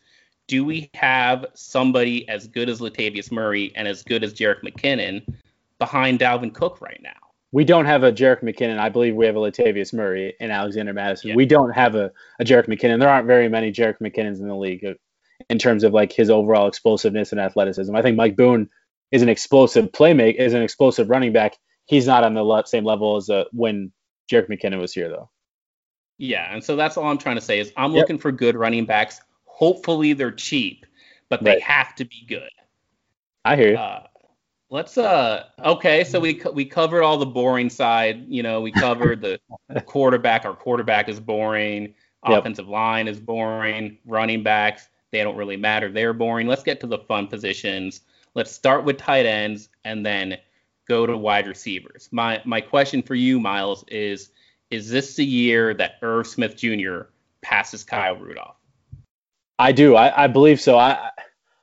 do 0.48 0.66
we 0.66 0.90
have 0.96 1.46
somebody 1.54 2.28
as 2.28 2.48
good 2.48 2.70
as 2.70 2.80
Latavius 2.80 3.32
Murray 3.32 3.72
and 3.76 3.88
as 3.88 4.02
good 4.02 4.24
as 4.24 4.34
Jerick 4.34 4.64
McKinnon 4.64 5.24
behind 5.78 6.20
Dalvin 6.20 6.52
Cook 6.54 6.82
right 6.82 7.00
now? 7.04 7.26
we 7.56 7.64
don't 7.64 7.86
have 7.86 8.04
a 8.04 8.12
Jerick 8.12 8.44
McKinnon. 8.44 8.80
I 8.80 8.90
believe 8.90 9.16
we 9.16 9.26
have 9.28 9.38
a 9.38 9.40
Latavius 9.40 9.94
Murray 9.94 10.34
and 10.42 10.52
Alexander 10.52 10.92
Mattison. 10.92 11.30
Yeah. 11.30 11.36
We 11.36 11.46
don't 11.46 11.72
have 11.72 11.96
a, 11.96 12.12
a 12.38 12.44
Jerick 12.44 12.68
McKinnon. 12.68 13.00
There 13.00 13.08
aren't 13.08 13.28
very 13.28 13.48
many 13.48 13.72
Jerick 13.72 14.00
McKinnons 14.00 14.42
in 14.42 14.50
the 14.50 14.56
league 14.56 14.84
uh, 14.84 14.96
in 15.50 15.58
terms 15.58 15.86
of 15.86 15.94
like 15.94 16.12
his 16.12 16.30
overall 16.30 16.68
explosiveness 16.68 17.32
and 17.32 17.40
athleticism. 17.40 17.96
I 17.96 18.02
think 18.02 18.18
Mike 18.18 18.36
Boone 18.36 18.70
is 19.14 19.22
an 19.22 19.30
explosive 19.30 19.94
playmaker, 19.94 20.38
is 20.38 20.54
an 20.54 20.64
explosive 20.64 21.10
running 21.10 21.32
back. 21.32 21.56
He's 21.86 22.06
not 22.06 22.26
on 22.26 22.34
the 22.34 22.64
same 22.66 22.84
level 22.84 23.16
as 23.16 23.30
uh, 23.30 23.46
when 23.54 23.94
Jerick 24.30 24.50
McKinnon 24.50 24.82
was 24.82 24.94
here, 24.94 25.08
though. 25.08 25.30
Yeah, 26.18 26.54
and 26.54 26.64
so 26.64 26.76
that's 26.76 26.98
all 26.98 27.06
I'm 27.06 27.18
trying 27.18 27.36
to 27.36 27.42
say 27.42 27.60
is 27.60 27.72
I'm 27.76 27.92
yep. 27.92 28.02
looking 28.02 28.18
for 28.18 28.32
good 28.32 28.56
running 28.56 28.86
backs. 28.86 29.22
Hopefully 29.46 30.14
they're 30.14 30.32
cheap, 30.32 30.86
but 31.30 31.44
they 31.44 31.52
right. 31.52 31.62
have 31.62 31.96
to 31.96 32.06
be 32.06 32.26
good. 32.28 32.50
I 33.44 33.56
hear 33.56 33.72
you. 33.72 33.78
Uh, 33.78 34.08
Let's 34.72 34.98
uh 34.98 35.46
okay, 35.64 36.04
so 36.04 36.20
we 36.20 36.42
we 36.54 36.66
covered 36.66 37.04
all 37.04 37.18
the 37.18 37.26
boring 37.26 37.70
side. 37.70 38.26
You 38.28 38.42
know, 38.42 38.62
we 38.62 38.72
covered 38.72 39.22
the 39.22 39.40
quarterback. 39.86 40.44
Our 40.44 40.56
quarterback 40.56 41.08
is 41.08 41.20
boring. 41.20 41.94
Yep. 42.28 42.40
Offensive 42.40 42.68
line 42.68 43.08
is 43.08 43.20
boring. 43.20 44.00
Running 44.06 44.42
backs, 44.42 44.90
they 45.12 45.24
don't 45.24 45.38
really 45.38 45.56
matter. 45.56 45.92
They're 45.92 46.14
boring. 46.14 46.48
Let's 46.48 46.64
get 46.64 46.80
to 46.82 46.88
the 46.88 46.98
fun 46.98 47.28
positions. 47.28 48.02
Let's 48.34 48.52
start 48.52 48.84
with 48.84 48.98
tight 48.98 49.28
ends 49.28 49.70
and 49.84 50.04
then 50.04 50.38
go 50.88 51.06
to 51.06 51.16
wide 51.16 51.48
receivers. 51.48 52.10
My 52.12 52.42
my 52.44 52.60
question 52.60 53.04
for 53.04 53.16
you, 53.16 53.40
Miles, 53.40 53.86
is 53.88 54.32
is 54.70 54.90
this 54.90 55.16
the 55.16 55.26
year 55.26 55.74
that 55.74 55.98
Irv 56.02 56.28
Smith 56.28 56.56
Jr. 56.56 57.02
passes 57.42 57.84
Kyle 57.84 58.16
Rudolph? 58.16 58.56
I 59.58 59.72
do. 59.72 59.96
I, 59.96 60.26
I 60.26 60.28
believe 60.28 60.60
so. 60.60 60.78
I 60.78 61.12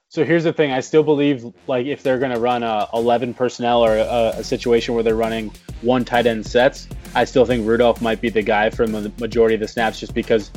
so 0.08 0.24
here's 0.24 0.44
the 0.44 0.52
thing. 0.52 0.72
I 0.72 0.80
still 0.80 1.02
believe 1.02 1.46
like 1.66 1.86
if 1.86 2.02
they're 2.02 2.18
going 2.18 2.32
to 2.32 2.40
run 2.40 2.62
a 2.62 2.88
11 2.92 3.34
personnel 3.34 3.82
or 3.82 3.96
a, 3.96 4.34
a, 4.36 4.44
situation 4.44 4.92
where 4.92 5.02
they're 5.02 5.16
running 5.16 5.50
one 5.80 6.04
tight 6.04 6.26
end 6.26 6.46
sets, 6.46 6.86
I 7.14 7.24
still 7.24 7.46
think 7.46 7.66
Rudolph 7.66 8.02
might 8.02 8.20
be 8.20 8.28
the 8.28 8.42
guy 8.42 8.68
for 8.68 8.86
the 8.86 9.10
majority 9.18 9.54
of 9.54 9.60
the 9.60 9.68
snaps 9.68 9.98
just 9.98 10.12
because 10.12 10.50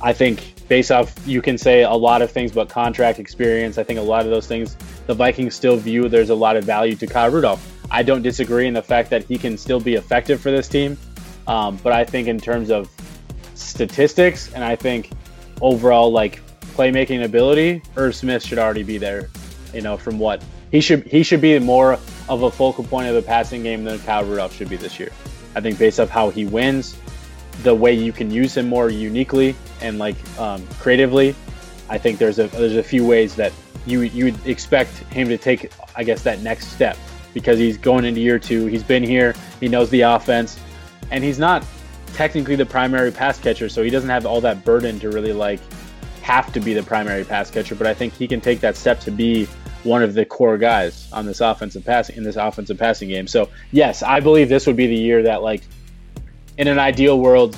I 0.00 0.12
think 0.12 0.54
based 0.68 0.92
off 0.92 1.12
you 1.26 1.42
can 1.42 1.58
say 1.58 1.82
a 1.82 1.92
lot 1.92 2.22
of 2.22 2.30
things 2.30 2.52
but 2.52 2.68
contract 2.68 3.18
experience. 3.18 3.78
I 3.78 3.84
think 3.84 3.98
a 3.98 4.02
lot 4.02 4.24
of 4.24 4.30
those 4.30 4.46
things 4.46 4.76
the 5.06 5.14
Vikings 5.14 5.56
still 5.56 5.76
view 5.76 6.08
there's 6.08 6.30
a 6.30 6.36
lot 6.36 6.56
of 6.56 6.62
value 6.64 6.94
to 6.96 7.06
Kyle 7.08 7.30
Rudolph. 7.30 7.74
I 7.90 8.04
don't 8.04 8.22
disagree 8.22 8.66
in 8.66 8.74
the 8.74 8.82
fact 8.82 9.10
that 9.10 9.24
he 9.24 9.38
can 9.38 9.56
still 9.58 9.80
be 9.80 9.94
effective 9.94 10.40
for 10.40 10.50
this 10.50 10.68
team. 10.68 10.96
Um, 11.48 11.78
but 11.82 11.92
I 11.92 12.04
think 12.04 12.28
in 12.28 12.38
terms 12.38 12.70
of 12.70 12.88
statistics 13.54 14.52
and 14.52 14.62
I 14.62 14.76
think 14.76 15.10
overall 15.60 16.12
like 16.12 16.40
playmaking 16.76 17.24
ability, 17.24 17.82
Irv 17.96 18.14
Smith 18.14 18.44
should 18.44 18.58
already 18.58 18.84
be 18.84 18.98
there. 18.98 19.30
You 19.74 19.80
know, 19.82 19.96
from 19.96 20.18
what 20.18 20.42
he 20.70 20.80
should 20.80 21.06
he 21.06 21.22
should 21.22 21.40
be 21.40 21.58
more 21.58 21.98
of 22.28 22.42
a 22.42 22.50
focal 22.50 22.84
point 22.84 23.08
of 23.08 23.14
the 23.14 23.22
passing 23.22 23.62
game 23.62 23.84
than 23.84 23.98
Kyle 24.00 24.24
Rudolph 24.24 24.54
should 24.54 24.68
be 24.68 24.76
this 24.76 25.00
year. 25.00 25.10
I 25.54 25.60
think 25.60 25.78
based 25.78 25.98
off 25.98 26.08
how 26.08 26.30
he 26.30 26.44
wins, 26.44 26.96
the 27.62 27.74
way 27.74 27.92
you 27.92 28.12
can 28.12 28.30
use 28.30 28.56
him 28.56 28.68
more 28.68 28.90
uniquely 28.90 29.56
and 29.80 29.98
like 29.98 30.16
um, 30.38 30.66
creatively, 30.78 31.34
I 31.88 31.98
think 31.98 32.18
there's 32.18 32.38
a 32.38 32.48
there's 32.48 32.76
a 32.76 32.82
few 32.82 33.06
ways 33.06 33.34
that 33.36 33.52
you 33.86 34.02
you'd 34.02 34.46
expect 34.46 34.96
him 35.12 35.28
to 35.28 35.38
take 35.38 35.72
I 35.96 36.04
guess 36.04 36.22
that 36.22 36.40
next 36.40 36.68
step 36.68 36.96
because 37.34 37.58
he's 37.58 37.78
going 37.78 38.04
into 38.04 38.20
year 38.20 38.38
two. 38.38 38.66
He's 38.66 38.82
been 38.82 39.02
here. 39.02 39.34
He 39.60 39.68
knows 39.68 39.90
the 39.90 40.02
offense, 40.02 40.58
and 41.10 41.22
he's 41.24 41.38
not 41.38 41.64
technically 42.14 42.56
the 42.56 42.66
primary 42.66 43.10
pass 43.10 43.38
catcher, 43.38 43.68
so 43.68 43.82
he 43.82 43.90
doesn't 43.90 44.10
have 44.10 44.26
all 44.26 44.40
that 44.40 44.64
burden 44.64 44.98
to 45.00 45.10
really 45.10 45.32
like 45.32 45.60
have 46.22 46.52
to 46.52 46.60
be 46.60 46.74
the 46.74 46.82
primary 46.82 47.24
pass 47.24 47.50
catcher, 47.50 47.74
but 47.74 47.86
I 47.86 47.94
think 47.94 48.12
he 48.14 48.28
can 48.28 48.40
take 48.40 48.60
that 48.60 48.76
step 48.76 49.00
to 49.00 49.10
be 49.10 49.46
one 49.84 50.02
of 50.02 50.14
the 50.14 50.24
core 50.24 50.58
guys 50.58 51.10
on 51.12 51.24
this 51.24 51.40
offensive 51.40 51.84
passing 51.84 52.16
in 52.16 52.24
this 52.24 52.36
offensive 52.36 52.78
passing 52.78 53.08
game. 53.08 53.26
So 53.26 53.48
yes, 53.70 54.02
I 54.02 54.20
believe 54.20 54.48
this 54.48 54.66
would 54.66 54.76
be 54.76 54.86
the 54.86 54.96
year 54.96 55.22
that 55.22 55.42
like 55.42 55.62
in 56.58 56.68
an 56.68 56.78
ideal 56.78 57.18
world, 57.18 57.56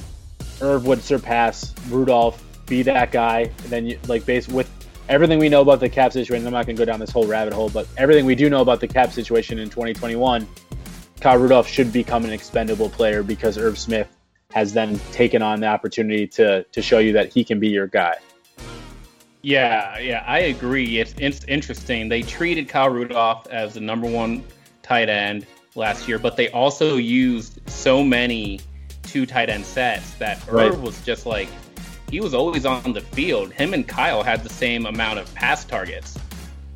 Irv 0.61 0.87
would 0.87 1.03
surpass 1.03 1.75
Rudolph, 1.89 2.45
be 2.67 2.83
that 2.83 3.11
guy, 3.11 3.41
and 3.41 3.71
then 3.71 3.87
you, 3.87 3.99
like 4.07 4.25
base 4.27 4.47
with 4.47 4.71
everything 5.09 5.39
we 5.39 5.49
know 5.49 5.63
about 5.63 5.81
the 5.81 5.89
cap 5.89 6.13
situation. 6.13 6.47
I'm 6.47 6.53
not 6.53 6.67
going 6.67 6.77
to 6.77 6.81
go 6.81 6.85
down 6.85 7.01
this 7.01 7.11
whole 7.11 7.27
rabbit 7.27 7.53
hole, 7.53 7.71
but 7.71 7.89
everything 7.97 8.27
we 8.27 8.37
do 8.37 8.49
know 8.49 8.61
about 8.61 8.81
the 8.81 8.87
cap 8.87 9.11
situation 9.11 9.59
in 9.59 9.69
2021, 9.69 10.47
Kyle 11.21 11.39
Rudolph 11.39 11.69
should 11.69 11.93
become 11.93 12.25
an 12.25 12.33
expendable 12.33 12.89
player 12.89 13.23
because 13.23 13.59
Irv 13.59 13.79
Smith 13.79 14.09
has 14.53 14.73
then 14.73 14.99
taken 15.13 15.43
on 15.43 15.61
the 15.61 15.67
opportunity 15.67 16.27
to 16.27 16.65
to 16.65 16.83
show 16.83 16.99
you 16.99 17.13
that 17.13 17.33
he 17.33 17.45
can 17.45 17.61
be 17.61 17.69
your 17.69 17.87
guy. 17.87 18.17
Yeah, 19.43 19.99
yeah, 19.99 20.23
I 20.27 20.41
agree. 20.41 20.99
It's, 20.99 21.15
it's 21.17 21.45
interesting. 21.45 22.11
They 22.11 22.21
treated 22.21 22.69
Kyle 22.69 22.91
Rudolph 22.91 23.47
as 23.47 23.73
the 23.75 23.81
number 23.81 24.07
one 24.07 24.45
tight 24.83 25.09
end 25.09 25.47
last 25.75 26.07
year, 26.07 26.19
but 26.19 26.37
they 26.37 26.51
also 26.51 26.97
used 26.97 27.59
so 27.71 28.05
many 28.05 28.61
two 29.03 29.25
tight 29.25 29.49
end 29.49 29.65
sets 29.65 30.13
that 30.15 30.47
right. 30.47 30.71
Irv 30.71 30.83
was 30.83 31.01
just 31.05 31.25
like 31.25 31.49
he 32.11 32.21
was 32.21 32.35
always 32.35 32.67
on 32.67 32.93
the 32.93 33.01
field. 33.01 33.53
Him 33.53 33.73
and 33.73 33.87
Kyle 33.87 34.23
had 34.23 34.43
the 34.43 34.49
same 34.49 34.85
amount 34.85 35.19
of 35.19 35.33
pass 35.35 35.65
targets 35.65 36.19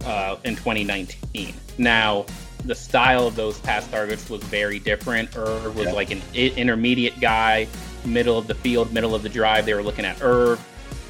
uh, 0.07 0.37
in 0.45 0.57
2019. 0.57 1.55
Now, 1.77 2.25
the 2.65 2.75
style 2.75 3.27
of 3.27 3.37
those 3.37 3.59
pass 3.61 3.87
targets 3.89 4.29
was 4.31 4.43
very 4.45 4.79
different. 4.79 5.37
Irv 5.37 5.77
was 5.77 5.87
yeah. 5.87 5.93
like 5.93 6.11
an 6.11 6.23
intermediate 6.35 7.21
guy, 7.21 7.69
middle 8.05 8.39
of 8.39 8.47
the 8.47 8.55
field, 8.55 8.93
middle 8.93 9.15
of 9.15 9.23
the 9.23 9.29
drive. 9.29 9.67
They 9.67 9.75
were 9.75 9.83
looking 9.83 10.05
at 10.05 10.21
Irv 10.23 10.61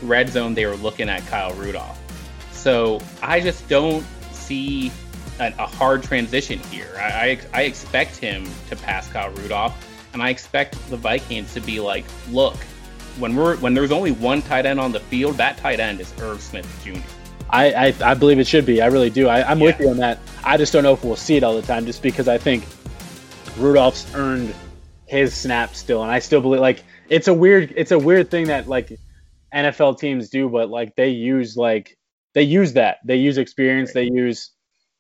red 0.03 0.29
zone, 0.29 0.55
they 0.55 0.67
were 0.67 0.77
looking 0.77 1.09
at 1.09 1.27
Kyle 1.27 1.53
Rudolph. 1.55 1.99
So 2.53 3.01
I 3.23 3.41
just 3.41 3.69
don't 3.69 4.05
see 4.33 4.91
a, 5.41 5.49
a 5.59 5.67
hard 5.67 6.03
transition 6.03 6.59
here. 6.71 6.95
I, 6.97 7.39
I, 7.53 7.61
I 7.61 7.63
expect 7.63 8.17
him 8.17 8.49
to 8.69 8.77
pass 8.77 9.09
Kyle 9.09 9.31
Rudolph, 9.31 9.75
and 10.13 10.23
I 10.23 10.31
expect 10.31 10.75
the 10.91 10.97
Vikings 10.97 11.53
to 11.55 11.61
be 11.61 11.81
like, 11.81 12.05
look, 12.31 12.57
when 13.19 13.37
we're 13.37 13.57
when 13.59 13.75
there's 13.75 13.93
only 13.93 14.11
one 14.11 14.43
tight 14.43 14.67
end 14.67 14.81
on 14.81 14.93
the 14.93 15.01
field, 15.01 15.37
that 15.37 15.57
tight 15.59 15.81
end 15.81 16.01
is 16.01 16.13
Irv 16.21 16.41
Smith 16.41 16.69
Jr. 16.85 16.99
I, 17.51 17.73
I, 17.73 17.95
I 18.11 18.15
believe 18.15 18.39
it 18.41 18.47
should 18.47 18.67
be. 18.67 18.83
I 18.83 18.87
really 18.87 19.11
do. 19.11 19.29
I, 19.29 19.51
am 19.51 19.61
yeah. 19.61 19.67
with 19.67 19.81
you 19.81 19.91
on 19.91 19.99
that. 19.99 20.19
I 20.45 20.57
just 20.57 20.73
don't 20.73 20.83
know 20.83 20.93
if 20.93 21.05
we'll 21.05 21.17
see 21.17 21.37
it 21.37 21.43
all 21.43 21.55
the 21.55 21.67
time, 21.67 21.87
just 21.87 22.03
because 22.03 22.29
I 22.29 22.39
think 22.39 22.65
Rudolph's 23.59 24.13
earned 24.15 24.55
his 25.07 25.35
snap 25.35 25.75
still, 25.75 26.03
and 26.03 26.11
I 26.11 26.19
still 26.19 26.41
believe 26.41 26.61
like 26.61 26.83
it's 27.09 27.29
a 27.29 27.35
weird 27.35 27.73
it's 27.77 27.91
a 27.91 27.99
weird 27.99 28.31
thing 28.31 28.47
that 28.49 28.69
like 28.69 28.93
NFL 29.55 29.99
teams 29.99 30.29
do, 30.29 30.49
but 30.49 30.69
like 30.69 30.97
they 30.97 31.11
use 31.11 31.57
like 31.57 31.97
they 32.35 32.43
use 32.43 32.75
that 32.75 32.99
they 33.05 33.17
use 33.17 33.39
experience, 33.39 33.93
they 33.93 34.05
use 34.05 34.51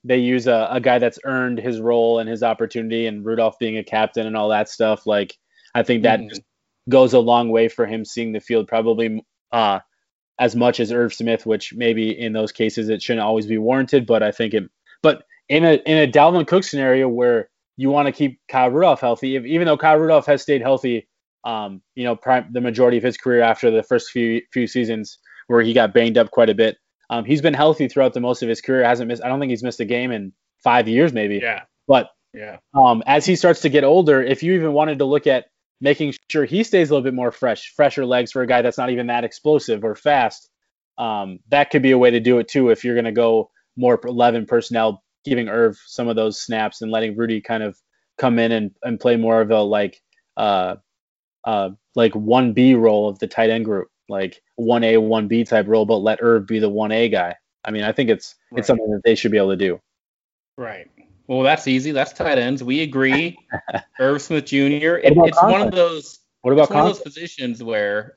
they 0.05 0.18
use 0.18 0.47
a, 0.47 0.68
a 0.70 0.80
guy 0.80 0.99
that's 0.99 1.18
earned 1.24 1.59
his 1.59 1.80
role 1.80 2.18
and 2.18 2.28
his 2.28 2.42
opportunity, 2.42 3.07
and 3.07 3.24
Rudolph 3.24 3.59
being 3.59 3.78
a 3.78 3.84
captain 3.84 4.26
and 4.26 4.36
all 4.36 4.51
that 4.51 4.68
stuff. 4.68 5.07
Like 5.07 5.36
I 5.74 5.82
think 5.82 6.03
that 6.05 6.20
mm-hmm. 6.20 6.38
goes 6.88 7.12
a 7.12 7.18
long 7.18 7.49
way 7.51 7.68
for 7.68 7.86
him 7.86 8.05
seeing 8.05 8.32
the 8.32 8.40
field 8.40 8.68
probably 8.68 9.24
uh, 9.51 9.80
as 10.38 10.55
much 10.55 10.80
as 10.80 10.92
Irv 10.92 11.12
Smith, 11.12 11.45
which 11.47 11.74
maybe 11.74 12.18
in 12.18 12.32
those 12.32 12.53
cases 12.53 12.88
it 12.88 13.03
shouldn't 13.03 13.24
always 13.24 13.47
be 13.47 13.59
warranted, 13.59 14.07
but 14.07 14.22
I 14.22 14.30
think 14.30 14.55
it. 14.55 14.70
But 15.03 15.24
in 15.49 15.64
a 15.64 15.74
in 15.74 16.09
a 16.09 16.11
Dalvin 16.11 16.47
Cook 16.47 16.64
scenario 16.64 17.09
where 17.09 17.49
you 17.76 17.90
want 17.90 18.07
to 18.07 18.12
keep 18.12 18.40
Kyle 18.49 18.70
Rudolph 18.70 19.01
healthy, 19.01 19.36
if, 19.36 19.45
even 19.45 19.66
though 19.66 19.76
Kyle 19.76 19.97
Rudolph 19.97 20.26
has 20.26 20.42
stayed 20.42 20.62
healthy, 20.62 21.09
um, 21.45 21.82
you 21.95 22.05
know, 22.05 22.16
prime, 22.16 22.49
the 22.53 22.61
majority 22.61 22.97
of 22.97 23.03
his 23.03 23.16
career 23.16 23.42
after 23.42 23.70
the 23.70 23.82
first 23.82 24.11
few 24.11 24.42
few 24.53 24.66
seasons 24.66 25.18
where 25.47 25.61
he 25.61 25.72
got 25.72 25.92
banged 25.92 26.18
up 26.18 26.30
quite 26.30 26.51
a 26.51 26.55
bit. 26.55 26.76
Um, 27.11 27.24
he's 27.24 27.42
been 27.42 27.55
healthy 27.55 27.88
throughout 27.88 28.14
the 28.14 28.20
most 28.20 28.42
of 28.42 28.49
his 28.49 28.61
career. 28.61 28.84
Hasn't 28.84 29.09
missed. 29.09 29.22
I 29.22 29.28
don't 29.28 29.40
think 29.40 29.51
he's 29.51 29.62
missed 29.62 29.80
a 29.80 29.84
game 29.84 30.11
in 30.11 30.32
five 30.62 30.88
years, 30.88 31.12
maybe. 31.12 31.40
Yeah. 31.42 31.62
But 31.86 32.11
yeah. 32.32 32.59
Um, 32.74 33.03
as 33.07 33.26
he 33.26 33.36
starts 33.36 33.61
to 33.62 33.68
get 33.68 33.84
older, 33.84 34.22
if 34.22 34.42
you 34.42 34.55
even 34.55 34.72
wanted 34.72 34.99
to 34.99 35.05
look 35.05 35.26
at 35.26 35.47
making 35.80 36.14
sure 36.30 36.45
he 36.45 36.64
stays 36.64 36.90
a 36.90 36.95
little 36.95 37.05
bit 37.05 37.14
more 37.14 37.30
fresh, 37.30 37.72
fresher 37.76 38.07
legs 38.07 38.32
for 38.32 38.42
a 38.42 38.47
guy 38.47 38.62
that's 38.62 38.78
not 38.78 38.90
even 38.90 39.09
that 39.09 39.24
explosive 39.24 39.84
or 39.84 39.95
fast, 39.95 40.49
um, 40.99 41.40
that 41.49 41.70
could 41.70 41.82
be 41.82 41.90
a 41.90 41.99
way 41.99 42.11
to 42.11 42.20
do 42.20 42.38
it 42.38 42.49
too. 42.49 42.70
If 42.70 42.84
you're 42.84 42.95
going 42.95 43.05
to 43.05 43.12
go 43.12 43.51
more 43.76 44.01
11 44.03 44.47
personnel, 44.47 45.03
giving 45.25 45.49
Irv 45.49 45.79
some 45.87 46.09
of 46.09 46.16
those 46.16 46.41
snaps 46.41 46.83
and 46.83 46.91
letting 46.91 47.16
Rudy 47.16 47.41
kind 47.41 47.62
of 47.62 47.77
come 48.18 48.39
in 48.39 48.53
and, 48.53 48.70
and 48.83 49.01
play 49.01 49.16
more 49.16 49.41
of 49.41 49.51
a 49.51 49.61
like 49.61 50.01
uh, 50.37 50.77
uh, 51.45 51.70
like 51.95 52.14
one 52.14 52.53
B 52.53 52.75
role 52.75 53.09
of 53.09 53.18
the 53.18 53.27
tight 53.27 53.51
end 53.51 53.64
group, 53.64 53.89
like 54.09 54.43
one 54.57 54.85
A, 54.85 54.99
one 54.99 55.29
B 55.29 55.45
type 55.45 55.66
role, 55.68 55.87
but 55.87 55.99
let 55.99 56.22
Irv 56.22 56.47
be 56.47 56.59
the 56.59 56.68
one 56.68 56.93
A 56.93 57.09
guy. 57.09 57.37
I 57.64 57.70
mean, 57.70 57.85
I 57.85 57.93
think 57.93 58.11
it's 58.11 58.35
right. 58.51 58.59
it's 58.59 58.66
something 58.66 58.91
that 58.91 59.03
they 59.05 59.14
should 59.14 59.31
be 59.31 59.39
able 59.39 59.51
to 59.51 59.57
do. 59.57 59.81
Right. 60.57 60.91
Well, 61.27 61.43
that's 61.43 61.66
easy. 61.66 61.93
That's 61.93 62.12
tight 62.12 62.39
ends. 62.39 62.62
We 62.62 62.83
agree. 62.83 63.39
Irv 63.99 64.20
Smith 64.20 64.45
Jr. 64.45 64.57
It, 65.01 65.14
it's 65.16 65.43
one 65.43 65.62
of 65.62 65.72
those. 65.72 66.18
What 66.43 66.53
about 66.53 66.70
one 66.70 66.81
of 66.81 66.87
those 66.87 67.01
positions 67.01 67.62
where, 67.62 68.16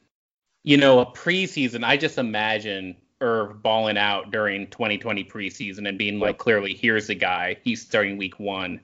you 0.63 0.75
know, 0.75 0.99
a 0.99 1.05
preseason. 1.05 1.85
I 1.85 1.95
just 1.95 2.17
imagine 2.17 2.97
Irv 3.21 3.61
balling 3.63 3.97
out 3.97 4.31
during 4.31 4.67
2020 4.67 5.23
preseason 5.23 5.87
and 5.87 5.97
being 5.97 6.19
like, 6.19 6.37
clearly, 6.37 6.73
here's 6.73 7.07
the 7.07 7.15
guy. 7.15 7.57
He's 7.63 7.81
starting 7.81 8.17
week 8.17 8.39
one 8.39 8.79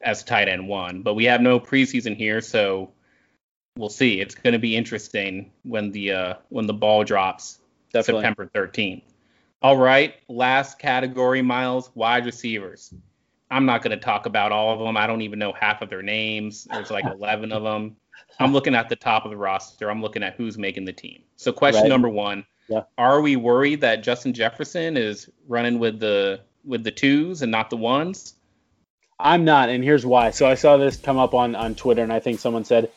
as 0.00 0.22
tight 0.22 0.48
end 0.48 0.68
one. 0.68 1.02
But 1.02 1.14
we 1.14 1.24
have 1.24 1.40
no 1.40 1.58
preseason 1.58 2.16
here, 2.16 2.40
so 2.40 2.92
we'll 3.76 3.88
see. 3.88 4.20
It's 4.20 4.34
going 4.34 4.52
to 4.52 4.58
be 4.58 4.76
interesting 4.76 5.50
when 5.62 5.90
the 5.90 6.12
uh, 6.12 6.34
when 6.50 6.66
the 6.66 6.74
ball 6.74 7.04
drops 7.04 7.58
Definitely. 7.92 8.22
September 8.22 8.50
13th. 8.54 9.02
All 9.62 9.76
right, 9.76 10.14
last 10.28 10.78
category, 10.78 11.40
Miles, 11.40 11.90
wide 11.94 12.26
receivers. 12.26 12.92
I'm 13.50 13.66
not 13.66 13.82
going 13.82 13.96
to 13.98 14.04
talk 14.04 14.26
about 14.26 14.52
all 14.52 14.72
of 14.72 14.80
them. 14.80 14.96
I 14.96 15.06
don't 15.06 15.22
even 15.22 15.38
know 15.38 15.52
half 15.52 15.80
of 15.80 15.88
their 15.88 16.02
names. 16.02 16.64
There's 16.64 16.90
like 16.90 17.04
11 17.10 17.52
of 17.52 17.62
them. 17.62 17.96
I'm 18.38 18.52
looking 18.52 18.74
at 18.74 18.88
the 18.88 18.96
top 18.96 19.24
of 19.24 19.30
the 19.30 19.36
roster. 19.36 19.90
I'm 19.90 20.02
looking 20.02 20.22
at 20.22 20.34
who's 20.34 20.58
making 20.58 20.84
the 20.84 20.92
team. 20.92 21.22
So 21.36 21.52
question 21.52 21.82
right. 21.82 21.88
number 21.88 22.08
1, 22.08 22.44
yeah. 22.68 22.82
are 22.96 23.20
we 23.20 23.36
worried 23.36 23.80
that 23.82 24.02
Justin 24.02 24.32
Jefferson 24.32 24.96
is 24.96 25.28
running 25.48 25.78
with 25.78 26.00
the 26.00 26.40
with 26.64 26.84
the 26.84 26.90
twos 26.90 27.42
and 27.42 27.52
not 27.52 27.70
the 27.70 27.76
ones? 27.76 28.34
I'm 29.18 29.44
not, 29.44 29.68
and 29.68 29.84
here's 29.84 30.04
why. 30.04 30.30
So 30.30 30.46
I 30.46 30.54
saw 30.54 30.76
this 30.76 30.96
come 30.96 31.18
up 31.18 31.34
on 31.34 31.54
on 31.54 31.74
Twitter, 31.74 32.02
and 32.02 32.12
I 32.12 32.20
think 32.20 32.40
someone 32.40 32.64
said 32.64 32.90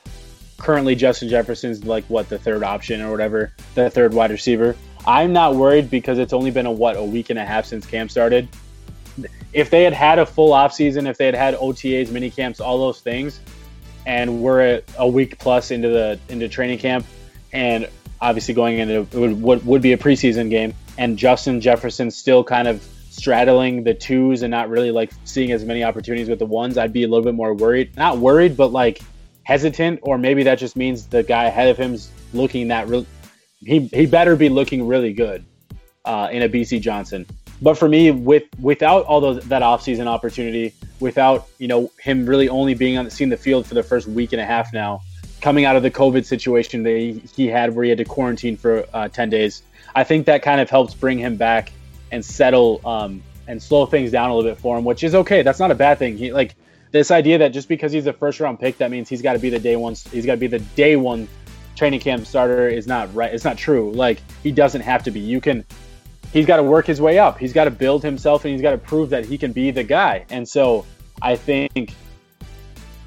currently 0.58 0.96
Justin 0.96 1.30
Jefferson's 1.30 1.86
like 1.86 2.06
what 2.06 2.30
the 2.30 2.40
third 2.40 2.64
option 2.64 3.02
or 3.02 3.12
whatever, 3.12 3.54
the 3.76 3.90
third 3.90 4.14
wide 4.14 4.32
receiver. 4.32 4.76
I'm 5.06 5.32
not 5.32 5.56
worried 5.56 5.90
because 5.90 6.18
it's 6.18 6.34
only 6.34 6.52
been 6.52 6.66
a 6.66 6.72
what 6.72 6.98
a 6.98 7.04
week 7.04 7.30
and 7.30 7.40
a 7.40 7.46
half 7.46 7.66
since 7.66 7.86
camp 7.86 8.12
started. 8.12 8.50
If 9.54 9.70
they 9.70 9.84
had 9.84 9.94
had 9.94 10.20
a 10.20 10.26
full 10.26 10.54
off 10.54 10.74
season, 10.74 11.08
if 11.08 11.18
they 11.18 11.26
had 11.26 11.36
had 11.36 11.56
OTAs, 11.56 12.12
mini 12.12 12.30
camps, 12.30 12.60
all 12.60 12.78
those 12.78 13.00
things, 13.00 13.40
and 14.06 14.42
we're 14.42 14.82
a 14.98 15.08
week 15.08 15.38
plus 15.40 15.72
into 15.72 15.90
the 15.90 16.20
into 16.30 16.50
training 16.50 16.80
camp, 16.80 17.06
and 17.54 17.88
obviously 18.22 18.54
going 18.54 18.80
into 18.80 19.04
would, 19.18 19.42
would, 19.42 19.66
would 19.66 19.82
be 19.82 19.94
a 19.94 19.98
preseason 19.98 20.50
game, 20.50 20.74
and 20.98 21.18
Justin 21.18 21.62
Jefferson 21.62 22.12
still 22.12 22.44
kind 22.44 22.68
of 22.68 22.84
straddling 23.18 23.84
the 23.84 23.94
twos 23.94 24.44
and 24.44 24.52
not 24.52 24.70
really 24.70 24.92
like 24.92 25.12
seeing 25.26 25.52
as 25.52 25.66
many 25.66 25.84
opportunities 25.84 26.30
with 26.30 26.40
the 26.40 26.46
ones, 26.46 26.78
I'd 26.78 26.94
be 26.94 27.04
a 27.04 27.08
little 27.08 27.24
bit 27.24 27.34
more 27.34 27.54
worried. 27.54 27.96
Not 27.98 28.20
worried, 28.20 28.56
but 28.56 28.72
like 28.72 29.02
hesitant, 29.44 30.00
or 30.04 30.18
maybe 30.18 30.44
that 30.44 30.60
just 30.60 30.76
means 30.76 31.08
the 31.08 31.24
guy 31.24 31.46
ahead 31.46 31.68
of 31.70 31.78
him's 31.78 32.12
looking 32.34 32.68
that 32.68 32.88
real. 32.88 33.06
He 33.60 33.88
he 33.88 34.06
better 34.06 34.36
be 34.36 34.50
looking 34.50 34.88
really 34.88 35.14
good 35.14 35.44
uh, 36.06 36.30
in 36.32 36.44
a 36.44 36.50
Bisi 36.50 36.80
Johnson. 36.80 37.26
But 37.62 37.76
for 37.76 37.90
me, 37.90 38.12
with 38.12 38.44
without 38.62 39.06
all 39.06 39.20
those 39.20 39.44
that 39.48 39.64
offseason 39.64 40.06
opportunity, 40.06 40.74
without 41.00 41.48
you 41.58 41.68
know 41.68 41.92
him 42.00 42.26
really 42.28 42.50
only 42.50 42.76
being 42.76 42.98
on 42.98 43.06
the, 43.06 43.12
seeing 43.12 43.32
the 43.32 43.38
field 43.38 43.66
for 43.66 43.74
the 43.74 43.84
first 43.84 44.08
week 44.08 44.32
and 44.32 44.42
a 44.42 44.46
half 44.46 44.72
now, 44.74 45.02
coming 45.42 45.66
out 45.66 45.76
of 45.76 45.84
the 45.84 45.92
COVID 45.92 46.26
situation 46.26 46.84
that 46.84 47.22
he, 47.36 47.48
had 47.48 47.76
where 47.76 47.84
he 47.84 47.90
had 47.90 47.98
to 48.00 48.06
quarantine 48.06 48.58
for 48.58 48.86
uh, 48.94 49.08
ten 49.08 49.30
days, 49.30 49.64
I 49.96 50.04
think 50.04 50.26
that 50.26 50.42
kind 50.42 50.62
of 50.62 50.70
helps 50.70 50.94
bring 50.94 51.18
him 51.18 51.36
back 51.36 51.72
and 52.12 52.24
settle 52.24 52.82
um, 52.86 53.24
and 53.48 53.62
slow 53.62 53.86
things 53.86 54.12
down 54.12 54.30
a 54.30 54.36
little 54.36 54.52
bit 54.52 54.60
for 54.60 54.78
him, 54.78 54.84
which 54.84 55.04
is 55.04 55.16
okay. 55.16 55.42
That's 55.42 55.60
not 55.60 55.72
a 55.72 55.76
bad 55.76 56.00
thing. 56.00 56.18
He 56.18 56.32
like 56.32 56.56
this 56.92 57.12
idea 57.12 57.38
that 57.40 57.50
just 57.50 57.68
because 57.68 57.92
he's 57.92 58.08
a 58.08 58.14
first 58.14 58.40
round 58.40 58.60
pick, 58.60 58.78
that 58.78 58.92
means 58.92 59.10
he's 59.10 59.22
got 59.22 59.34
to 59.34 59.40
be 59.40 59.50
the 59.50 59.60
day 59.60 59.76
one. 59.76 59.96
He's 60.12 60.26
got 60.26 60.34
to 60.34 60.40
be 60.40 60.48
the 60.48 60.60
day 60.60 60.96
one 60.96 61.28
training 61.76 62.00
camp 62.00 62.26
starter 62.26 62.68
is 62.68 62.88
not 62.88 63.14
right. 63.14 63.34
It's 63.34 63.44
not 63.44 63.58
true. 63.58 63.92
Like 63.92 64.20
he 64.44 64.52
doesn't 64.52 64.82
have 64.82 65.04
to 65.04 65.12
be. 65.12 65.20
You 65.20 65.40
can. 65.40 65.66
He's 66.34 66.46
got 66.46 66.58
to 66.58 66.64
work 66.64 66.86
his 66.86 67.00
way 67.00 67.20
up. 67.20 67.38
He's 67.38 67.54
got 67.54 67.66
to 67.66 67.72
build 67.72 68.04
himself, 68.04 68.44
and 68.44 68.52
he's 68.52 68.62
got 68.62 68.72
to 68.72 68.78
prove 68.78 69.10
that 69.12 69.26
he 69.26 69.38
can 69.38 69.54
be 69.54 69.72
the 69.72 69.84
guy. 69.84 70.26
And 70.30 70.48
so 70.48 70.86
I 71.22 71.38
think 71.38 71.94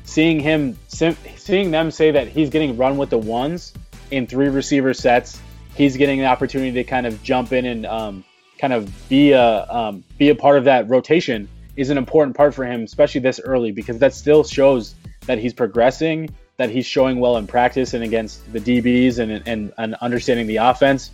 seeing 0.04 0.40
him, 0.40 0.78
seeing 0.88 1.70
them 1.70 1.90
say 1.90 2.10
that 2.10 2.28
he's 2.28 2.50
getting 2.50 2.76
run 2.76 2.96
with 2.96 3.10
the 3.10 3.18
ones 3.18 3.72
in 4.10 4.26
three 4.26 4.48
receiver 4.48 4.94
sets, 4.94 5.40
he's 5.74 5.96
getting 5.96 6.18
the 6.18 6.26
opportunity 6.26 6.72
to 6.72 6.84
kind 6.84 7.06
of 7.06 7.22
jump 7.22 7.52
in 7.52 7.66
and 7.66 7.86
um, 7.86 8.24
kind 8.58 8.72
of 8.72 9.08
be 9.08 9.32
a 9.32 9.66
um, 9.70 10.04
be 10.18 10.28
a 10.28 10.34
part 10.34 10.58
of 10.58 10.64
that 10.64 10.88
rotation 10.88 11.48
is 11.76 11.90
an 11.90 11.96
important 11.96 12.36
part 12.36 12.54
for 12.54 12.64
him, 12.64 12.82
especially 12.82 13.20
this 13.20 13.40
early, 13.40 13.72
because 13.72 13.98
that 13.98 14.12
still 14.12 14.44
shows 14.44 14.94
that 15.26 15.38
he's 15.38 15.54
progressing, 15.54 16.28
that 16.56 16.68
he's 16.68 16.84
showing 16.84 17.20
well 17.20 17.36
in 17.36 17.46
practice 17.46 17.94
and 17.94 18.04
against 18.04 18.52
the 18.52 18.60
DBs 18.60 19.18
and, 19.18 19.42
and, 19.46 19.72
and 19.78 19.94
understanding 19.96 20.46
the 20.46 20.56
offense. 20.56 21.10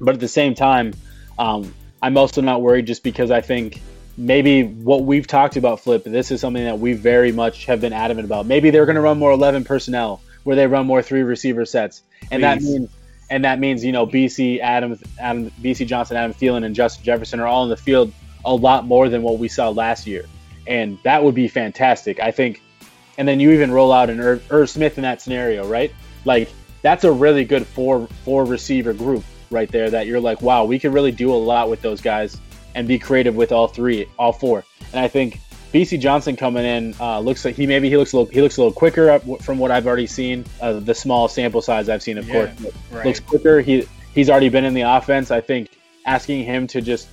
But 0.00 0.14
at 0.14 0.20
the 0.20 0.28
same 0.28 0.54
time, 0.54 0.94
um, 1.38 1.74
I'm 2.02 2.16
also 2.16 2.40
not 2.40 2.62
worried 2.62 2.86
just 2.86 3.02
because 3.02 3.30
I 3.30 3.40
think 3.40 3.82
maybe 4.16 4.64
what 4.64 5.04
we've 5.04 5.26
talked 5.26 5.56
about, 5.56 5.80
Flip, 5.80 6.04
this 6.04 6.30
is 6.30 6.40
something 6.40 6.64
that 6.64 6.78
we 6.78 6.92
very 6.92 7.32
much 7.32 7.66
have 7.66 7.80
been 7.80 7.92
adamant 7.92 8.26
about. 8.26 8.46
Maybe 8.46 8.70
they're 8.70 8.86
going 8.86 8.96
to 8.96 9.00
run 9.00 9.18
more 9.18 9.32
11 9.32 9.64
personnel 9.64 10.20
where 10.44 10.56
they 10.56 10.66
run 10.66 10.86
more 10.86 11.02
three 11.02 11.22
receiver 11.22 11.64
sets. 11.64 12.02
And 12.30 12.30
Please. 12.30 12.40
that 12.42 12.62
means 12.62 12.90
and 13.30 13.44
that 13.44 13.58
means 13.58 13.84
you 13.84 13.92
know 13.92 14.06
Bisi 14.06 14.60
Adam, 14.60 14.98
Adam, 15.18 15.50
Bisi 15.62 15.86
Johnson, 15.86 16.16
Adam 16.16 16.34
Thielen, 16.34 16.64
and 16.64 16.74
Justin 16.74 17.04
Jefferson 17.04 17.40
are 17.40 17.46
all 17.46 17.64
in 17.64 17.70
the 17.70 17.76
field 17.76 18.12
a 18.44 18.54
lot 18.54 18.86
more 18.86 19.08
than 19.08 19.22
what 19.22 19.38
we 19.38 19.48
saw 19.48 19.70
last 19.70 20.06
year, 20.06 20.24
and 20.66 20.98
that 21.04 21.24
would 21.24 21.34
be 21.34 21.48
fantastic. 21.48 22.20
I 22.20 22.30
think, 22.30 22.60
and 23.16 23.26
then 23.26 23.40
you 23.40 23.52
even 23.52 23.70
roll 23.70 23.92
out 23.92 24.10
an 24.10 24.20
Irv, 24.20 24.52
Irv 24.52 24.70
Smith 24.70 24.98
in 24.98 25.02
that 25.02 25.22
scenario, 25.22 25.66
right? 25.66 25.92
Like 26.24 26.50
that's 26.82 27.04
a 27.04 27.12
really 27.12 27.44
good 27.44 27.66
four 27.66 28.06
four 28.24 28.44
receiver 28.44 28.92
group 28.92 29.24
right 29.50 29.70
there. 29.70 29.90
That 29.90 30.06
you're 30.06 30.20
like, 30.20 30.42
wow, 30.42 30.64
we 30.64 30.78
could 30.78 30.92
really 30.92 31.12
do 31.12 31.32
a 31.32 31.36
lot 31.36 31.70
with 31.70 31.80
those 31.80 32.00
guys 32.00 32.38
and 32.74 32.88
be 32.88 32.98
creative 32.98 33.34
with 33.34 33.52
all 33.52 33.68
three, 33.68 34.06
all 34.18 34.32
four. 34.32 34.64
And 34.92 35.00
I 35.00 35.08
think 35.08 35.40
Bisi 35.72 35.98
Johnson 35.98 36.36
coming 36.36 36.64
in 36.64 36.94
uh, 37.00 37.18
looks 37.18 37.44
like 37.44 37.56
he 37.56 37.66
maybe 37.66 37.88
he 37.88 37.96
looks 37.96 38.12
a 38.12 38.18
little 38.18 38.32
he 38.32 38.40
looks 38.40 38.56
a 38.56 38.60
little 38.60 38.72
quicker 38.72 39.18
from 39.42 39.58
what 39.58 39.70
I've 39.70 39.86
already 39.86 40.06
seen. 40.06 40.44
Uh, 40.60 40.74
the 40.74 40.94
small 40.94 41.28
sample 41.28 41.62
size 41.62 41.88
I've 41.88 42.02
seen, 42.02 42.18
of 42.18 42.28
yeah, 42.28 42.46
course, 42.54 42.72
right. 42.92 43.06
looks 43.06 43.20
quicker. 43.20 43.60
He 43.60 43.88
he's 44.14 44.30
already 44.30 44.48
been 44.48 44.64
in 44.64 44.74
the 44.74 44.82
offense. 44.82 45.30
I 45.30 45.40
think 45.40 45.70
asking 46.06 46.44
him 46.44 46.66
to 46.68 46.80
just 46.80 47.08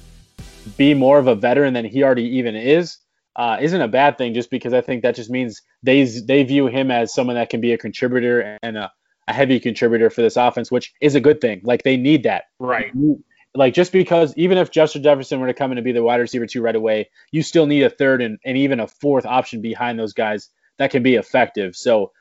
be 0.78 0.94
more 0.94 1.18
of 1.18 1.28
a 1.28 1.34
veteran 1.34 1.74
than 1.74 1.86
he 1.86 2.04
already 2.04 2.38
even 2.38 2.56
is 2.56 2.98
uh, 3.36 3.58
isn't 3.60 3.82
a 3.82 3.88
bad 3.88 4.18
thing. 4.18 4.34
Just 4.34 4.50
because 4.50 4.74
I 4.74 4.82
think 4.82 5.04
that 5.04 5.16
just 5.16 5.30
means 5.30 5.62
they 5.84 6.04
they 6.04 6.44
view 6.44 6.68
him 6.68 6.92
as 6.92 7.14
someone 7.14 7.36
that 7.36 7.50
can 7.50 7.62
be 7.62 7.74
a 7.74 7.78
contributor 7.78 8.58
and 8.62 8.78
a, 8.78 8.92
a 9.28 9.34
heavy 9.34 9.60
contributor 9.60 10.10
for 10.10 10.22
this 10.22 10.36
offense, 10.36 10.72
which 10.72 10.94
is 11.02 11.16
a 11.16 11.20
good 11.20 11.42
thing. 11.42 11.62
Like 11.64 11.84
they 11.84 11.98
need 11.98 12.24
that. 12.24 12.46
Right. 12.60 12.92
Like 13.54 13.74
just 13.74 13.92
because 13.92 14.34
even 14.38 14.58
if 14.58 14.72
Justin 14.72 15.04
Jefferson 15.04 15.40
were 15.40 15.48
to 15.48 15.54
come 15.54 15.72
in 15.72 15.78
and 15.78 15.86
be 15.86 15.92
the 15.92 16.04
wide 16.04 16.22
receiver 16.22 16.48
two 16.48 16.62
right 16.62 16.76
away, 16.76 17.10
you 17.32 17.44
still 17.44 17.66
need 17.66 17.84
a 17.84 17.90
third 17.90 18.22
and, 18.22 18.40
and 18.46 18.58
even 18.58 18.80
a 18.80 18.88
fourth 18.88 19.26
option 19.26 19.62
behind 19.62 20.00
those 20.00 20.14
guys 20.14 20.50
that 20.78 20.92
can 20.92 21.04
be 21.04 21.16
effective. 21.16 21.76
So 21.76 22.12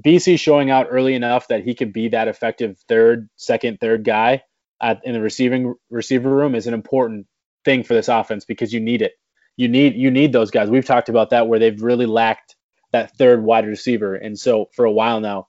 Bisi 0.00 0.38
showing 0.38 0.70
out 0.70 0.86
early 0.90 1.14
enough 1.14 1.48
that 1.48 1.64
he 1.64 1.74
could 1.74 1.92
be 1.92 2.08
that 2.08 2.28
effective 2.28 2.78
third, 2.88 3.28
second, 3.36 3.80
third 3.80 4.04
guy 4.04 4.42
at, 4.80 5.00
in 5.04 5.12
the 5.12 5.20
receiving 5.20 5.74
receiver 5.90 6.30
room 6.30 6.54
is 6.54 6.66
an 6.66 6.74
important 6.74 7.26
thing 7.64 7.82
for 7.82 7.94
this 7.94 8.08
offense 8.08 8.44
because 8.44 8.72
you 8.72 8.80
need 8.80 9.02
it. 9.02 9.12
You 9.56 9.68
need 9.68 9.94
you 9.94 10.10
need 10.10 10.32
those 10.32 10.50
guys. 10.50 10.70
We've 10.70 10.86
talked 10.86 11.10
about 11.10 11.30
that 11.30 11.48
where 11.48 11.58
they've 11.58 11.82
really 11.82 12.06
lacked 12.06 12.56
that 12.92 13.16
third 13.18 13.42
wide 13.42 13.66
receiver, 13.66 14.14
and 14.14 14.38
so 14.38 14.70
for 14.74 14.86
a 14.86 14.92
while 14.92 15.20
now. 15.20 15.48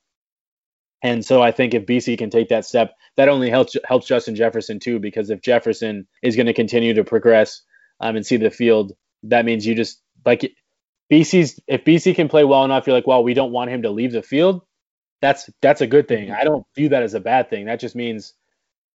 And 1.03 1.25
so 1.25 1.41
I 1.41 1.51
think 1.51 1.73
if 1.73 1.85
Bisi 1.85 2.17
can 2.17 2.29
take 2.29 2.49
that 2.49 2.65
step, 2.65 2.93
that 3.17 3.29
only 3.29 3.49
helps 3.49 3.75
helps 3.85 4.07
Justin 4.07 4.35
Jefferson 4.35 4.79
too, 4.79 4.99
because 4.99 5.29
if 5.29 5.41
Jefferson 5.41 6.07
is 6.21 6.35
going 6.35 6.45
to 6.45 6.53
continue 6.53 6.93
to 6.93 7.03
progress 7.03 7.61
um, 7.99 8.15
and 8.15 8.25
see 8.25 8.37
the 8.37 8.51
field, 8.51 8.93
that 9.23 9.45
means 9.45 9.65
you 9.65 9.75
just 9.75 10.01
like 10.25 10.53
Bisi's 11.11 11.59
if 11.67 11.83
Bisi 11.83 12.15
can 12.15 12.29
play 12.29 12.43
well 12.43 12.65
enough, 12.65 12.85
you're 12.85 12.95
like, 12.95 13.07
well, 13.07 13.23
we 13.23 13.33
don't 13.33 13.51
want 13.51 13.71
him 13.71 13.81
to 13.83 13.89
leave 13.89 14.11
the 14.11 14.21
field. 14.21 14.61
That's 15.21 15.49
that's 15.61 15.81
a 15.81 15.87
good 15.87 16.07
thing. 16.07 16.31
I 16.31 16.43
don't 16.43 16.65
view 16.75 16.89
that 16.89 17.03
as 17.03 17.13
a 17.13 17.19
bad 17.19 17.49
thing. 17.49 17.65
That 17.65 17.79
just 17.79 17.95
means 17.95 18.33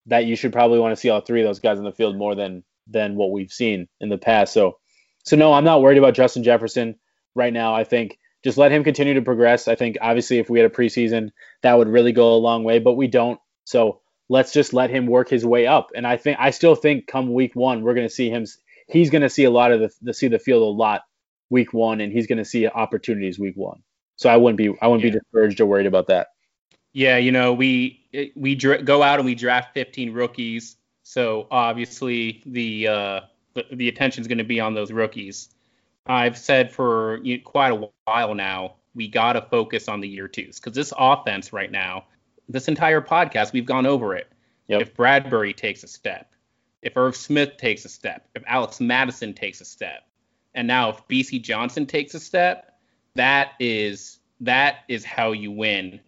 that 0.06 0.24
you 0.24 0.36
should 0.36 0.52
probably 0.52 0.78
want 0.78 0.92
to 0.92 1.00
see 1.00 1.10
all 1.10 1.20
three 1.20 1.40
of 1.40 1.46
those 1.46 1.60
guys 1.60 1.78
in 1.78 1.84
the 1.84 1.92
field 1.92 2.16
more 2.16 2.34
than 2.34 2.64
than 2.86 3.16
what 3.16 3.32
we've 3.32 3.50
seen 3.50 3.88
in 4.00 4.08
the 4.08 4.18
past. 4.18 4.52
So 4.52 4.78
so 5.24 5.36
no, 5.36 5.52
I'm 5.52 5.64
not 5.64 5.82
worried 5.82 5.98
about 5.98 6.14
Justin 6.14 6.44
Jefferson 6.44 6.96
right 7.34 7.52
now. 7.52 7.74
I 7.74 7.84
think 7.84 8.18
just 8.46 8.58
let 8.58 8.70
him 8.70 8.84
continue 8.84 9.14
to 9.14 9.22
progress. 9.22 9.66
I 9.66 9.74
think 9.74 9.96
obviously 10.00 10.38
if 10.38 10.48
we 10.48 10.60
had 10.60 10.70
a 10.70 10.72
preseason, 10.72 11.32
that 11.62 11.76
would 11.76 11.88
really 11.88 12.12
go 12.12 12.32
a 12.32 12.36
long 12.36 12.62
way, 12.62 12.78
but 12.78 12.92
we 12.92 13.08
don't. 13.08 13.40
So 13.64 14.02
let's 14.28 14.52
just 14.52 14.72
let 14.72 14.88
him 14.88 15.08
work 15.08 15.28
his 15.28 15.44
way 15.44 15.66
up. 15.66 15.90
And 15.96 16.06
I 16.06 16.16
think 16.16 16.38
I 16.38 16.50
still 16.50 16.76
think 16.76 17.08
come 17.08 17.32
week 17.32 17.56
one, 17.56 17.82
we're 17.82 17.94
going 17.94 18.06
to 18.06 18.14
see 18.14 18.30
him. 18.30 18.46
He's 18.86 19.10
going 19.10 19.22
to 19.22 19.28
see 19.28 19.42
a 19.42 19.50
lot 19.50 19.72
of 19.72 19.80
the, 19.80 19.90
the 20.00 20.14
see 20.14 20.28
the 20.28 20.38
field 20.38 20.62
a 20.62 20.66
lot 20.66 21.02
week 21.50 21.72
one, 21.72 22.00
and 22.00 22.12
he's 22.12 22.28
going 22.28 22.38
to 22.38 22.44
see 22.44 22.68
opportunities 22.68 23.36
week 23.36 23.56
one. 23.56 23.82
So 24.14 24.30
I 24.30 24.36
wouldn't 24.36 24.58
be 24.58 24.72
I 24.80 24.86
wouldn't 24.86 25.02
yeah. 25.02 25.10
be 25.10 25.18
discouraged 25.18 25.60
or 25.60 25.66
worried 25.66 25.86
about 25.86 26.06
that. 26.06 26.28
Yeah, 26.92 27.16
you 27.16 27.32
know 27.32 27.52
we 27.52 28.30
we 28.36 28.54
dra- 28.54 28.80
go 28.80 29.02
out 29.02 29.18
and 29.18 29.26
we 29.26 29.34
draft 29.34 29.74
15 29.74 30.12
rookies, 30.12 30.76
so 31.02 31.48
obviously 31.50 32.44
the 32.46 32.86
uh, 32.86 33.20
the, 33.54 33.64
the 33.72 33.88
attention 33.88 34.20
is 34.20 34.28
going 34.28 34.38
to 34.38 34.44
be 34.44 34.60
on 34.60 34.74
those 34.74 34.92
rookies. 34.92 35.48
I've 36.06 36.38
said 36.38 36.72
for 36.72 37.20
quite 37.44 37.72
a 37.72 37.88
while 38.04 38.34
now 38.34 38.74
we 38.94 39.08
got 39.08 39.34
to 39.34 39.42
focus 39.42 39.88
on 39.88 40.00
the 40.00 40.08
year 40.08 40.28
twos 40.28 40.58
because 40.58 40.74
this 40.74 40.92
offense 40.96 41.52
right 41.52 41.70
now, 41.70 42.04
this 42.48 42.68
entire 42.68 43.00
podcast 43.00 43.52
we've 43.52 43.66
gone 43.66 43.86
over 43.86 44.14
it. 44.14 44.28
Yep. 44.68 44.82
If 44.82 44.94
Bradbury 44.94 45.52
takes 45.52 45.84
a 45.84 45.88
step, 45.88 46.32
if 46.82 46.96
Irv 46.96 47.14
Smith 47.14 47.56
takes 47.56 47.84
a 47.84 47.88
step, 47.88 48.28
if 48.34 48.42
Alex 48.46 48.80
Mattison 48.80 49.34
takes 49.34 49.60
a 49.60 49.64
step, 49.64 50.06
and 50.54 50.66
now 50.66 50.90
if 50.90 51.06
Bisi 51.08 51.40
Johnson 51.40 51.86
takes 51.86 52.14
a 52.14 52.20
step, 52.20 52.78
that 53.14 53.52
is 53.60 54.18
that 54.40 54.78
is 54.88 55.04
how 55.04 55.32
you 55.32 55.50
win 55.50 56.00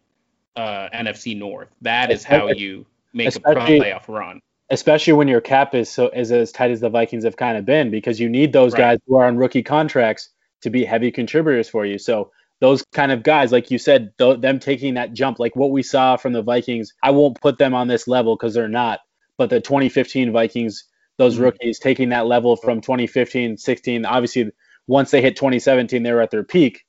uh, 0.56 0.88
NFC 0.94 1.36
North. 1.36 1.68
That 1.82 2.10
is 2.10 2.24
how 2.24 2.48
you 2.48 2.86
make 3.12 3.34
a 3.34 3.40
playoff 3.40 4.08
run. 4.08 4.40
Especially 4.70 5.14
when 5.14 5.28
your 5.28 5.40
cap 5.40 5.74
is 5.74 5.88
so 5.88 6.08
is 6.10 6.30
as 6.30 6.52
tight 6.52 6.70
as 6.70 6.80
the 6.80 6.90
Vikings 6.90 7.24
have 7.24 7.36
kind 7.36 7.56
of 7.56 7.64
been, 7.64 7.90
because 7.90 8.20
you 8.20 8.28
need 8.28 8.52
those 8.52 8.72
right. 8.74 8.80
guys 8.80 8.98
who 9.06 9.16
are 9.16 9.26
on 9.26 9.36
rookie 9.36 9.62
contracts 9.62 10.30
to 10.62 10.70
be 10.70 10.84
heavy 10.84 11.10
contributors 11.10 11.68
for 11.68 11.86
you. 11.86 11.98
So 11.98 12.32
those 12.60 12.84
kind 12.92 13.12
of 13.12 13.22
guys, 13.22 13.52
like 13.52 13.70
you 13.70 13.78
said, 13.78 14.12
th- 14.18 14.40
them 14.40 14.58
taking 14.58 14.94
that 14.94 15.12
jump, 15.12 15.38
like 15.38 15.56
what 15.56 15.70
we 15.70 15.82
saw 15.82 16.16
from 16.16 16.32
the 16.32 16.42
Vikings, 16.42 16.92
I 17.02 17.12
won't 17.12 17.40
put 17.40 17.56
them 17.58 17.72
on 17.74 17.88
this 17.88 18.08
level 18.08 18.36
because 18.36 18.54
they're 18.54 18.68
not. 18.68 19.00
But 19.38 19.50
the 19.50 19.60
2015 19.60 20.32
Vikings 20.32 20.84
those 21.18 21.34
mm-hmm. 21.34 21.44
rookies 21.44 21.78
taking 21.78 22.08
that 22.10 22.26
level 22.26 22.56
from 22.56 22.80
2015, 22.80 23.58
16. 23.58 24.04
Obviously, 24.06 24.50
once 24.86 25.10
they 25.10 25.20
hit 25.20 25.36
2017, 25.36 26.02
they 26.02 26.12
were 26.12 26.22
at 26.22 26.30
their 26.30 26.44
peak. 26.44 26.84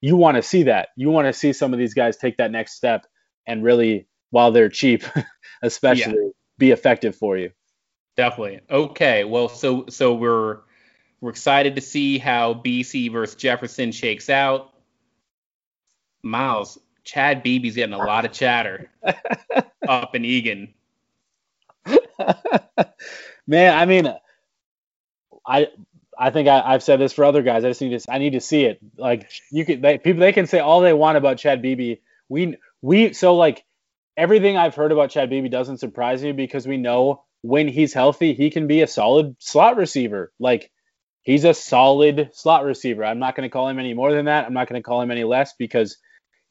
You 0.00 0.16
want 0.16 0.36
to 0.36 0.42
see 0.42 0.64
that. 0.64 0.88
You 0.96 1.10
want 1.10 1.26
to 1.26 1.32
see 1.32 1.52
some 1.52 1.72
of 1.72 1.78
these 1.78 1.94
guys 1.94 2.16
take 2.16 2.36
that 2.38 2.50
next 2.50 2.74
step 2.74 3.06
and 3.46 3.62
really, 3.62 4.06
while 4.30 4.52
they're 4.52 4.68
cheap, 4.68 5.04
especially, 5.62 6.14
yeah. 6.14 6.30
Be 6.60 6.70
effective 6.72 7.16
for 7.16 7.38
you. 7.38 7.52
Definitely. 8.16 8.60
Okay. 8.70 9.24
Well, 9.24 9.48
so 9.48 9.86
so 9.88 10.12
we're 10.14 10.58
we're 11.22 11.30
excited 11.30 11.74
to 11.76 11.80
see 11.80 12.18
how 12.18 12.52
Bisi 12.52 13.10
versus 13.10 13.34
Jefferson 13.34 13.92
shakes 13.92 14.28
out. 14.28 14.70
Miles, 16.22 16.78
Chad 17.02 17.42
Beebe's 17.42 17.76
getting 17.76 17.94
a 17.94 17.98
lot 17.98 18.26
of 18.26 18.32
chatter 18.32 18.90
up 19.88 20.14
in 20.14 20.26
Eagan. 20.26 20.74
Man, 23.46 23.74
I 23.74 23.86
mean, 23.86 24.14
I 25.46 25.68
I 26.18 26.28
think 26.28 26.46
I, 26.46 26.72
have 26.72 26.82
said 26.82 27.00
this 27.00 27.14
for 27.14 27.24
other 27.24 27.40
guys. 27.40 27.64
I 27.64 27.68
just 27.70 27.80
need 27.80 27.98
to 27.98 28.12
I 28.12 28.18
need 28.18 28.34
to 28.34 28.40
see 28.40 28.66
it. 28.66 28.80
Like 28.98 29.30
you 29.50 29.64
can 29.64 29.80
they, 29.80 29.96
people 29.96 30.20
they 30.20 30.34
can 30.34 30.46
say 30.46 30.58
all 30.58 30.82
they 30.82 30.92
want 30.92 31.16
about 31.16 31.38
Chad 31.38 31.62
Beebe. 31.62 31.96
We 32.28 32.58
we 32.82 33.14
so 33.14 33.34
like 33.34 33.64
everything 34.16 34.56
I've 34.56 34.74
heard 34.74 34.92
about 34.92 35.10
Chad 35.10 35.30
Beebe 35.30 35.48
doesn't 35.48 35.78
surprise 35.78 36.22
me 36.22 36.32
because 36.32 36.66
we 36.66 36.76
know 36.76 37.24
when 37.42 37.68
he's 37.68 37.94
healthy 37.94 38.34
he 38.34 38.50
can 38.50 38.66
be 38.66 38.82
a 38.82 38.86
solid 38.86 39.36
slot 39.38 39.76
receiver. 39.76 40.32
Like 40.38 40.70
he's 41.22 41.44
a 41.44 41.54
solid 41.54 42.30
slot 42.32 42.64
receiver. 42.64 43.04
I'm 43.04 43.18
not 43.18 43.36
going 43.36 43.48
to 43.48 43.52
call 43.52 43.68
him 43.68 43.78
any 43.78 43.94
more 43.94 44.12
than 44.12 44.26
that. 44.26 44.46
I'm 44.46 44.54
not 44.54 44.68
going 44.68 44.80
to 44.80 44.86
call 44.86 45.00
him 45.00 45.10
any 45.10 45.24
less 45.24 45.54
because 45.58 45.96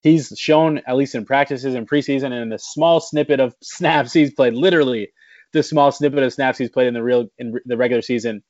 he's 0.01 0.33
shown 0.37 0.81
at 0.87 0.95
least 0.95 1.15
in 1.15 1.25
practices 1.25 1.75
and 1.75 1.87
preseason 1.87 2.25
and 2.25 2.35
in 2.35 2.49
the 2.49 2.59
small 2.59 2.99
snippet 2.99 3.39
of 3.39 3.55
snaps 3.61 4.13
he's 4.13 4.33
played 4.33 4.53
literally 4.53 5.09
the 5.53 5.63
small 5.63 5.91
snippet 5.91 6.23
of 6.23 6.33
snaps 6.33 6.57
he's 6.57 6.69
played 6.69 6.87
in 6.87 6.93
the 6.93 7.03
real 7.03 7.27
in 7.37 7.55
the 7.65 7.77
regular 7.77 8.01
season, 8.01 8.43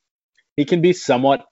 he 0.56 0.64
can 0.64 0.80
be 0.80 0.92
somewhat, 0.92 1.46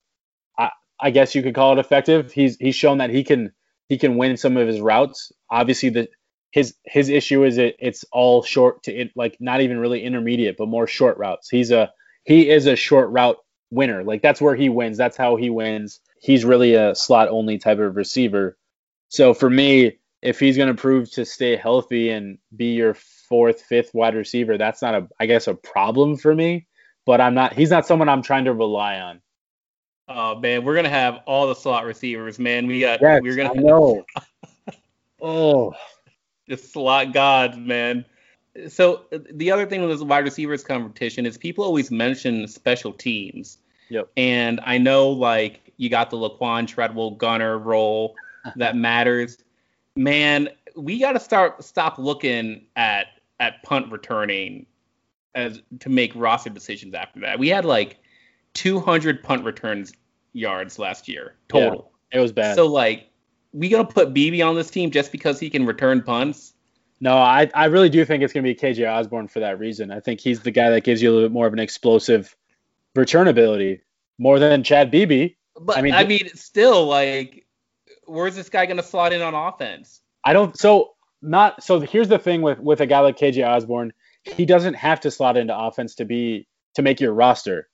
I, 0.58 0.70
I 1.00 1.10
guess 1.10 1.34
you 1.34 1.42
could 1.42 1.54
call 1.54 1.72
it 1.72 1.78
effective. 1.78 2.32
He's 2.32 2.56
he's 2.58 2.74
shown 2.74 2.98
that 2.98 3.10
he 3.10 3.24
can 3.24 3.52
he 3.88 3.98
can 3.98 4.16
win 4.16 4.36
some 4.36 4.56
of 4.56 4.68
his 4.68 4.80
routes. 4.80 5.32
Obviously, 5.50 5.88
the 5.90 6.08
his 6.50 6.74
his 6.84 7.08
issue 7.08 7.44
is 7.44 7.58
it 7.58 7.76
it's 7.78 8.04
all 8.12 8.42
short 8.42 8.82
to 8.84 8.92
it 8.92 9.10
like 9.14 9.36
not 9.40 9.60
even 9.60 9.78
really 9.78 10.02
intermediate, 10.02 10.56
but 10.56 10.68
more 10.68 10.86
short 10.86 11.18
routes. 11.18 11.48
He's 11.48 11.70
a 11.70 11.92
he 12.24 12.48
is 12.48 12.66
a 12.66 12.76
short 12.76 13.10
route 13.10 13.38
winner. 13.70 14.04
Like 14.04 14.22
that's 14.22 14.40
where 14.40 14.54
he 14.54 14.68
wins. 14.68 14.96
That's 14.96 15.16
how 15.16 15.36
he 15.36 15.50
wins. 15.50 16.00
He's 16.20 16.44
really 16.44 16.74
a 16.74 16.94
slot 16.94 17.28
only 17.28 17.58
type 17.58 17.78
of 17.78 17.96
receiver. 17.96 18.56
So 19.08 19.34
for 19.34 19.48
me, 19.48 19.98
if 20.22 20.40
he's 20.40 20.56
going 20.56 20.68
to 20.68 20.80
prove 20.80 21.10
to 21.12 21.24
stay 21.24 21.56
healthy 21.56 22.10
and 22.10 22.38
be 22.54 22.74
your 22.74 22.94
fourth, 22.94 23.62
fifth 23.62 23.94
wide 23.94 24.14
receiver, 24.14 24.58
that's 24.58 24.82
not 24.82 24.94
a, 24.94 25.08
I 25.20 25.26
guess, 25.26 25.46
a 25.46 25.54
problem 25.54 26.16
for 26.16 26.34
me. 26.34 26.66
But 27.06 27.20
I'm 27.20 27.34
not. 27.34 27.54
He's 27.54 27.70
not 27.70 27.86
someone 27.86 28.08
I'm 28.08 28.22
trying 28.22 28.44
to 28.44 28.52
rely 28.52 29.00
on. 29.00 29.22
Oh 30.08 30.38
man, 30.38 30.64
we're 30.64 30.74
gonna 30.74 30.88
have 30.90 31.20
all 31.26 31.46
the 31.46 31.54
slot 31.54 31.84
receivers, 31.84 32.38
man. 32.38 32.66
We 32.66 32.80
got. 32.80 33.00
Yes, 33.00 33.22
we're 33.22 33.36
gonna. 33.36 33.52
I 33.52 33.62
know. 33.62 34.04
oh, 35.22 35.74
the 36.48 36.56
slot 36.56 37.12
gods, 37.12 37.56
man. 37.56 38.04
So 38.68 39.04
the 39.10 39.50
other 39.50 39.66
thing 39.66 39.82
with 39.82 39.90
this 39.90 40.00
wide 40.00 40.24
receivers 40.24 40.64
competition 40.64 41.26
is 41.26 41.38
people 41.38 41.64
always 41.64 41.90
mention 41.90 42.48
special 42.48 42.92
teams. 42.92 43.58
Yep. 43.90 44.10
And 44.16 44.60
I 44.64 44.78
know 44.78 45.10
like 45.10 45.72
you 45.76 45.88
got 45.88 46.10
the 46.10 46.16
Laquan 46.16 46.66
Treadwell 46.66 47.12
gunner 47.12 47.58
role 47.58 48.16
that 48.56 48.76
matters. 48.76 49.38
Man, 49.96 50.48
we 50.76 50.98
got 50.98 51.12
to 51.12 51.20
start 51.20 51.62
stop 51.62 51.98
looking 51.98 52.66
at 52.76 53.06
at 53.40 53.62
punt 53.62 53.92
returning 53.92 54.66
as 55.34 55.62
to 55.80 55.88
make 55.88 56.12
roster 56.14 56.50
decisions 56.50 56.94
after 56.94 57.20
that. 57.20 57.38
We 57.38 57.48
had 57.48 57.64
like 57.64 57.98
200 58.54 59.22
punt 59.22 59.44
returns 59.44 59.92
yards 60.32 60.78
last 60.78 61.08
year 61.08 61.34
total. 61.48 61.92
Yeah, 62.12 62.18
it 62.18 62.22
was 62.22 62.32
bad. 62.32 62.56
So 62.56 62.66
like, 62.66 63.07
we 63.52 63.68
gonna 63.68 63.84
put 63.84 64.12
Beebe 64.12 64.42
on 64.42 64.54
this 64.54 64.70
team 64.70 64.90
just 64.90 65.12
because 65.12 65.40
he 65.40 65.50
can 65.50 65.66
return 65.66 66.02
punts? 66.02 66.54
No, 67.00 67.16
I, 67.16 67.50
I 67.54 67.66
really 67.66 67.88
do 67.88 68.04
think 68.04 68.22
it's 68.22 68.32
gonna 68.32 68.44
be 68.44 68.54
KJ 68.54 68.90
Osborn 68.90 69.28
for 69.28 69.40
that 69.40 69.58
reason. 69.58 69.90
I 69.90 70.00
think 70.00 70.20
he's 70.20 70.40
the 70.40 70.50
guy 70.50 70.70
that 70.70 70.84
gives 70.84 71.00
you 71.00 71.10
a 71.10 71.12
little 71.12 71.28
bit 71.28 71.32
more 71.32 71.46
of 71.46 71.52
an 71.52 71.58
explosive 71.58 72.34
return 72.94 73.28
ability, 73.28 73.82
more 74.18 74.38
than 74.38 74.62
Chad 74.62 74.90
Beebe. 74.90 75.34
But 75.60 75.78
I 75.78 75.82
mean, 75.82 75.94
I 75.94 76.04
mean, 76.04 76.28
still 76.34 76.86
like, 76.86 77.46
where's 78.06 78.34
this 78.34 78.48
guy 78.48 78.66
gonna 78.66 78.82
slot 78.82 79.12
in 79.12 79.22
on 79.22 79.34
offense? 79.34 80.00
I 80.24 80.32
don't. 80.32 80.56
So 80.58 80.94
not 81.22 81.62
so 81.62 81.80
here's 81.80 82.08
the 82.08 82.18
thing 82.18 82.42
with 82.42 82.58
with 82.58 82.80
a 82.80 82.86
guy 82.86 83.00
like 83.00 83.16
KJ 83.16 83.46
Osborn, 83.46 83.92
he 84.22 84.44
doesn't 84.44 84.74
have 84.74 85.00
to 85.00 85.10
slot 85.10 85.36
into 85.36 85.56
offense 85.56 85.94
to 85.96 86.04
be 86.04 86.46
to 86.74 86.82
make 86.82 87.00
your 87.00 87.12
roster. 87.12 87.68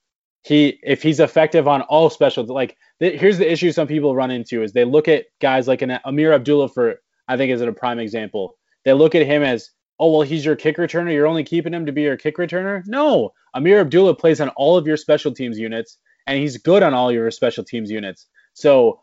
He 0.44 0.78
if 0.82 1.02
he's 1.02 1.20
effective 1.20 1.66
on 1.66 1.82
all 1.82 2.10
specials, 2.10 2.48
like 2.48 2.76
th- 3.00 3.18
here's 3.18 3.38
the 3.38 3.50
issue 3.50 3.72
some 3.72 3.88
people 3.88 4.14
run 4.14 4.30
into 4.30 4.62
is 4.62 4.72
they 4.72 4.84
look 4.84 5.08
at 5.08 5.26
guys 5.40 5.66
like 5.66 5.82
an 5.82 5.98
Ameer 6.04 6.34
Abdullah 6.34 6.68
for 6.68 6.96
I 7.26 7.36
think 7.36 7.50
is 7.50 7.62
a 7.62 7.72
prime 7.72 7.98
example. 7.98 8.56
They 8.84 8.92
look 8.92 9.14
at 9.14 9.26
him 9.26 9.42
as 9.42 9.70
oh 9.98 10.12
well 10.12 10.22
he's 10.22 10.44
your 10.44 10.56
kick 10.56 10.76
returner. 10.76 11.12
You're 11.12 11.26
only 11.26 11.44
keeping 11.44 11.72
him 11.72 11.86
to 11.86 11.92
be 11.92 12.02
your 12.02 12.18
kick 12.18 12.36
returner. 12.36 12.82
No, 12.86 13.32
Ameer 13.56 13.80
Abdullah 13.80 14.14
plays 14.14 14.40
on 14.40 14.50
all 14.50 14.76
of 14.76 14.86
your 14.86 14.98
special 14.98 15.32
teams 15.32 15.58
units 15.58 15.98
and 16.26 16.38
he's 16.38 16.58
good 16.58 16.82
on 16.82 16.94
all 16.94 17.12
your 17.12 17.30
special 17.30 17.64
teams 17.64 17.90
units. 17.90 18.26
So 18.54 19.00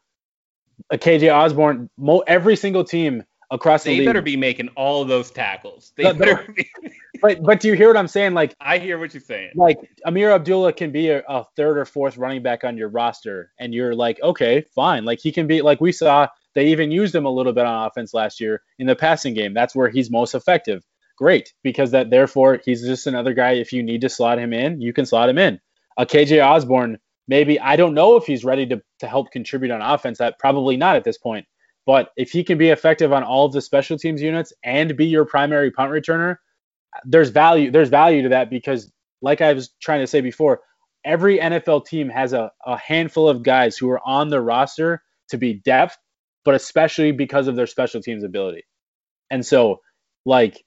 uh, 0.91 0.95
a 0.95 0.97
KJ 0.97 1.33
Osborn 1.33 1.89
mo- 1.97 2.23
every 2.27 2.55
single 2.55 2.83
team 2.83 3.23
across 3.51 3.83
they 3.83 3.91
the 3.91 3.97
league. 3.99 4.07
better 4.07 4.21
be 4.21 4.37
making 4.37 4.69
all 4.69 5.01
of 5.01 5.07
those 5.07 5.29
tackles. 5.29 5.91
They 5.95 6.03
but, 6.03 6.17
better 6.17 6.51
be. 6.55 6.67
but 7.21 7.43
but 7.43 7.59
do 7.59 7.67
you 7.67 7.75
hear 7.75 7.87
what 7.87 7.97
I'm 7.97 8.07
saying? 8.07 8.33
Like 8.33 8.55
I 8.59 8.79
hear 8.79 8.97
what 8.97 9.13
you're 9.13 9.21
saying. 9.21 9.51
Like 9.55 9.77
Ameer 10.07 10.31
Abdullah 10.31 10.73
can 10.73 10.91
be 10.91 11.09
a, 11.09 11.21
a, 11.27 11.45
third 11.55 11.77
or 11.77 11.85
fourth 11.85 12.17
running 12.17 12.41
back 12.41 12.63
on 12.63 12.77
your 12.77 12.89
roster, 12.89 13.51
and 13.59 13.73
you're 13.73 13.93
like, 13.93 14.19
okay, 14.23 14.65
fine. 14.73 15.05
Like 15.05 15.19
he 15.19 15.31
can 15.31 15.45
be 15.45 15.61
like 15.61 15.81
we 15.81 15.91
saw 15.91 16.27
They 16.55 16.67
even 16.67 16.91
used 16.91 17.13
him 17.13 17.25
a 17.25 17.31
little 17.31 17.53
bit 17.53 17.65
on 17.65 17.87
offense 17.87 18.13
last 18.13 18.39
year 18.39 18.63
in 18.79 18.87
the 18.87 18.95
passing 18.95 19.33
game. 19.33 19.53
That's 19.53 19.75
where 19.75 19.89
he's 19.89 20.09
most 20.09 20.33
effective. 20.33 20.83
Great, 21.17 21.53
because 21.61 21.91
that 21.91 22.09
therefore 22.09 22.61
he's 22.65 22.81
just 22.81 23.05
another 23.05 23.33
guy. 23.33 23.51
If 23.51 23.73
you 23.73 23.83
need 23.83 24.01
to 24.01 24.09
slot 24.09 24.39
him 24.39 24.53
in, 24.53 24.81
you 24.81 24.93
can 24.93 25.05
slot 25.05 25.29
him 25.29 25.37
in. 25.37 25.59
A 25.97 26.05
KJ 26.05 26.43
Osborn, 26.43 26.97
maybe 27.27 27.59
I 27.59 27.75
don't 27.75 27.93
know 27.93 28.15
if 28.15 28.25
he's 28.25 28.45
ready 28.45 28.65
to, 28.67 28.81
to 28.99 29.07
help 29.07 29.31
contribute 29.31 29.71
on 29.71 29.81
offense. 29.81 30.17
That 30.17 30.39
probably 30.39 30.77
not 30.77 30.95
at 30.95 31.03
this 31.03 31.17
point. 31.17 31.45
But 31.85 32.11
if 32.15 32.31
he 32.31 32.43
can 32.43 32.57
be 32.57 32.69
effective 32.69 33.11
on 33.11 33.23
all 33.23 33.45
of 33.45 33.53
the 33.53 33.61
special 33.61 33.97
teams 33.97 34.21
units 34.21 34.53
and 34.63 34.95
be 34.95 35.07
your 35.07 35.25
primary 35.25 35.71
punt 35.71 35.91
returner, 35.91 36.37
there's 37.05 37.29
value. 37.29 37.71
There's 37.71 37.89
value 37.89 38.23
to 38.23 38.29
that 38.29 38.49
because, 38.49 38.91
like 39.21 39.41
I 39.41 39.53
was 39.53 39.71
trying 39.81 40.01
to 40.01 40.07
say 40.07 40.21
before, 40.21 40.61
every 41.03 41.39
NFL 41.39 41.85
team 41.85 42.09
has 42.09 42.33
a, 42.33 42.51
a 42.65 42.77
handful 42.77 43.27
of 43.27 43.43
guys 43.43 43.77
who 43.77 43.89
are 43.89 44.01
on 44.05 44.29
the 44.29 44.41
roster 44.41 45.01
to 45.29 45.37
be 45.37 45.53
depth, 45.53 45.97
but 46.45 46.53
especially 46.55 47.11
because 47.11 47.47
of 47.47 47.55
their 47.55 47.67
special 47.67 48.01
teams 48.01 48.23
ability. 48.23 48.63
And 49.29 49.45
so, 49.45 49.79
like, 50.25 50.63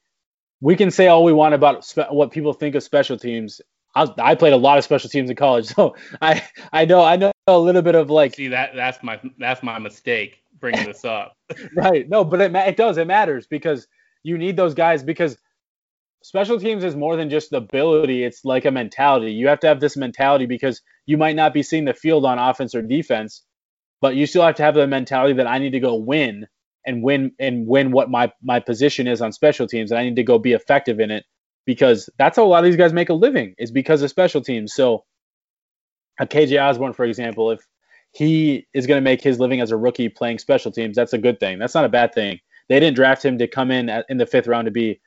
we 0.60 0.76
can 0.76 0.90
say 0.90 1.08
all 1.08 1.24
we 1.24 1.32
want 1.32 1.54
about 1.54 1.84
spe- 1.84 2.10
what 2.10 2.32
people 2.32 2.54
think 2.54 2.74
of 2.74 2.82
special 2.82 3.18
teams. 3.18 3.60
I, 3.94 4.08
I, 4.18 4.34
played 4.34 4.54
a 4.54 4.56
lot 4.56 4.78
of 4.78 4.84
special 4.84 5.10
teams 5.10 5.30
in 5.30 5.36
college, 5.36 5.66
so 5.74 5.94
I 6.20 6.42
I 6.72 6.86
know 6.86 7.04
I 7.04 7.16
know 7.16 7.32
a 7.46 7.58
little 7.58 7.82
bit 7.82 7.94
of 7.94 8.10
like. 8.10 8.34
See 8.34 8.48
that 8.48 8.74
that's 8.74 9.02
my 9.02 9.20
that's 9.38 9.62
my 9.62 9.78
mistake 9.78 10.43
bringing 10.60 10.86
this 10.86 11.04
up. 11.04 11.36
right. 11.76 12.08
No, 12.08 12.24
but 12.24 12.40
it 12.40 12.54
it 12.54 12.76
does 12.76 12.98
it 12.98 13.06
matters 13.06 13.46
because 13.46 13.86
you 14.22 14.38
need 14.38 14.56
those 14.56 14.74
guys 14.74 15.02
because 15.02 15.36
special 16.22 16.58
teams 16.58 16.84
is 16.84 16.96
more 16.96 17.16
than 17.16 17.30
just 17.30 17.52
ability. 17.52 18.24
It's 18.24 18.44
like 18.44 18.64
a 18.64 18.70
mentality. 18.70 19.32
You 19.32 19.48
have 19.48 19.60
to 19.60 19.66
have 19.68 19.80
this 19.80 19.96
mentality 19.96 20.46
because 20.46 20.82
you 21.06 21.18
might 21.18 21.36
not 21.36 21.54
be 21.54 21.62
seeing 21.62 21.84
the 21.84 21.94
field 21.94 22.24
on 22.24 22.38
offense 22.38 22.74
or 22.74 22.82
defense, 22.82 23.42
but 24.00 24.16
you 24.16 24.26
still 24.26 24.42
have 24.42 24.56
to 24.56 24.62
have 24.62 24.74
the 24.74 24.86
mentality 24.86 25.34
that 25.34 25.46
I 25.46 25.58
need 25.58 25.70
to 25.72 25.80
go 25.80 25.96
win 25.96 26.46
and 26.86 27.02
win 27.02 27.32
and 27.38 27.66
win 27.66 27.92
what 27.92 28.10
my 28.10 28.32
my 28.42 28.60
position 28.60 29.06
is 29.06 29.20
on 29.20 29.32
special 29.32 29.66
teams, 29.66 29.90
and 29.90 30.00
I 30.00 30.04
need 30.04 30.16
to 30.16 30.22
go 30.24 30.38
be 30.38 30.52
effective 30.52 31.00
in 31.00 31.10
it 31.10 31.24
because 31.66 32.08
that's 32.18 32.36
how 32.36 32.44
a 32.44 32.48
lot 32.48 32.58
of 32.58 32.64
these 32.64 32.76
guys 32.76 32.92
make 32.92 33.10
a 33.10 33.14
living 33.14 33.54
is 33.58 33.70
because 33.70 34.02
of 34.02 34.10
special 34.10 34.42
teams. 34.42 34.74
So, 34.74 35.04
uh, 36.20 36.24
a 36.24 36.26
KJ 36.26 36.62
Osborn, 36.62 36.92
for 36.92 37.04
example, 37.04 37.50
if 37.50 37.60
he 38.14 38.66
is 38.72 38.86
going 38.86 38.98
to 38.98 39.04
make 39.04 39.20
his 39.20 39.40
living 39.40 39.60
as 39.60 39.72
a 39.72 39.76
rookie 39.76 40.08
playing 40.08 40.38
special 40.38 40.70
teams, 40.70 40.94
that's 40.94 41.12
a 41.12 41.18
good 41.18 41.40
thing. 41.40 41.58
That's 41.58 41.74
not 41.74 41.84
a 41.84 41.88
bad 41.88 42.14
thing. 42.14 42.38
They 42.68 42.78
didn't 42.78 42.96
draft 42.96 43.24
him 43.24 43.38
to 43.38 43.48
come 43.48 43.70
in 43.70 43.88
at, 43.88 44.06
in 44.08 44.18
the 44.18 44.26
fifth 44.26 44.46
round 44.46 44.66
to 44.66 44.70
be 44.70 45.00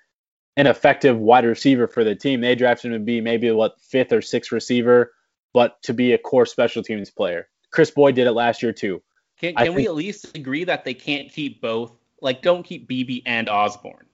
an 0.58 0.68
effective 0.68 1.18
wide 1.18 1.46
receiver 1.46 1.88
for 1.88 2.04
the 2.04 2.16
team. 2.16 2.42
They 2.42 2.54
drafted 2.54 2.92
him 2.92 3.00
to 3.00 3.06
be 3.06 3.22
maybe 3.22 3.50
what 3.52 3.80
fifth 3.80 4.12
or 4.12 4.22
sixth 4.22 4.52
receiver, 4.52 5.14
but 5.54 5.82
to 5.84 5.94
be 5.94 6.12
a 6.12 6.18
core 6.18 6.46
special 6.46 6.84
teams 6.84 7.10
player. 7.10 7.48
Chris 7.72 7.92
Boyd 7.92 8.16
did 8.16 8.28
it 8.28 8.34
last 8.34 8.62
year 8.62 8.74
too. 8.74 9.02
Can, 9.40 9.56
can 9.56 9.74
we 9.74 9.86
at 9.86 9.96
least 9.96 10.36
agree 10.36 10.66
that 10.66 10.84
they 10.84 10.94
can't 10.94 11.32
keep 11.32 11.62
both? 11.62 11.94
Like, 12.22 12.42
don't 12.42 12.64
keep 12.64 12.88
Beebe 12.88 13.22
and 13.26 13.48
Osborn. 13.48 14.06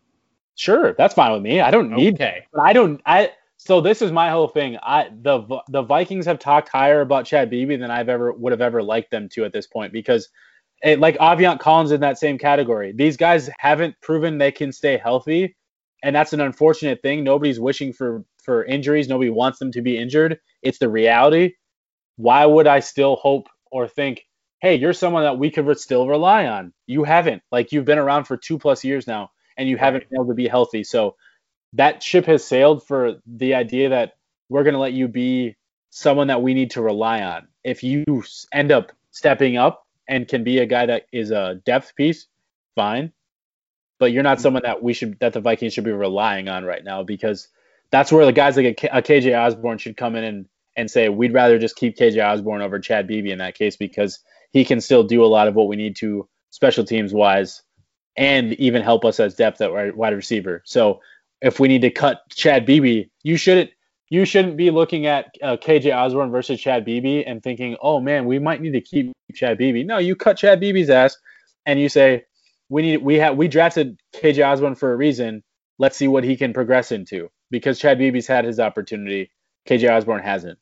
Sure, 0.55 0.93
that's 0.93 1.13
fine 1.13 1.31
with 1.31 1.41
me. 1.41 1.61
I 1.61 1.71
don't 1.71 1.89
need. 1.89 2.15
Okay. 2.15 2.45
But 2.53 2.61
I 2.61 2.73
don't. 2.73 3.01
I 3.05 3.31
so 3.65 3.81
this 3.81 4.01
is 4.01 4.11
my 4.11 4.29
whole 4.29 4.47
thing. 4.47 4.77
I 4.81 5.09
the 5.09 5.61
the 5.69 5.81
Vikings 5.83 6.25
have 6.25 6.39
talked 6.39 6.69
higher 6.69 7.01
about 7.01 7.25
Chad 7.25 7.49
Beebe 7.49 7.77
than 7.77 7.91
I've 7.91 8.09
ever 8.09 8.33
would 8.33 8.51
have 8.51 8.61
ever 8.61 8.83
liked 8.83 9.11
them 9.11 9.29
to 9.33 9.45
at 9.45 9.53
this 9.53 9.67
point 9.67 9.93
because, 9.93 10.29
it, 10.83 10.99
like 10.99 11.17
Aviante 11.17 11.59
Collins 11.59 11.91
in 11.91 12.01
that 12.01 12.19
same 12.19 12.37
category. 12.37 12.93
These 12.93 13.17
guys 13.17 13.49
haven't 13.59 13.95
proven 14.01 14.37
they 14.37 14.51
can 14.51 14.71
stay 14.71 14.97
healthy 14.97 15.55
and 16.03 16.15
that's 16.15 16.33
an 16.33 16.41
unfortunate 16.41 17.01
thing. 17.01 17.23
Nobody's 17.23 17.59
wishing 17.59 17.93
for 17.93 18.25
for 18.43 18.65
injuries. 18.65 19.07
Nobody 19.07 19.29
wants 19.29 19.57
them 19.57 19.71
to 19.71 19.81
be 19.81 19.97
injured. 19.97 20.39
It's 20.61 20.77
the 20.77 20.89
reality. 20.89 21.53
Why 22.17 22.45
would 22.45 22.67
I 22.67 22.81
still 22.81 23.15
hope 23.15 23.47
or 23.71 23.87
think, 23.87 24.25
hey, 24.61 24.75
you're 24.75 24.93
someone 24.93 25.23
that 25.23 25.39
we 25.39 25.49
could 25.49 25.79
still 25.79 26.07
rely 26.07 26.45
on? 26.47 26.73
You 26.85 27.05
haven't. 27.05 27.41
Like 27.51 27.71
you've 27.71 27.85
been 27.85 27.97
around 27.97 28.25
for 28.25 28.37
two 28.37 28.59
plus 28.59 28.83
years 28.83 29.07
now, 29.07 29.31
and 29.57 29.69
you 29.69 29.77
haven't 29.77 30.09
been 30.09 30.19
able 30.19 30.27
to 30.27 30.35
be 30.35 30.47
healthy. 30.47 30.83
So 30.83 31.15
that 31.73 32.03
ship 32.03 32.25
has 32.25 32.45
sailed 32.45 32.85
for 32.85 33.15
the 33.25 33.55
idea 33.55 33.89
that 33.89 34.13
we're 34.49 34.63
going 34.63 34.73
to 34.73 34.79
let 34.79 34.93
you 34.93 35.07
be 35.07 35.55
someone 35.89 36.27
that 36.27 36.41
we 36.41 36.53
need 36.53 36.71
to 36.71 36.81
rely 36.81 37.21
on. 37.21 37.47
If 37.63 37.83
you 37.83 38.23
end 38.51 38.71
up 38.71 38.91
stepping 39.11 39.57
up 39.57 39.85
and 40.07 40.27
can 40.27 40.43
be 40.43 40.59
a 40.59 40.65
guy 40.65 40.85
that 40.87 41.07
is 41.11 41.31
a 41.31 41.61
depth 41.65 41.95
piece, 41.95 42.27
fine 42.75 43.13
but 44.03 44.11
you're 44.11 44.21
not 44.21 44.35
mm-hmm. 44.35 44.43
someone 44.43 44.63
that 44.63 44.83
we 44.83 44.91
should 44.91 45.17
that 45.19 45.31
the 45.31 45.39
Vikings 45.39 45.71
should 45.71 45.85
be 45.85 45.91
relying 45.91 46.49
on 46.49 46.65
right 46.65 46.83
now 46.83 47.03
because 47.03 47.47
that's 47.89 48.11
where 48.11 48.25
the 48.25 48.33
guys 48.33 48.57
like 48.57 48.83
a, 48.83 48.97
a 48.97 49.01
KJ 49.01 49.33
Osborn 49.33 49.77
should 49.77 49.95
come 49.95 50.17
in 50.17 50.25
and 50.25 50.45
and 50.75 50.91
say 50.91 51.07
we'd 51.07 51.33
rather 51.33 51.57
just 51.57 51.77
keep 51.77 51.97
KJ 51.97 52.21
Osborn 52.21 52.61
over 52.61 52.79
Chad 52.79 53.07
Beebe 53.07 53.31
in 53.31 53.37
that 53.37 53.55
case 53.55 53.77
because 53.77 54.19
he 54.51 54.65
can 54.65 54.81
still 54.81 55.03
do 55.03 55.23
a 55.23 55.27
lot 55.27 55.47
of 55.47 55.55
what 55.55 55.69
we 55.69 55.77
need 55.77 55.95
to 55.97 56.27
special 56.49 56.83
teams 56.83 57.13
wise 57.13 57.61
and 58.17 58.51
even 58.53 58.81
help 58.81 59.05
us 59.05 59.21
as 59.21 59.35
depth 59.35 59.61
at 59.61 59.95
wide 59.95 60.13
receiver. 60.13 60.61
So 60.65 60.99
if 61.43 61.59
we 61.59 61.67
need 61.67 61.81
to 61.81 61.91
cut 61.91 62.21
Chad 62.29 62.65
Beebe, 62.65 63.05
you 63.21 63.37
shouldn't 63.37 63.69
you 64.09 64.25
shouldn't 64.25 64.57
be 64.57 64.71
looking 64.71 65.05
at 65.05 65.33
uh, 65.41 65.57
KJ 65.57 65.95
Osborn 65.95 66.31
versus 66.31 66.59
Chad 66.59 66.85
Beebe 66.85 67.23
and 67.23 67.41
thinking, 67.43 67.75
oh 67.81 67.99
man, 67.99 68.25
we 68.25 68.39
might 68.39 68.61
need 68.61 68.73
to 68.73 68.81
keep 68.81 69.11
Chad 69.33 69.57
Beebe. 69.57 69.83
No, 69.83 69.97
you 69.97 70.15
cut 70.15 70.37
Chad 70.37 70.59
Beebe's 70.59 70.89
ass 70.89 71.17
and 71.65 71.79
you 71.79 71.89
say, 71.89 72.25
we 72.69 72.81
need 72.81 72.97
we 72.97 73.15
have 73.15 73.35
we 73.35 73.47
drafted 73.47 73.99
KJ 74.15 74.45
Osborn 74.47 74.75
for 74.75 74.93
a 74.93 74.95
reason. 74.95 75.43
Let's 75.79 75.97
see 75.97 76.07
what 76.07 76.23
he 76.23 76.37
can 76.37 76.53
progress 76.53 76.91
into 76.91 77.29
because 77.51 77.77
Chad 77.77 77.97
Beebe's 77.97 78.27
had 78.27 78.45
his 78.45 78.59
opportunity. 78.59 79.29
KJ 79.67 79.91
Osborn 79.91 80.23
hasn't. 80.23 80.57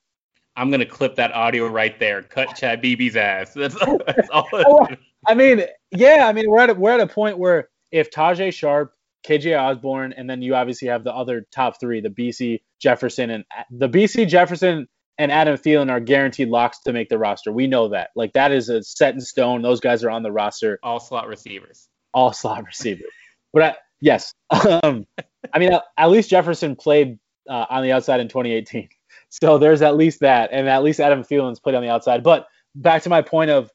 I'm 0.56 0.72
gonna 0.72 0.86
clip 0.86 1.16
that 1.16 1.32
audio 1.34 1.68
right 1.68 1.98
there. 2.00 2.24
Cut 2.24 2.56
Chad 2.56 2.82
Beebe's 2.82 3.16
ass. 3.16 3.54
That's, 3.54 3.76
that's 4.08 4.30
all. 4.30 4.88
I 5.28 5.36
mean, 5.36 5.64
yeah. 5.92 6.26
I 6.28 6.34
mean, 6.34 6.50
we're 6.50 6.60
at 6.60 6.72
a, 6.72 6.74
we're 6.74 6.92
at 6.92 7.00
a 7.00 7.08
point 7.08 7.38
where 7.38 7.70
if 7.92 8.10
Tajaé 8.12 8.52
Sharpe, 8.52 8.94
KJ 9.24 9.60
Osborn, 9.60 10.14
and 10.14 10.30
then 10.30 10.42
you 10.42 10.56
obviously 10.56 10.88
have 10.88 11.04
the 11.04 11.14
other 11.14 11.46
top 11.52 11.80
three, 11.80 12.02
the 12.02 12.10
Bisi 12.10 12.62
Jefferson 12.80 13.30
and 13.30 13.46
the 13.70 13.90
Bisi 13.90 14.28
Jefferson 14.28 14.88
and 15.18 15.32
Adam 15.32 15.56
Thielen 15.58 15.92
are 15.92 16.00
guaranteed 16.00 16.50
locks 16.50 16.80
to 16.80 16.94
make 16.94 17.10
the 17.10 17.18
roster. 17.18 17.52
We 17.52 17.68
know 17.68 17.90
that. 17.90 18.10
Like 18.16 18.34
that 18.34 18.52
is 18.52 18.70
a 18.70 18.82
set 18.82 19.14
in 19.14 19.22
stone. 19.22 19.62
Those 19.62 19.80
guys 19.80 20.04
are 20.04 20.10
on 20.10 20.24
the 20.24 20.32
roster. 20.32 20.80
All 20.82 21.00
slot 21.00 21.28
receivers 21.28 21.90
all 22.14 22.34
slot 22.34 22.66
receiver. 22.66 23.04
But 23.54 23.64
I, 23.64 23.76
yes, 24.00 24.34
um, 24.50 25.06
I 25.54 25.60
mean 25.60 25.74
at, 25.74 25.84
at, 25.98 26.10
least 26.10 26.30
Jefferson 26.30 26.78
played 26.78 27.20
uh, 27.50 27.66
on 27.70 27.84
the 27.84 27.92
outside 27.92 28.22
in 28.22 28.30
2018, 28.30 28.88
so 29.30 29.58
there's 29.58 29.82
at 29.82 29.98
least 29.98 30.22
that, 30.22 30.52
and 30.54 30.70
at 30.70 30.84
least 30.84 31.02
Adam 31.02 31.22
Thielen's 31.22 31.60
played 31.60 31.76
on 31.76 31.84
the 31.84 31.90
outside. 31.90 32.24
But 32.24 32.48
back 32.76 33.04
to 33.04 33.10
my 33.10 33.22
point 33.22 33.52
of 33.52 33.70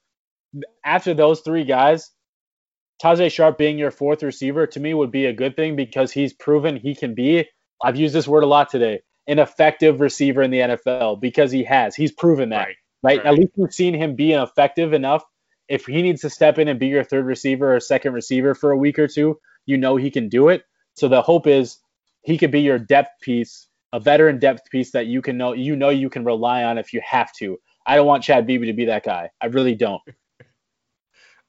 after 0.83 1.13
those 1.13 1.41
three 1.41 1.65
guys, 1.65 2.11
Tajaé 3.03 3.31
Sharpe 3.31 3.59
being 3.59 3.79
your 3.79 3.91
fourth 3.91 4.23
receiver 4.23 4.67
to 4.69 4.81
me 4.81 4.95
would 4.95 5.11
be 5.11 5.27
a 5.27 5.33
good 5.33 5.57
thing 5.57 5.77
because 5.77 6.13
he's 6.13 6.33
proven 6.33 6.77
he 6.77 6.95
can 6.95 7.15
be. 7.15 7.49
I've 7.83 7.97
used 7.97 8.15
this 8.15 8.29
word 8.29 8.43
a 8.43 8.47
lot 8.47 8.71
today. 8.71 9.01
An 9.27 9.39
effective 9.39 10.01
receiver 10.01 10.43
in 10.43 10.51
the 10.51 10.61
NFL 10.61 11.21
because 11.21 11.51
he 11.51 11.65
has. 11.65 11.95
He's 11.95 12.13
proven 12.13 12.51
that. 12.51 12.57
Right. 12.57 12.77
right? 13.03 13.19
right. 13.19 13.27
At 13.27 13.35
least 13.35 13.53
we've 13.57 13.73
seen 13.73 13.95
him 13.95 14.15
be 14.15 14.33
effective 14.33 14.93
enough 14.93 15.25
if 15.69 15.87
he 15.87 16.03
needs 16.03 16.21
to 16.23 16.31
step 16.31 16.59
in 16.59 16.69
and 16.69 16.79
be 16.79 16.89
your 16.89 17.05
third 17.05 17.27
receiver 17.27 17.75
or 17.75 17.81
second 17.81 18.13
receiver 18.13 18.55
for 18.55 18.71
a 18.71 18.77
week 18.77 18.99
or 18.99 19.09
two, 19.09 19.39
you 19.65 19.77
know 19.77 19.97
he 19.97 20.11
can 20.11 20.29
do 20.29 20.49
it. 20.49 20.65
So 20.95 21.09
the 21.09 21.23
hope 21.23 21.47
is 21.47 21.79
he 22.23 22.39
could 22.39 22.51
be 22.51 22.61
your 22.61 22.79
depth 22.79 23.21
piece, 23.21 23.69
a 23.93 24.01
veteran 24.01 24.39
depth 24.39 24.71
piece 24.71 24.93
that 24.93 25.07
you 25.07 25.23
can 25.23 25.37
know 25.37 25.53
you 25.53 25.77
know 25.77 25.89
you 25.89 26.11
can 26.11 26.25
rely 26.25 26.65
on 26.65 26.79
if 26.79 26.93
you 26.93 27.01
have 27.05 27.33
to. 27.39 27.59
I 27.87 27.97
don't 27.97 28.07
want 28.07 28.25
Chad 28.25 28.47
Beebe 28.47 28.67
to 28.67 28.73
be 28.73 28.87
that 28.87 29.05
guy. 29.05 29.31
I 29.41 29.47
really 29.47 29.75
don't. 29.75 30.03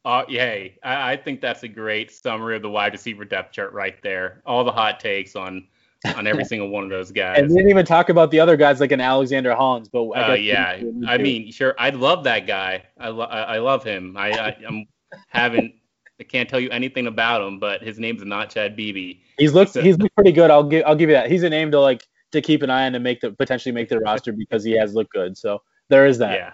Uh, 0.07 0.23
yay. 0.29 0.77
I, 0.83 1.11
I 1.11 1.17
think 1.17 1.41
that's 1.41 1.63
a 1.63 1.67
great 1.67 2.11
summary 2.11 2.55
of 2.55 2.61
the 2.61 2.69
wide 2.69 2.93
receiver 2.93 3.25
depth 3.25 3.51
chart 3.51 3.73
right 3.73 4.01
there. 4.01 4.41
All 4.45 4.63
the 4.63 4.71
hot 4.71 5.01
takes 5.01 5.35
on 5.35 5.67
on 6.15 6.25
every 6.27 6.45
single 6.45 6.69
one 6.69 6.85
of 6.85 6.89
those 6.89 7.11
guys. 7.11 7.39
And 7.39 7.49
we 7.49 7.55
didn't 7.55 7.71
even 7.71 7.85
talk 7.85 8.07
about 8.07 8.31
the 8.31 8.39
other 8.39 8.55
guys 8.55 8.79
like 8.79 8.93
an 8.93 9.01
Alexander 9.01 9.53
Hollins, 9.53 9.89
but 9.89 10.07
I 10.11 10.31
uh, 10.31 10.33
yeah, 10.35 10.81
I 11.05 11.17
mean, 11.17 11.51
sure, 11.51 11.75
I 11.77 11.89
love 11.89 12.23
that 12.23 12.47
guy. 12.47 12.83
I, 12.97 13.09
lo- 13.09 13.25
I 13.25 13.57
love 13.57 13.83
him. 13.83 14.15
I, 14.15 14.31
I 14.31 14.57
am 14.65 14.85
haven't 15.27 15.73
I 16.21 16.23
can't 16.23 16.47
tell 16.47 16.61
you 16.61 16.69
anything 16.69 17.07
about 17.07 17.45
him, 17.45 17.59
but 17.59 17.83
his 17.83 17.99
name's 17.99 18.23
not 18.23 18.49
Chad 18.49 18.77
Beebe. 18.77 19.19
He's 19.37 19.51
looked 19.51 19.73
so, 19.73 19.81
he's 19.81 19.97
looked 19.97 20.15
pretty 20.15 20.31
good. 20.31 20.49
I'll 20.49 20.63
give 20.63 20.85
I'll 20.87 20.95
give 20.95 21.09
you 21.09 21.15
that. 21.15 21.29
He's 21.29 21.43
a 21.43 21.49
name 21.49 21.69
to 21.71 21.81
like 21.81 22.07
to 22.31 22.41
keep 22.41 22.61
an 22.61 22.69
eye 22.69 22.85
on 22.85 22.93
to 22.93 22.99
make 22.99 23.19
the 23.19 23.31
potentially 23.31 23.73
make 23.73 23.89
the 23.89 23.99
roster 23.99 24.31
because 24.31 24.63
he 24.63 24.71
has 24.77 24.93
looked 24.93 25.11
good. 25.11 25.37
So 25.37 25.63
there 25.89 26.05
is 26.05 26.17
that. 26.19 26.33
Yeah. 26.33 26.53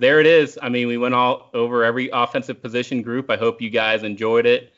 There 0.00 0.18
it 0.18 0.26
is. 0.26 0.58
I 0.62 0.70
mean, 0.70 0.88
we 0.88 0.96
went 0.96 1.14
all 1.14 1.50
over 1.52 1.84
every 1.84 2.08
offensive 2.08 2.62
position 2.62 3.02
group. 3.02 3.30
I 3.30 3.36
hope 3.36 3.60
you 3.60 3.68
guys 3.68 4.02
enjoyed 4.02 4.46
it. 4.46 4.72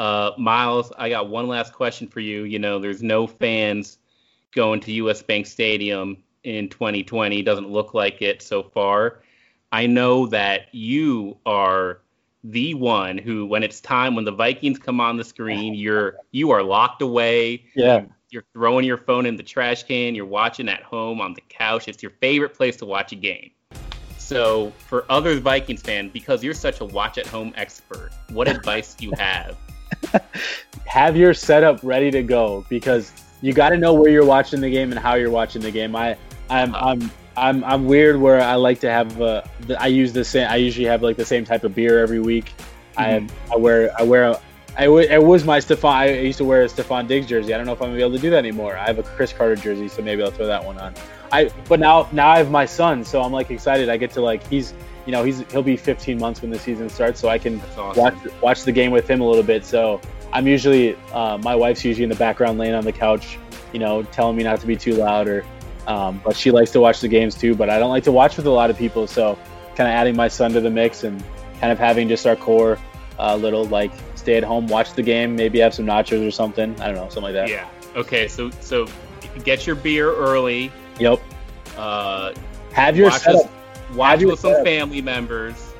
Uh, 0.00 0.32
Miles, 0.36 0.92
I 0.98 1.08
got 1.10 1.28
one 1.28 1.46
last 1.46 1.72
question 1.72 2.08
for 2.08 2.18
you. 2.18 2.42
You 2.42 2.58
know, 2.58 2.80
there's 2.80 3.00
no 3.00 3.28
fans 3.28 3.98
going 4.50 4.80
to 4.80 4.92
US 4.92 5.22
Bank 5.22 5.46
Stadium 5.46 6.16
in 6.42 6.68
2020. 6.68 7.40
Doesn't 7.42 7.70
look 7.70 7.94
like 7.94 8.20
it 8.20 8.42
so 8.42 8.64
far. 8.64 9.22
I 9.70 9.86
know 9.86 10.26
that 10.26 10.66
you 10.72 11.36
are 11.46 12.00
the 12.42 12.74
one 12.74 13.16
who, 13.16 13.46
when 13.46 13.62
it's 13.62 13.80
time, 13.80 14.16
when 14.16 14.24
the 14.24 14.32
Vikings 14.32 14.80
come 14.80 15.00
on 15.00 15.16
the 15.16 15.24
screen, 15.24 15.74
you're 15.74 16.16
you 16.32 16.50
are 16.50 16.64
locked 16.64 17.00
away. 17.00 17.64
Yeah. 17.76 18.06
You're 18.30 18.44
throwing 18.52 18.84
your 18.84 18.98
phone 18.98 19.24
in 19.24 19.36
the 19.36 19.44
trash 19.44 19.84
can. 19.84 20.16
You're 20.16 20.26
watching 20.26 20.68
at 20.68 20.82
home 20.82 21.20
on 21.20 21.34
the 21.34 21.42
couch. 21.48 21.86
It's 21.86 22.02
your 22.02 22.10
favorite 22.20 22.54
place 22.54 22.76
to 22.78 22.86
watch 22.86 23.12
a 23.12 23.16
game. 23.16 23.52
So, 24.24 24.72
for 24.78 25.04
other 25.10 25.38
Vikings 25.38 25.82
fans, 25.82 26.10
because 26.10 26.42
you're 26.42 26.54
such 26.54 26.80
a 26.80 26.86
watch 26.86 27.18
at 27.18 27.26
home 27.26 27.52
expert, 27.58 28.10
what 28.30 28.48
advice 28.48 28.94
do 28.94 29.04
you 29.04 29.12
have? 29.18 29.54
have 30.86 31.14
your 31.14 31.34
setup 31.34 31.78
ready 31.82 32.10
to 32.10 32.22
go 32.22 32.64
because 32.70 33.12
you 33.42 33.52
got 33.52 33.68
to 33.68 33.76
know 33.76 33.92
where 33.92 34.10
you're 34.10 34.24
watching 34.24 34.62
the 34.62 34.70
game 34.70 34.92
and 34.92 34.98
how 34.98 35.12
you're 35.12 35.30
watching 35.30 35.60
the 35.60 35.70
game. 35.70 35.94
I, 35.94 36.16
I'm, 36.48 36.74
uh-huh. 36.74 36.86
I'm, 36.86 37.10
I'm, 37.36 37.64
I'm 37.64 37.84
weird 37.84 38.18
where 38.18 38.40
I 38.40 38.54
like 38.54 38.80
to 38.80 38.90
have. 38.90 39.20
Uh, 39.20 39.42
I 39.78 39.88
use 39.88 40.14
the 40.14 40.24
same. 40.24 40.48
I 40.48 40.56
usually 40.56 40.86
have 40.86 41.02
like 41.02 41.18
the 41.18 41.26
same 41.26 41.44
type 41.44 41.62
of 41.62 41.74
beer 41.74 42.02
every 42.02 42.20
week. 42.20 42.54
Mm-hmm. 42.96 43.52
I, 43.52 43.54
I 43.54 43.58
wear, 43.58 43.92
I 43.98 44.04
wear. 44.04 44.36
I, 44.78 44.86
it 44.86 45.22
was 45.22 45.44
my 45.44 45.58
Stefon. 45.58 45.90
I 45.90 46.08
used 46.12 46.38
to 46.38 46.46
wear 46.46 46.62
a 46.62 46.66
Stefon 46.66 47.06
Diggs 47.06 47.26
jersey. 47.26 47.52
I 47.52 47.58
don't 47.58 47.66
know 47.66 47.74
if 47.74 47.82
I'm 47.82 47.88
gonna 47.88 47.96
be 47.96 48.02
able 48.02 48.16
to 48.16 48.22
do 48.22 48.30
that 48.30 48.38
anymore. 48.38 48.74
I 48.74 48.86
have 48.86 48.98
a 48.98 49.02
Cris 49.02 49.34
Carter 49.34 49.56
jersey, 49.56 49.88
so 49.88 50.00
maybe 50.00 50.22
I'll 50.22 50.30
throw 50.30 50.46
that 50.46 50.64
one 50.64 50.78
on. 50.78 50.94
I 51.34 51.50
but 51.68 51.80
now 51.80 52.08
now 52.12 52.28
I 52.28 52.38
have 52.38 52.50
my 52.50 52.64
son, 52.64 53.04
so 53.04 53.20
I'm 53.20 53.32
like 53.32 53.50
excited. 53.50 53.88
I 53.88 53.96
get 53.96 54.12
to 54.12 54.20
like 54.20 54.46
he's 54.46 54.72
you 55.04 55.12
know 55.12 55.24
he's 55.24 55.40
he'll 55.50 55.64
be 55.64 55.76
15 55.76 56.18
months 56.18 56.42
when 56.42 56.50
the 56.50 56.58
season 56.58 56.88
starts, 56.88 57.20
so 57.20 57.28
I 57.28 57.38
can 57.38 57.60
awesome. 57.76 58.02
watch 58.02 58.14
watch 58.40 58.62
the 58.62 58.72
game 58.72 58.92
with 58.92 59.10
him 59.10 59.20
a 59.20 59.26
little 59.26 59.42
bit. 59.42 59.64
So 59.64 60.00
I'm 60.32 60.46
usually 60.46 60.96
uh, 61.12 61.38
my 61.38 61.56
wife's 61.56 61.84
usually 61.84 62.04
in 62.04 62.10
the 62.10 62.16
background 62.16 62.58
laying 62.58 62.74
on 62.74 62.84
the 62.84 62.92
couch, 62.92 63.36
you 63.72 63.80
know, 63.80 64.04
telling 64.04 64.36
me 64.36 64.44
not 64.44 64.60
to 64.60 64.66
be 64.66 64.76
too 64.76 64.94
loud 64.94 65.28
or. 65.28 65.44
Um, 65.86 66.18
but 66.24 66.34
she 66.34 66.50
likes 66.50 66.70
to 66.70 66.80
watch 66.80 67.00
the 67.00 67.08
games 67.08 67.34
too. 67.34 67.54
But 67.54 67.68
I 67.68 67.78
don't 67.78 67.90
like 67.90 68.04
to 68.04 68.12
watch 68.12 68.38
with 68.38 68.46
a 68.46 68.50
lot 68.50 68.70
of 68.70 68.78
people, 68.78 69.06
so 69.06 69.38
kind 69.76 69.86
of 69.86 69.94
adding 69.94 70.16
my 70.16 70.28
son 70.28 70.50
to 70.52 70.60
the 70.62 70.70
mix 70.70 71.04
and 71.04 71.22
kind 71.60 71.70
of 71.70 71.78
having 71.78 72.08
just 72.08 72.26
our 72.26 72.36
core 72.36 72.78
uh, 73.18 73.36
little 73.36 73.66
like 73.66 73.92
stay 74.14 74.36
at 74.36 74.44
home, 74.44 74.66
watch 74.66 74.94
the 74.94 75.02
game, 75.02 75.36
maybe 75.36 75.58
have 75.58 75.74
some 75.74 75.84
nachos 75.84 76.26
or 76.26 76.30
something. 76.30 76.74
I 76.80 76.86
don't 76.86 76.94
know, 76.94 77.08
something 77.10 77.24
like 77.24 77.34
that. 77.34 77.50
Yeah. 77.50 77.68
Okay. 77.96 78.28
So 78.28 78.48
so 78.60 78.86
get 79.44 79.66
your 79.66 79.76
beer 79.76 80.14
early. 80.14 80.72
Yep. 80.98 81.20
Uh, 81.76 82.32
have 82.72 82.96
your 82.96 83.10
watch 83.10 83.22
setup. 83.22 83.42
With, 83.88 83.96
watch 83.96 84.22
with 84.22 84.40
some 84.40 84.52
setup. 84.52 84.66
family 84.66 85.02
members, 85.02 85.74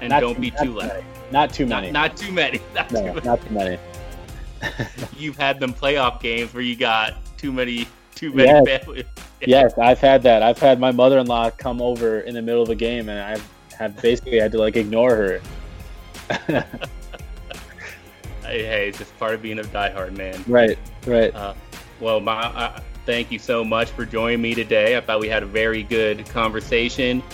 and 0.00 0.10
not 0.10 0.20
don't 0.20 0.34
too, 0.34 0.40
be 0.40 0.50
too 0.50 0.78
loud. 0.78 1.04
Not 1.30 1.52
too 1.52 1.66
many. 1.66 1.90
Not, 1.90 2.10
not 2.10 2.16
too 2.16 2.32
many. 2.32 2.60
Not 2.74 2.90
no, 2.90 3.00
too 3.00 3.06
many. 3.06 3.20
Not 3.26 3.46
too 3.46 3.54
many. 3.54 3.78
You've 5.16 5.36
had 5.36 5.60
them 5.60 5.72
playoff 5.72 6.20
games 6.20 6.52
where 6.52 6.62
you 6.62 6.76
got 6.76 7.14
too 7.36 7.52
many 7.52 7.86
too 8.14 8.32
many 8.32 8.48
yes. 8.48 8.66
families. 8.66 9.04
yes, 9.46 9.78
I've 9.78 10.00
had 10.00 10.22
that. 10.24 10.42
I've 10.42 10.58
had 10.58 10.80
my 10.80 10.90
mother-in-law 10.90 11.50
come 11.52 11.80
over 11.80 12.20
in 12.20 12.34
the 12.34 12.42
middle 12.42 12.62
of 12.62 12.68
a 12.68 12.74
game, 12.74 13.08
and 13.08 13.18
I've 13.18 13.48
have 13.80 14.00
basically 14.02 14.38
had 14.38 14.52
to 14.52 14.58
like 14.58 14.76
ignore 14.76 15.16
her. 15.16 15.40
hey, 16.46 16.62
hey, 18.42 18.88
it's 18.88 18.98
just 18.98 19.18
part 19.18 19.34
of 19.34 19.40
being 19.40 19.58
a 19.58 19.62
diehard 19.62 20.16
man. 20.16 20.44
Right, 20.46 20.78
right. 21.06 21.34
Uh, 21.34 21.54
well, 21.98 22.20
my, 22.20 22.42
uh, 22.42 22.80
thank 23.10 23.32
you 23.32 23.40
so 23.40 23.64
much 23.64 23.90
for 23.90 24.06
joining 24.06 24.40
me 24.40 24.54
today. 24.54 24.96
I 24.96 25.00
thought 25.00 25.18
we 25.18 25.28
had 25.28 25.42
a 25.42 25.46
very 25.46 25.82
good 25.82 26.24
conversation. 26.26 27.24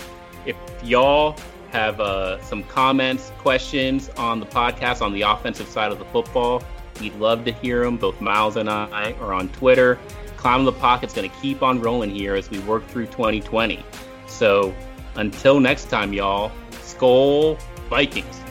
If 0.47 0.55
y'all 0.81 1.37
have 1.69 1.99
uh, 1.99 2.41
some 2.41 2.63
comments, 2.63 3.31
questions 3.37 4.09
on 4.17 4.39
the 4.39 4.47
podcast 4.47 5.03
on 5.03 5.13
the 5.13 5.21
offensive 5.21 5.67
side 5.67 5.91
of 5.91 5.99
the 5.99 6.05
football, 6.05 6.63
we'd 6.99 7.13
love 7.17 7.45
to 7.45 7.51
hear 7.51 7.83
them. 7.83 7.97
Both 7.97 8.19
Miles 8.19 8.55
and 8.55 8.67
I 8.67 9.13
are 9.21 9.35
on 9.35 9.49
Twitter. 9.49 9.99
Climb 10.35 10.65
the 10.65 10.71
Pocket's 10.71 11.13
going 11.13 11.29
to 11.29 11.35
keep 11.37 11.61
on 11.61 11.79
rolling 11.79 12.09
here 12.09 12.33
as 12.33 12.49
we 12.49 12.57
work 12.61 12.87
through 12.87 13.05
2020. 13.05 13.85
So 14.25 14.73
until 15.13 15.59
next 15.59 15.91
time, 15.91 16.11
y'all, 16.11 16.51
Skol 16.71 17.61
Vikings. 17.87 18.41